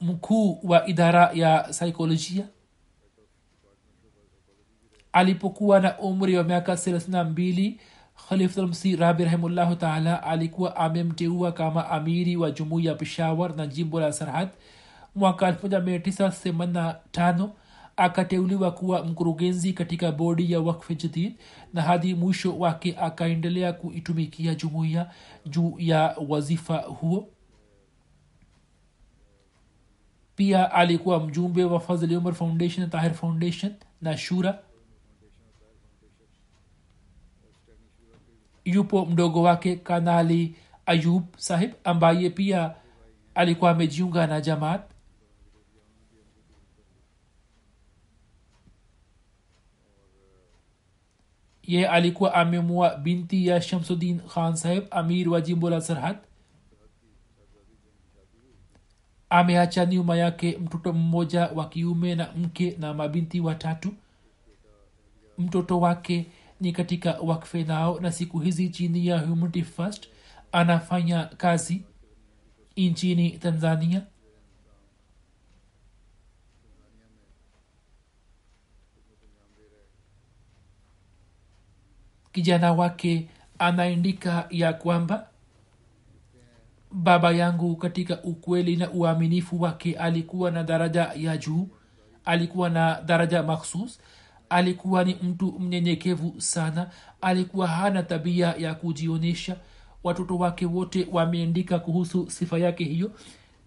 mkuu 0.00 0.60
wa 0.62 0.86
idara 0.86 1.30
ya 1.34 1.72
saikolojia 1.72 2.46
alipokuwa 5.12 5.80
na 5.80 5.98
umri 5.98 6.36
wa 6.36 6.44
miaka 6.44 6.76
thelathini 6.76 7.16
na 7.16 7.24
mbili 7.24 7.80
khalifulmsi 8.28 8.96
rabi 8.96 9.24
rahimullahu 9.24 9.74
taala 9.76 10.22
alikuwa 10.22 10.76
amemteua 10.76 11.52
kama 11.52 11.88
amiri 11.90 12.36
wa 12.36 12.50
jumuiya 12.50 12.92
ya 12.92 12.98
peshawar 12.98 13.56
na 13.56 13.66
jimbo 13.66 14.00
la 14.00 14.12
sarhad 14.12 14.48
mwaka 15.14 15.50
1985 15.50 17.48
akateuliwa 17.96 18.70
kuwa 18.70 19.04
mkurugenzi 19.04 19.72
katika 19.72 20.12
bodi 20.12 20.52
ya 20.52 20.60
wakfe 20.60 20.94
jadid 20.94 21.34
na 21.74 21.82
hadi 21.82 22.14
mwisho 22.14 22.58
wake 22.58 22.96
akaendelea 23.00 23.72
kuitumikia 23.72 24.54
jumuiya 24.54 25.10
juu 25.46 25.74
ya 25.78 26.16
wazifa 26.28 26.76
huo. 26.78 27.28
Pia 30.36 30.72
alikuwa 30.72 31.20
mjumbe 31.26 31.64
wa 31.64 31.80
fazli 31.80 32.16
umar 32.16 32.34
foundation 32.34 32.90
tahir 32.90 33.14
foundation 33.14 33.72
na 34.02 34.16
shura 34.16 34.58
yupo 38.64 39.06
mdogo 39.06 39.42
wake 39.42 39.76
kanali 39.76 40.54
ayub 40.86 41.24
sahib 41.36 41.70
ambaye 41.84 42.30
pia 42.30 42.74
alikuwa 43.34 43.70
amejiunga 43.70 44.26
na 44.26 44.40
jamaat. 44.40 44.82
Ye 51.62 51.88
alikuwa 51.88 52.34
amemua 52.34 52.96
binti 52.96 53.46
ya 53.46 53.60
shamsuddin 53.62 54.20
khan 54.20 54.56
saheb 54.56 54.84
amir 54.90 55.28
wa 55.28 55.40
jimbo 55.40 55.70
la 55.70 55.80
sarhad 55.80 56.16
ameacha 59.30 59.86
nyuma 59.86 60.16
yake 60.16 60.58
mtoto 60.58 60.92
mmoja 60.92 61.46
wa 61.46 61.68
kiume 61.68 62.14
na 62.14 62.32
mke 62.36 62.76
na 62.78 62.94
mabinti 62.94 63.40
watatu. 63.40 63.94
Mtoto 65.38 65.80
wake 65.80 66.26
ni 66.60 66.72
katika 66.72 67.12
wakfe 67.20 67.64
na 68.00 68.12
siku 68.12 68.38
hizi 68.38 68.68
chini 68.68 69.06
ya 69.06 69.18
humanity 69.18 69.62
first 69.62 70.08
anafanya 70.52 71.24
kazi 71.24 71.82
nchini 72.76 73.30
tanzania. 73.30 74.02
Kijana 82.32 82.72
wake 82.72 83.28
anaandika 83.58 84.46
ya 84.50 84.72
kwamba 84.72 85.26
baba 86.92 87.32
yangu 87.32 87.76
katika 87.76 88.22
ukweli 88.22 88.76
na 88.76 88.90
uaminifu 88.90 89.60
wake 89.62 89.94
alikuwa 89.98 90.50
na 90.50 90.62
daraja 90.62 91.12
ya 91.16 91.36
juu 91.36 91.68
alikuwa 92.24 92.70
na 92.70 93.02
daraja 93.06 93.42
makhsus 93.42 94.00
alikuwa 94.50 95.04
ni 95.04 95.14
mtu 95.22 95.52
mnyenyekevu 95.60 96.34
sana. 96.40 96.90
Alikuwa 97.20 97.66
hana 97.66 98.02
tabia 98.02 98.54
ya 98.58 98.74
kujionyesha 98.74 99.56
watoto 100.04 100.38
wake 100.38 100.66
wote 100.66 101.08
wameandika 101.12 101.78
kuhusu 101.78 102.30
sifa 102.30 102.58
yake 102.58 102.84
hiyo 102.84 103.10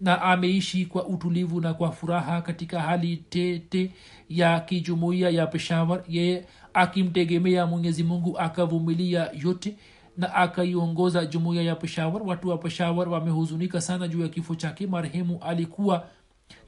na 0.00 0.22
ameishi 0.22 0.86
kwa 0.86 1.06
utulivu 1.06 1.60
na 1.60 1.74
kwa 1.74 1.92
furaha 1.92 2.42
katika 2.42 2.80
hali 2.80 3.16
tete 3.16 3.90
ya 4.28 4.60
kijumuiya 4.60 5.30
ya 5.30 5.46
peshawar. 5.46 6.02
Yeye 6.08 6.46
akimtegemea 6.74 7.66
mwenyezi 7.66 8.02
mungu 8.02 8.38
akavumilia 8.38 9.30
yote 9.44 9.76
na 10.16 10.34
akaiongoza 10.34 11.26
jumuiya 11.26 11.62
ya 11.62 11.76
peshawar. 11.76 12.22
Watu 12.22 12.48
wa 12.48 12.58
peshawar 12.58 13.08
wamehuzunika 13.08 13.80
sana 13.80 14.08
juu 14.08 14.20
ya 14.22 14.28
kifo 14.28 14.54
chake. 14.54 14.86
Marehemu 14.86 15.38
alikuwa 15.42 16.06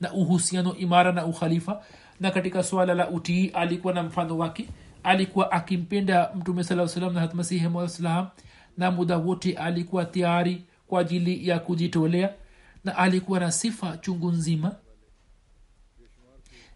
na 0.00 0.12
uhusiano 0.12 0.76
imara 0.76 1.12
na 1.12 1.26
ukhalifa 1.26 1.82
na 2.20 2.30
katika 2.30 2.62
swala 2.62 2.94
la 2.94 3.10
utii 3.10 3.48
alikuwa 3.48 3.94
na 3.94 4.02
mfano 4.02 4.38
wake. 4.38 4.68
Alikuwa 5.02 5.52
akimpenda 5.52 6.30
mtume 6.34 6.64
saa 6.64 6.88
salam 6.88 7.14
na 7.14 7.20
hatmasihi 7.20 7.68
msalam 7.68 8.28
na 8.76 8.90
muda 8.90 9.16
wote 9.16 9.54
alikuwa 9.56 10.04
tayari 10.04 10.64
kwa 10.86 11.00
ajili 11.00 11.48
ya 11.48 11.58
kujitolea 11.58 12.34
na 12.84 12.96
alikuwa 12.96 13.40
na 13.40 13.52
sifa 13.52 13.96
chungu 13.96 14.30
nzima. 14.32 14.76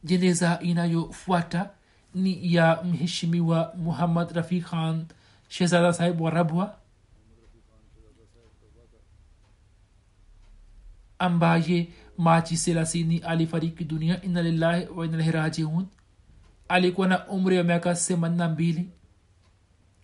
Jeneza 0.05 0.59
inayofuata 0.62 1.70
ni 2.14 2.55
ya 2.55 2.82
mheshimiwa 2.82 3.72
muhammad 3.76 4.30
rafi 4.30 4.61
khan 4.61 5.07
shehzada 5.49 5.93
sahib 5.93 6.20
wa 6.20 6.30
rabwa 6.30 6.76
ambaye 11.18 11.88
machi 12.20 12.56
selasini 12.56 13.18
alifariki 13.18 13.84
dunia 13.84 14.22
ina 14.22 14.42
lillahi 14.42 14.86
wa 14.96 15.06
inalaihi 15.06 15.30
rajiun. 15.30 15.86
Alikuwa 16.68 17.08
na 17.08 17.26
umri 17.28 17.58
wa 17.58 17.64
miaka 17.64 17.94
themanini 17.94 18.38
na 18.38 18.48
mbili. 18.48 18.90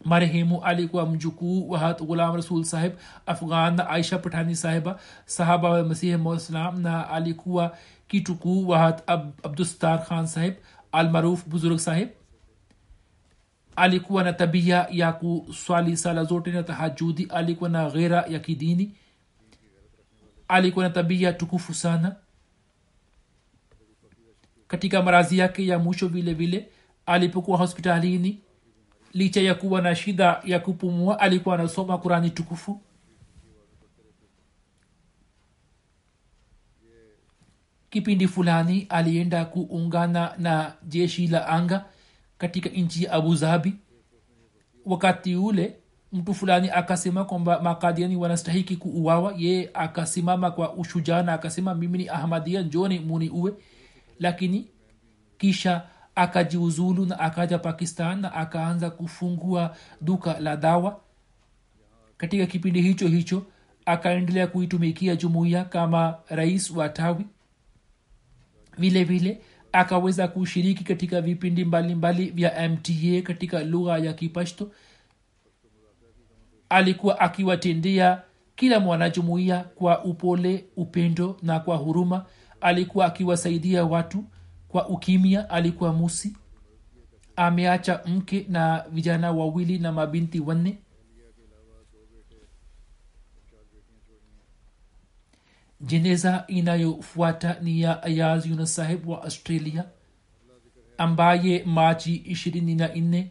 Marehemu 0.05 0.65
alikuwa 0.65 1.07
mjukuu 1.07 1.71
wa 1.71 1.79
hat 1.79 2.03
ghulam 2.03 2.35
rasul 2.37 2.65
sahib 2.65 2.93
afghan 3.27 3.75
na 3.77 3.89
aisha 3.91 4.19
patani 4.19 4.57
sahiba 4.57 4.99
sahaba 5.27 5.71
wa 5.71 5.85
masihi 5.85 6.17
mslam 6.17 6.81
na 6.81 7.11
alikuwa 7.11 7.77
kitukuu 8.09 8.69
wa 8.69 8.79
hat 8.79 9.03
Ab, 9.11 9.33
abdustar 9.43 10.05
khan 10.07 10.27
sahib 10.27 10.55
almaruf 10.93 11.47
buzurg 11.49 11.79
sahib. 11.79 12.09
Alikuwa 13.77 14.25
na 14.25 14.33
tabia 14.33 14.87
ya 14.91 15.13
kuswali 15.13 15.97
sala 15.97 16.25
zote 16.25 16.51
na 16.51 16.63
tahajudi 16.63 17.25
alikuwa 17.25 17.71
na 17.71 17.91
ghera 17.91 18.25
ya 18.29 18.39
kidini 18.39 18.93
alikuwa 20.49 20.85
na 20.85 20.91
tabia 20.91 21.33
tukufu 21.33 21.75
sana. 21.75 22.17
Katika 24.69 25.03
marazi 25.03 25.39
yake 25.39 25.67
ya 25.67 25.79
mwisho 25.79 26.09
vile 26.09 26.35
vile 26.35 26.69
alipokuwa 27.07 27.59
hospitalini 27.59 28.41
licha 29.13 29.41
ya 29.41 29.55
kuwa 29.55 29.81
na 29.83 29.95
shida 29.95 30.41
ya 30.45 30.61
kupumua 30.61 31.21
alikuwa 31.21 31.55
anasoma 31.55 31.99
kurani 31.99 32.31
tukufu. 32.31 32.81
Kipindi 37.91 38.29
fulani 38.29 38.87
alienda 38.89 39.45
kuungana 39.45 40.35
na 40.39 40.75
jeshi 40.83 41.27
la 41.27 41.49
anga 41.49 41.85
katika 42.39 42.69
nchi 42.69 43.05
ya 43.05 43.13
abu 43.13 43.35
zabi 43.35 43.75
wakati 44.87 45.37
ule 45.37 45.77
mtu 46.17 46.35
fulani 46.35 46.71
akasema 46.71 47.25
kwamba 47.25 47.61
makadiani 47.63 48.17
wanastahiki 48.17 48.77
kuuawa 48.77 49.35
yeye 49.39 49.71
akasimama 49.75 50.51
kwa 50.51 50.73
ushujaa 50.75 51.23
na 51.23 51.33
akasema 51.33 51.75
mimi 51.75 51.99
ni 51.99 52.09
ahmadia 52.09 52.63
njoni 52.63 52.99
muni 52.99 53.29
uwe. 53.31 53.53
Lakini 54.21 54.67
kisha 55.39 55.83
akajiuzulu 56.15 57.07
na 57.07 57.19
akaja 57.19 57.59
pakistan 57.59 58.21
na 58.21 58.33
akaanza 58.35 58.91
kufungua 58.91 59.77
duka 60.01 60.41
la 60.41 60.57
dawa. 60.57 61.01
Katika 62.17 62.47
kipindi 62.47 62.83
hicho 62.83 63.09
hicho 63.09 63.47
akaendelea 63.87 64.47
kuitumikia 64.47 65.17
jumuiya 65.17 65.65
kama 65.65 66.15
rais 66.29 66.71
wa 66.71 66.89
tawi. 66.89 67.27
Vile 68.79 69.05
vile 69.05 69.41
akaweza 69.73 70.29
kushiriki 70.29 70.85
katika 70.85 71.21
vipindi 71.21 71.65
mbalimbali 71.65 72.25
vya 72.31 72.69
mta 72.69 73.23
katika 73.23 73.65
lugha 73.65 73.99
ya 73.99 74.13
kipashto 74.13 74.71
alikuwa 76.69 77.21
akiwatendea 77.21 78.23
kila 78.57 78.81
mwanajumuiya 78.81 79.65
kwa 79.65 80.05
upole 80.05 80.65
upendo 80.77 81.37
na 81.43 81.61
kwa 81.61 81.77
huruma. 81.77 82.27
Alikuwa 82.61 83.07
akiwasaidia 83.07 83.85
watu 83.85 84.25
kwa 84.69 84.89
ukimya 84.89 85.51
alikuwa 85.51 85.93
musi. 85.93 86.37
Ameacha 87.37 88.01
mke 88.07 88.47
na 88.49 88.85
vijana 88.91 89.33
wawili 89.33 89.79
na 89.79 89.93
mabinti 89.93 90.41
wanne. 90.41 90.79
Jeneza 95.81 96.45
inayofuata 96.49 97.57
ni 97.61 97.81
ya 97.81 98.03
ayaz 98.03 98.47
yunus 98.47 98.79
wa 99.07 99.23
australia 99.23 99.85
ambaye 100.99 101.65
machi 101.65 102.15
ishirini 102.17 102.75
na 102.75 102.89
nne 102.95 103.31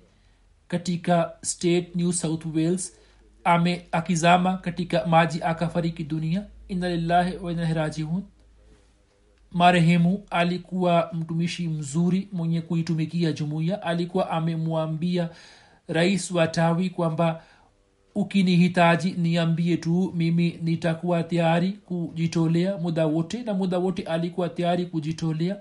katika 0.68 1.34
state 1.42 1.96
new 1.96 2.12
south 2.14 2.46
wales 2.46 2.96
ame 3.46 3.88
akizama 3.92 4.58
katika 4.58 5.06
maji 5.06 5.42
akafariki 5.44 6.04
dunia. 6.04 6.46
Inalillahi 6.68 7.32
lillahi 7.32 7.60
wa 7.60 7.74
rajiun. 7.74 8.24
Marehemu 9.52 10.24
alikuwa 10.30 11.10
mtumishi 11.14 11.68
mzuri 11.68 12.28
mwenye 12.32 12.62
kuitumikia 12.62 13.32
jumuiya. 13.32 13.82
Alikuwa 13.84 14.30
amemwambia 14.30 15.30
rais 15.88 16.32
wa 16.32 16.48
tawi 16.48 16.90
kwamba 16.90 17.44
ukinihitaji 18.16 19.12
niambie 19.12 19.78
tu 19.78 20.14
mimi 20.16 20.60
nitakuwa 20.64 21.24
tayari 21.24 21.72
kujitolea 21.72 22.78
muda 22.78 23.06
wote. 23.06 23.44
Na 23.44 23.54
muda 23.54 23.78
wote 23.78 24.04
alikuwa 24.04 24.50
tayari 24.50 24.86
kujitolea. 24.86 25.58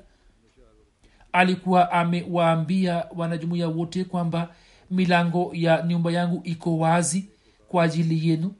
Alikuwa 1.32 1.92
amewaambia 1.92 3.04
wanajumuiya 3.16 3.68
wote 3.68 4.04
kwamba 4.04 4.48
milango 4.90 5.50
ya 5.54 5.82
nyumba 5.86 6.12
yangu 6.12 6.40
iko 6.44 6.78
wazi 6.78 7.28
kwa 7.74 7.84
ajili 7.84 8.28
yenu. 8.28 8.54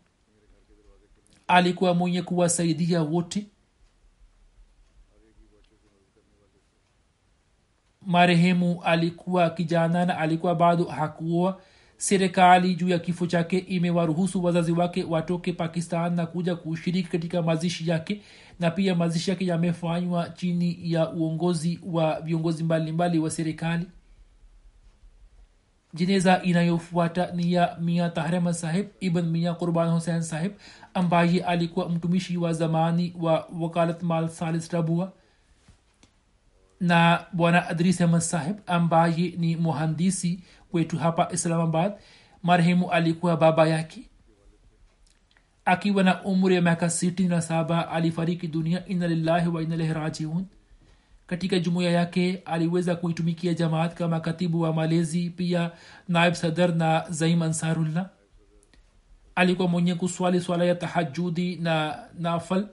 Alikuwa 1.48 1.94
mwenye 1.94 2.22
kuwasaidia 2.22 3.02
wote. 3.02 3.46
Marehemu 8.06 8.82
alikuwa 8.82 9.50
kijana 9.50 10.06
na 10.06 10.18
alikuwa 10.18 10.54
bado 10.54 10.84
hakuoa. 10.84 11.60
Serikali 11.96 12.74
juu 12.74 12.88
ya 12.88 12.98
kifo 12.98 13.26
chake 13.26 13.58
imewaruhusu 13.58 14.44
wazazi 14.44 14.72
wake 14.72 15.04
watoke 15.04 15.52
pakistan 15.52 16.14
na 16.14 16.26
kuja 16.26 16.56
kushiriki 16.56 17.08
katika 17.08 17.42
mazishi 17.42 17.90
yake 17.90 18.22
na 18.60 18.70
pia 18.70 18.94
mazishi 18.94 19.30
yake 19.30 19.46
yamefanywa 19.46 20.28
chini 20.30 20.78
ya 20.92 21.10
uongozi 21.10 21.80
wa 21.86 22.20
viongozi 22.20 22.64
mbalimbali 22.64 23.18
wa 23.18 23.30
serikali 23.30 23.86
jeneza 25.94 26.42
inayofuata 26.42 27.30
ni 27.32 27.52
ya 27.52 27.76
mia 27.80 28.10
tahrema 28.10 28.54
sahib 28.54 28.86
ibn 29.00 29.22
mia 29.22 29.54
qurban 29.54 29.90
hussein 29.90 30.22
sahib 30.22 30.52
ambaye 30.94 31.44
alikuwa 31.44 31.88
mtumishi 31.88 32.36
wa 32.36 32.52
zamani 32.52 33.14
wa 33.20 33.48
wakalat 33.60 34.02
mal 34.02 34.28
salis 34.28 34.70
rabua 34.70 35.12
na 36.80 37.26
bwana 37.32 37.68
adris 37.68 38.00
ahmad 38.00 38.20
sahib 38.20 38.56
ambaye 38.66 39.34
ni 39.38 39.56
muhandisi 39.56 40.40
wetu 40.72 40.98
hapa 40.98 41.28
islamabad 41.32 41.92
marehemu 42.42 42.90
alikuwa 42.90 43.36
baba 43.36 43.68
yake 43.68 44.00
akiwa 45.64 46.02
na 46.02 46.24
umri 46.24 46.54
ya 46.54 46.62
miaka 46.62 46.90
sitini 46.90 47.28
na 47.28 47.42
saba 47.42 47.88
alifariki 47.90 48.48
dunia 48.48 48.86
ina 48.86 49.08
lillahi 49.08 49.48
wa 49.48 49.62
inna 49.62 49.74
inalaihi 49.74 49.92
rajiun 49.92 50.46
katika 51.26 51.58
jumuiya 51.58 51.90
yake 51.90 52.42
aliweza 52.44 52.96
kuitumikia 52.96 53.54
jamaat 53.54 53.94
kama 53.94 54.20
katibu 54.20 54.60
wa 54.60 54.72
malezi 54.72 55.30
pia 55.30 55.70
naib 56.08 56.34
sadar 56.34 56.74
na 56.76 57.04
zaim 57.10 57.42
ansarullah 57.42 58.10
alikuwa 59.34 59.68
mwenye 59.68 59.94
kuswali 59.94 60.40
swala 60.40 60.64
ya 60.64 60.74
tahajudi 60.74 61.56
na 61.56 61.98
nafal. 62.18 62.68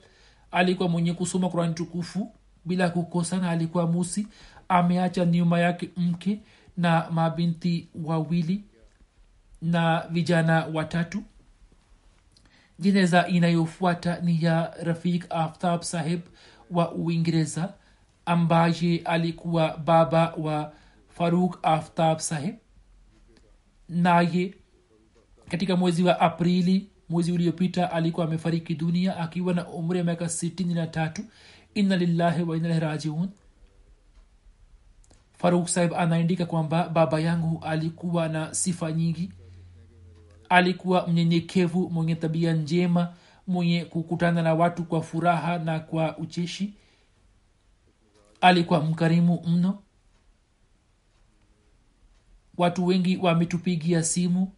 Alikuwa 0.52 0.90
mwenye 0.90 1.14
kusoma 1.14 1.50
kurani 1.50 1.74
tukufu 1.74 2.32
bila 2.66 2.90
kukosa 2.90 3.38
na 3.38 3.50
alikuwa 3.50 3.88
musi. 3.88 4.28
Ameacha 4.70 5.26
nyuma 5.26 5.60
yake 5.60 5.90
mke 5.98 6.40
na 6.78 7.08
mabinti 7.12 7.88
wawili 8.04 8.64
na 9.62 10.08
vijana 10.12 10.66
watatu. 10.74 11.24
Jeneza 12.80 13.28
inayofuata 13.28 14.20
ni 14.20 14.44
ya 14.44 14.74
rafik 14.84 15.26
aftab 15.30 15.82
saheb 15.82 16.20
wa 16.72 16.92
uingereza 16.92 17.74
ambaye 18.26 19.02
alikuwa 19.06 19.78
baba 19.78 20.34
wa 20.38 20.74
faruk 21.10 21.60
aftab 21.64 22.20
saheb 22.20 22.56
naye 23.90 24.54
katika 25.50 25.76
mwezi 25.76 26.04
wa 26.04 26.20
aprili 26.20 26.92
mwezi 27.10 27.32
uliopita 27.32 27.92
alikuwa 27.92 28.26
amefariki 28.26 28.76
dunia 28.76 29.18
akiwa 29.18 29.54
na 29.54 29.68
umri 29.68 29.98
ya 29.98 30.04
miaka 30.04 30.30
sitini 30.30 30.74
na 30.74 30.88
tatu. 30.88 31.22
Inna 31.74 31.98
lillahi 31.98 32.44
wa 32.44 32.58
inalahi 32.58 32.80
rajiun. 32.80 33.30
Faruk 35.38 35.68
sahib 35.68 35.94
anaandika 35.94 36.46
kwamba 36.46 36.90
baba 36.90 37.20
yangu 37.20 37.60
alikuwa 37.64 38.28
na 38.30 38.54
sifa 38.54 38.92
nyingi. 38.92 39.32
Alikuwa 40.50 41.08
mnyenyekevu 41.08 41.90
mwenye 41.90 42.16
tabia 42.16 42.54
njema 42.54 43.14
mwenye 43.48 43.86
kukutana 43.86 44.42
na 44.42 44.54
watu 44.54 44.84
kwa 44.84 45.02
furaha 45.02 45.60
na 45.60 45.80
kwa 45.80 46.18
ucheshi 46.18 46.74
alikuwa 48.42 48.80
mkarimu 48.84 49.44
mno. 49.48 49.84
Watu 52.58 52.86
wengi 52.88 53.18
wametupigia 53.18 54.04
simu 54.04 54.52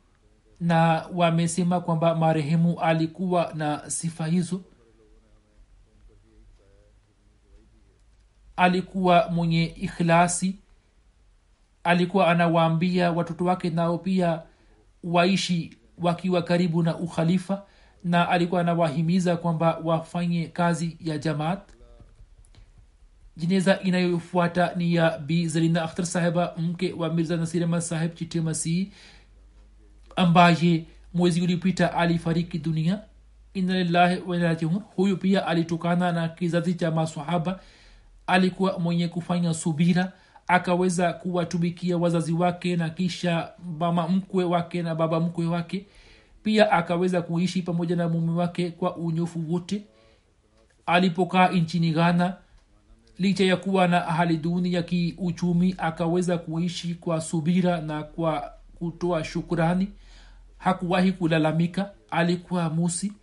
na 0.60 1.08
wamesema 1.14 1.82
kwamba 1.82 2.16
marehemu 2.16 2.80
alikuwa 2.80 3.52
na 3.56 3.90
sifa 3.90 4.28
hizo. 4.28 4.62
Alikuwa 8.56 9.30
mwenye 9.32 9.64
ikhlasi 9.66 10.60
alikuwa 11.84 12.28
anawaambia 12.28 13.12
watoto 13.12 13.46
wake 13.46 13.70
nao 13.70 13.98
pia 13.98 14.42
waishi 15.04 15.78
wakiwa 15.98 16.42
karibu 16.42 16.84
na 16.84 16.98
ukhalifa 16.98 17.66
na 18.04 18.30
alikuwa 18.30 18.62
anawahimiza 18.62 19.38
kwamba 19.38 19.78
wafanye 19.84 20.48
kazi 20.48 20.98
ya 21.02 21.18
jamaat 21.18 21.60
jeneza 23.38 23.80
inayofuata 23.80 24.74
ni 24.76 24.96
ya 24.96 25.18
bi 25.18 25.48
zarina 25.48 25.84
akhtar 25.84 26.06
saheba 26.06 26.54
mke 26.58 26.94
wa 26.94 27.14
mirza 27.14 27.38
nasir 27.38 27.64
ahmad 27.64 27.82
saheb 27.82 28.14
chite 28.16 28.42
masih 28.42 28.88
ambaye 30.16 30.86
mwezi 31.14 31.42
uliopita 31.42 31.94
alifariki 31.94 32.60
dunia. 32.60 33.00
Inalillahi 33.54 34.22
wanajiun 34.28 34.82
huyu 34.96 35.18
pia 35.18 35.48
alitokana 35.48 36.12
na 36.12 36.28
kizazi 36.30 36.74
cha 36.74 36.92
masahaba 36.92 37.60
alikuwa 38.28 38.80
mwenye 38.80 39.08
kufanya 39.08 39.54
subira 39.54 40.12
akaweza 40.48 41.14
kuwatumikia 41.14 41.98
wazazi 41.98 42.34
wake 42.34 42.76
na 42.76 42.90
kisha 42.90 43.50
mama 43.80 44.08
mkwe 44.08 44.44
wake 44.44 44.82
na 44.82 44.96
baba 44.96 45.20
mkwe 45.20 45.46
wake. 45.46 45.86
Pia 46.44 46.72
akaweza 46.72 47.22
kuishi 47.22 47.62
pamoja 47.62 47.96
na 47.96 48.10
mume 48.10 48.32
wake 48.32 48.72
kwa 48.72 48.96
unyofu 48.96 49.54
wote. 49.54 49.84
Alipokaa 50.86 51.48
nchini 51.50 51.92
ghana 51.92 52.36
licha 53.20 53.44
ya 53.44 53.58
kuwa 53.58 53.88
na 53.88 54.00
hali 54.00 54.38
duni 54.38 54.74
ya 54.74 54.84
kiuchumi 54.84 55.76
akaweza 55.78 56.38
kuishi 56.38 56.96
kwa 56.96 57.22
subira 57.22 57.82
na 57.82 58.04
kwa 58.04 58.54
kutoa 58.76 59.24
shukrani. 59.24 59.88
Hakuwahi 60.58 61.12
kulalamika. 61.12 61.92
Alikuwa 62.12 62.70
musi. 62.70 63.14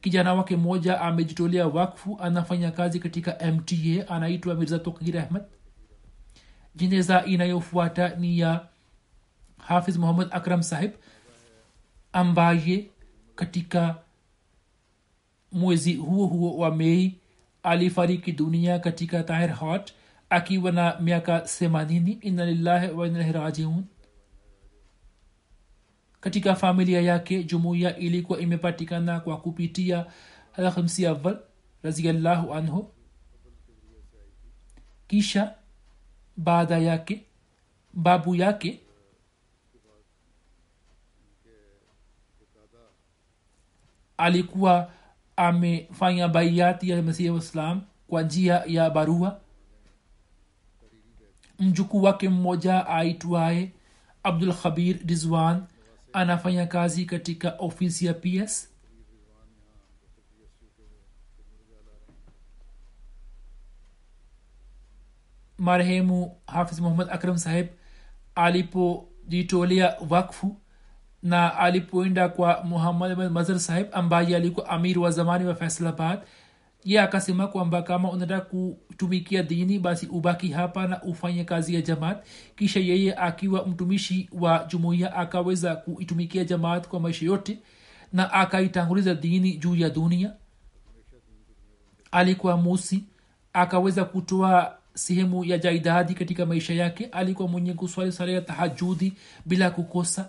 Kijana 0.00 0.34
wake 0.34 0.56
mmoja 0.56 1.00
amejitolea 1.00 1.66
wakfu 1.68 2.18
anafanya 2.22 2.70
kazi 2.70 3.00
katika 3.00 3.52
mta 3.52 4.08
anaitwa 4.08 4.54
mirza 4.54 4.78
tokir 4.78 5.18
ahmad 5.18 5.42
jeneza 6.74 7.24
inayofuata 7.24 8.08
ni 8.08 8.38
ya 8.38 8.66
hafiz 9.58 9.96
muhammad 9.96 10.28
akram 10.30 10.62
sahib 10.62 10.90
ambaye 12.12 12.86
katika 13.34 13.94
mwezi 15.52 15.94
huo 15.94 16.26
huo 16.26 16.56
wa 16.58 16.74
mei 16.76 17.14
alifariki 17.62 18.32
dunia 18.32 18.78
katika 18.78 19.22
tahir 19.22 19.50
hot 19.52 19.92
akiwa 20.30 20.72
na 20.72 21.00
miaka 21.00 21.40
themanini 21.40 22.12
inna 22.12 22.46
lillahi 22.46 22.88
wa 22.92 23.06
inna 23.06 23.32
rajiun 23.32 23.84
katika 26.20 26.54
familia 26.54 27.00
yake 27.00 27.44
jumuiya 27.44 27.96
ilikuwa 27.96 28.40
imepatikana 28.40 29.20
kwa 29.20 29.36
kupitia 29.40 30.06
alhamsi 30.56 31.06
awal 31.06 31.38
raziallahu 31.82 32.54
anhu 32.54 32.90
kisha 35.08 35.54
baada 36.36 36.78
yake 36.78 37.24
babu 37.92 38.34
yake 38.34 38.80
alikuwa 44.16 44.92
amefanya 45.36 46.28
baiati 46.28 46.88
ya 46.90 47.02
masihi 47.02 47.30
waislam 47.30 47.82
kwa 48.08 48.22
njia 48.22 48.62
ya 48.66 48.90
barua. 48.90 49.40
Mjukuu 51.58 52.02
wake 52.02 52.28
mmoja 52.28 52.86
aitwaye 52.86 53.72
abdul 54.22 54.52
khabir 54.54 54.96
rizwan 55.06 55.64
anafanya 56.12 56.66
kazi 56.66 57.04
katika 57.04 57.50
ofisi 57.58 58.06
ya 58.06 58.14
ps 58.14 58.68
marehemu 65.58 66.36
hafiz 66.46 66.80
muhammad 66.80 67.08
akram 67.10 67.38
saheb 67.38 67.66
alipojitolea 68.34 69.96
wakfu 70.10 70.56
na 71.22 71.58
alipoenda 71.58 72.28
kwa 72.28 72.64
muhamad 72.64 73.30
mazar 73.30 73.60
sahib 73.60 73.86
ambaye 73.92 74.36
alikuwa 74.36 74.68
amir 74.68 74.98
wa 74.98 75.10
zamani 75.10 75.44
wa 75.44 75.54
faisalabad 75.54 76.18
ye 76.84 77.00
akasema 77.00 77.46
kwamba 77.46 77.82
kama 77.82 78.10
unataka 78.10 78.40
kutumikia 78.40 79.42
dini 79.42 79.78
basi 79.78 80.06
ubaki 80.06 80.48
hapa 80.48 80.86
na 80.86 81.02
ufanye 81.02 81.44
kazi 81.44 81.74
ya 81.74 81.82
jamaat. 81.82 82.24
Kisha 82.56 82.80
yeye 82.80 83.14
akiwa 83.14 83.66
mtumishi 83.66 84.28
wa 84.32 84.66
jumuiya 84.68 85.16
akaweza 85.16 85.76
kuitumikia 85.76 86.44
jamaat 86.44 86.88
kwa 86.88 87.00
maisha 87.00 87.26
yote 87.26 87.58
na 88.12 88.32
akaitanguliza 88.32 89.14
dini 89.14 89.56
juu 89.56 89.74
ya 89.76 89.90
dunia. 89.90 90.32
Alikuwa 92.12 92.56
musi 92.56 93.04
akaweza 93.52 94.04
kutoa 94.04 94.78
sehemu 94.94 95.44
ya 95.44 95.58
jaidadi 95.58 96.14
katika 96.14 96.46
maisha 96.46 96.74
yake. 96.74 97.04
Alikuwa 97.06 97.48
mwenye 97.48 97.74
kuswali 97.74 98.12
sala 98.12 98.32
ya 98.32 98.40
tahajudi 98.40 99.12
bila 99.46 99.70
kukosa 99.70 100.28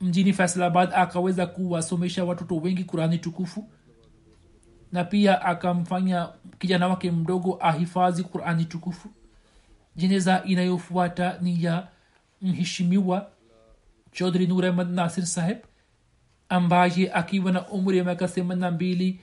mjini 0.00 0.32
faisalabad 0.32 0.90
akaweza 0.94 1.46
kuwasomesha 1.46 2.24
watoto 2.24 2.56
wengi 2.56 2.84
kurani 2.84 3.18
tukufu 3.18 3.68
na 4.92 5.04
pia 5.04 5.42
akamfanya 5.42 6.28
kijana 6.58 6.88
wake 6.88 7.10
mdogo 7.10 7.58
ahifadhi 7.60 8.22
qurani 8.24 8.64
tukufu. 8.64 9.08
Jeneza 9.96 10.42
inayofuata 10.44 11.38
ni 11.42 11.64
ya 11.64 11.88
mheshimiwa 12.42 13.30
chodhri 14.12 14.46
nur 14.46 14.66
ahmad 14.66 14.90
nasir 14.90 15.26
saheb 15.26 15.58
ambaye 16.48 17.12
akiwa 17.12 17.52
na 17.52 17.68
umri 17.68 17.98
ya 17.98 18.04
miaka 18.04 18.28
themani 18.28 18.60
na 18.60 18.70
mbili 18.70 19.20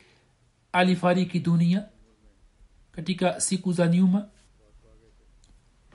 alifariki 0.71 1.39
dunia 1.39 1.85
katika 2.91 3.41
siku 3.41 3.73
za 3.73 3.87
nyuma. 3.87 4.27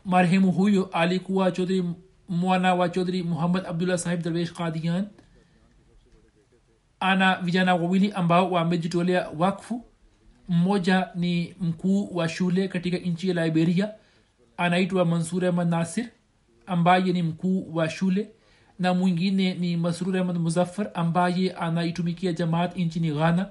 Marehemu 0.05 0.53
huyo 0.53 0.85
alikuwa 0.93 1.53
chodhri 1.53 1.85
mwana 2.31 2.75
wa 2.75 2.89
chodhri 2.89 3.23
muhammad 3.23 3.67
abdullah 3.67 3.99
sahib 3.99 4.23
darwesh 4.23 4.53
qadian 4.53 5.07
ana 7.01 7.41
vijana 7.43 7.75
wawili 7.75 8.13
ambao 8.13 8.51
wamejitolea 8.51 9.29
wakfu. 9.39 9.85
Mmoja 10.49 11.09
ni 11.15 11.55
mkuu 11.61 12.17
wa 12.17 12.29
shule 12.29 12.69
katika 12.69 12.97
nchi 12.99 13.29
ya 13.29 13.45
liberia 13.45 13.95
anaitwa 14.57 15.05
mansur 15.05 15.45
ahmad 15.47 15.69
nasir 15.69 16.09
ambaye 16.67 17.13
ni 17.13 17.23
mkuu 17.23 17.75
wa 17.75 17.91
shule 17.91 18.31
na 18.79 18.95
mwingine 18.95 19.55
ni 19.55 19.77
masrur 19.77 20.17
ahmad 20.19 20.37
muzaffar 20.39 20.91
ambaye 20.95 21.53
anaitumikia 21.53 22.33
jamaat 22.33 22.77
nchini 22.77 23.11
ghana. 23.13 23.49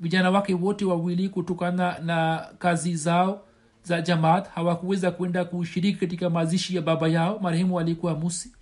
Vijana 0.00 0.30
wake 0.30 0.54
wote 0.54 0.84
wawili 0.84 1.28
kutokana 1.28 1.98
na 1.98 2.48
kazi 2.58 2.96
zao 2.96 3.47
za 3.88 4.00
jamaat 4.00 4.48
hawakuweza 4.50 5.10
kwenda 5.10 5.44
kushiriki 5.44 5.98
katika 6.00 6.30
mazishi 6.30 6.76
ya 6.76 6.82
baba 6.82 7.08
yao 7.08 7.38
marehemu 7.38 7.80
alikuwa 7.80 8.14
musi 8.14 8.52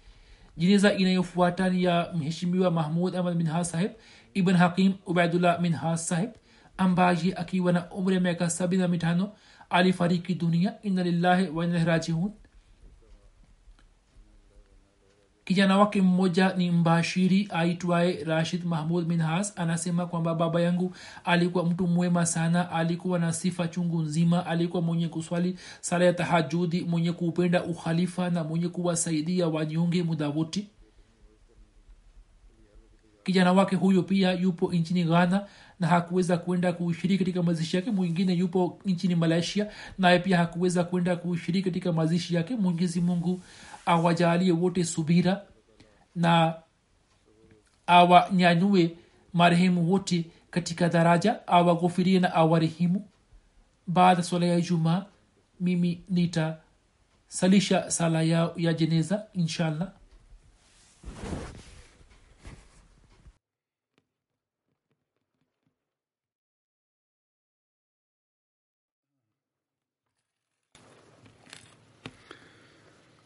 jeneza 0.56 0.94
inayofuata 0.94 1.68
ni 1.70 1.84
ya 1.84 2.12
mheshimiwa 2.14 2.70
mahmud 2.70 3.16
ahmad 3.16 3.36
minhas 3.36 3.70
saheb 3.70 3.90
ibn 4.34 4.52
hakim 4.54 4.92
ubaidullah 5.06 5.60
minhas 5.60 6.08
saheb 6.08 6.30
ambaye 6.78 7.34
akiwa 7.36 7.72
na 7.72 7.90
umri 7.90 8.14
ya 8.14 8.20
miaka 8.20 8.50
sabini 8.50 8.82
na 8.82 8.88
mitano 8.88 9.32
alifariki 9.70 10.34
dunia 10.34 10.74
inna 10.82 11.02
lillahi 11.02 11.48
wa 11.48 11.64
inna 11.64 11.84
rajiun 11.84 12.30
kijana 15.46 15.78
wake 15.78 16.02
mmoja 16.02 16.52
ni 16.54 16.70
mbashiri 16.70 17.48
aitwaye 17.50 18.24
rashid 18.24 18.64
mahmud 18.64 19.08
minhas 19.08 19.52
anasema 19.58 20.06
kwamba 20.06 20.34
baba 20.34 20.60
yangu 20.60 20.94
alikuwa 21.24 21.64
mtu 21.64 21.86
mwema 21.86 22.26
sana 22.26 22.70
alikuwa 22.70 23.18
na 23.18 23.32
sifa 23.32 23.68
chungu 23.68 24.02
nzima 24.02 24.46
alikuwa 24.46 24.82
mwenye 24.82 25.08
kuswali 25.08 25.58
sala 25.80 26.04
ya 26.04 26.12
tahajudi 26.12 26.80
mwenye 26.80 27.12
kuupenda 27.12 27.64
ukhalifa 27.64 28.30
na 28.30 28.44
mwenye 28.44 28.68
kuwasaidia 28.68 29.48
wanyonge 29.48 30.02
muda 30.02 30.28
wote 30.28 30.66
kijana 33.24 33.52
wake 33.52 33.76
huyo 33.76 34.02
pia 34.02 34.32
yupo 34.32 34.72
nchini 34.72 35.04
ghana 35.04 35.46
na 35.80 35.86
hakuweza 35.86 36.38
kwenda 36.38 36.72
kushiriki 36.72 37.18
katika 37.18 37.42
mazishi 37.42 37.76
yake. 37.76 37.90
Mwingine 37.90 38.32
yupo 38.34 38.78
nchini 38.84 39.14
malaysia 39.14 39.70
naye 39.98 40.18
pia 40.18 40.36
hakuweza 40.38 40.84
kwenda 40.84 41.16
kushiriki 41.16 41.64
katika 41.64 41.92
mazishi 41.92 42.34
yake. 42.34 42.56
Mwenyezi 42.56 43.00
mungu 43.00 43.40
awajalie 43.86 44.52
wote 44.52 44.84
subira 44.84 45.42
na 46.14 46.54
awanyanyue 47.86 48.96
marehemu 49.32 49.90
wote 49.92 50.24
katika 50.50 50.88
daraja 50.88 51.46
awaghufirie 51.48 52.20
na 52.20 52.34
awarehemu 52.34 53.08
baada 53.86 54.22
swala 54.22 54.46
ya 54.46 54.58
ijumaa 54.58 55.04
mimi 55.60 56.00
nitasalisha 56.08 57.90
sala 57.90 58.22
ya, 58.22 58.50
ya 58.56 58.74
jeneza 58.74 59.26
inshallah 59.34 59.92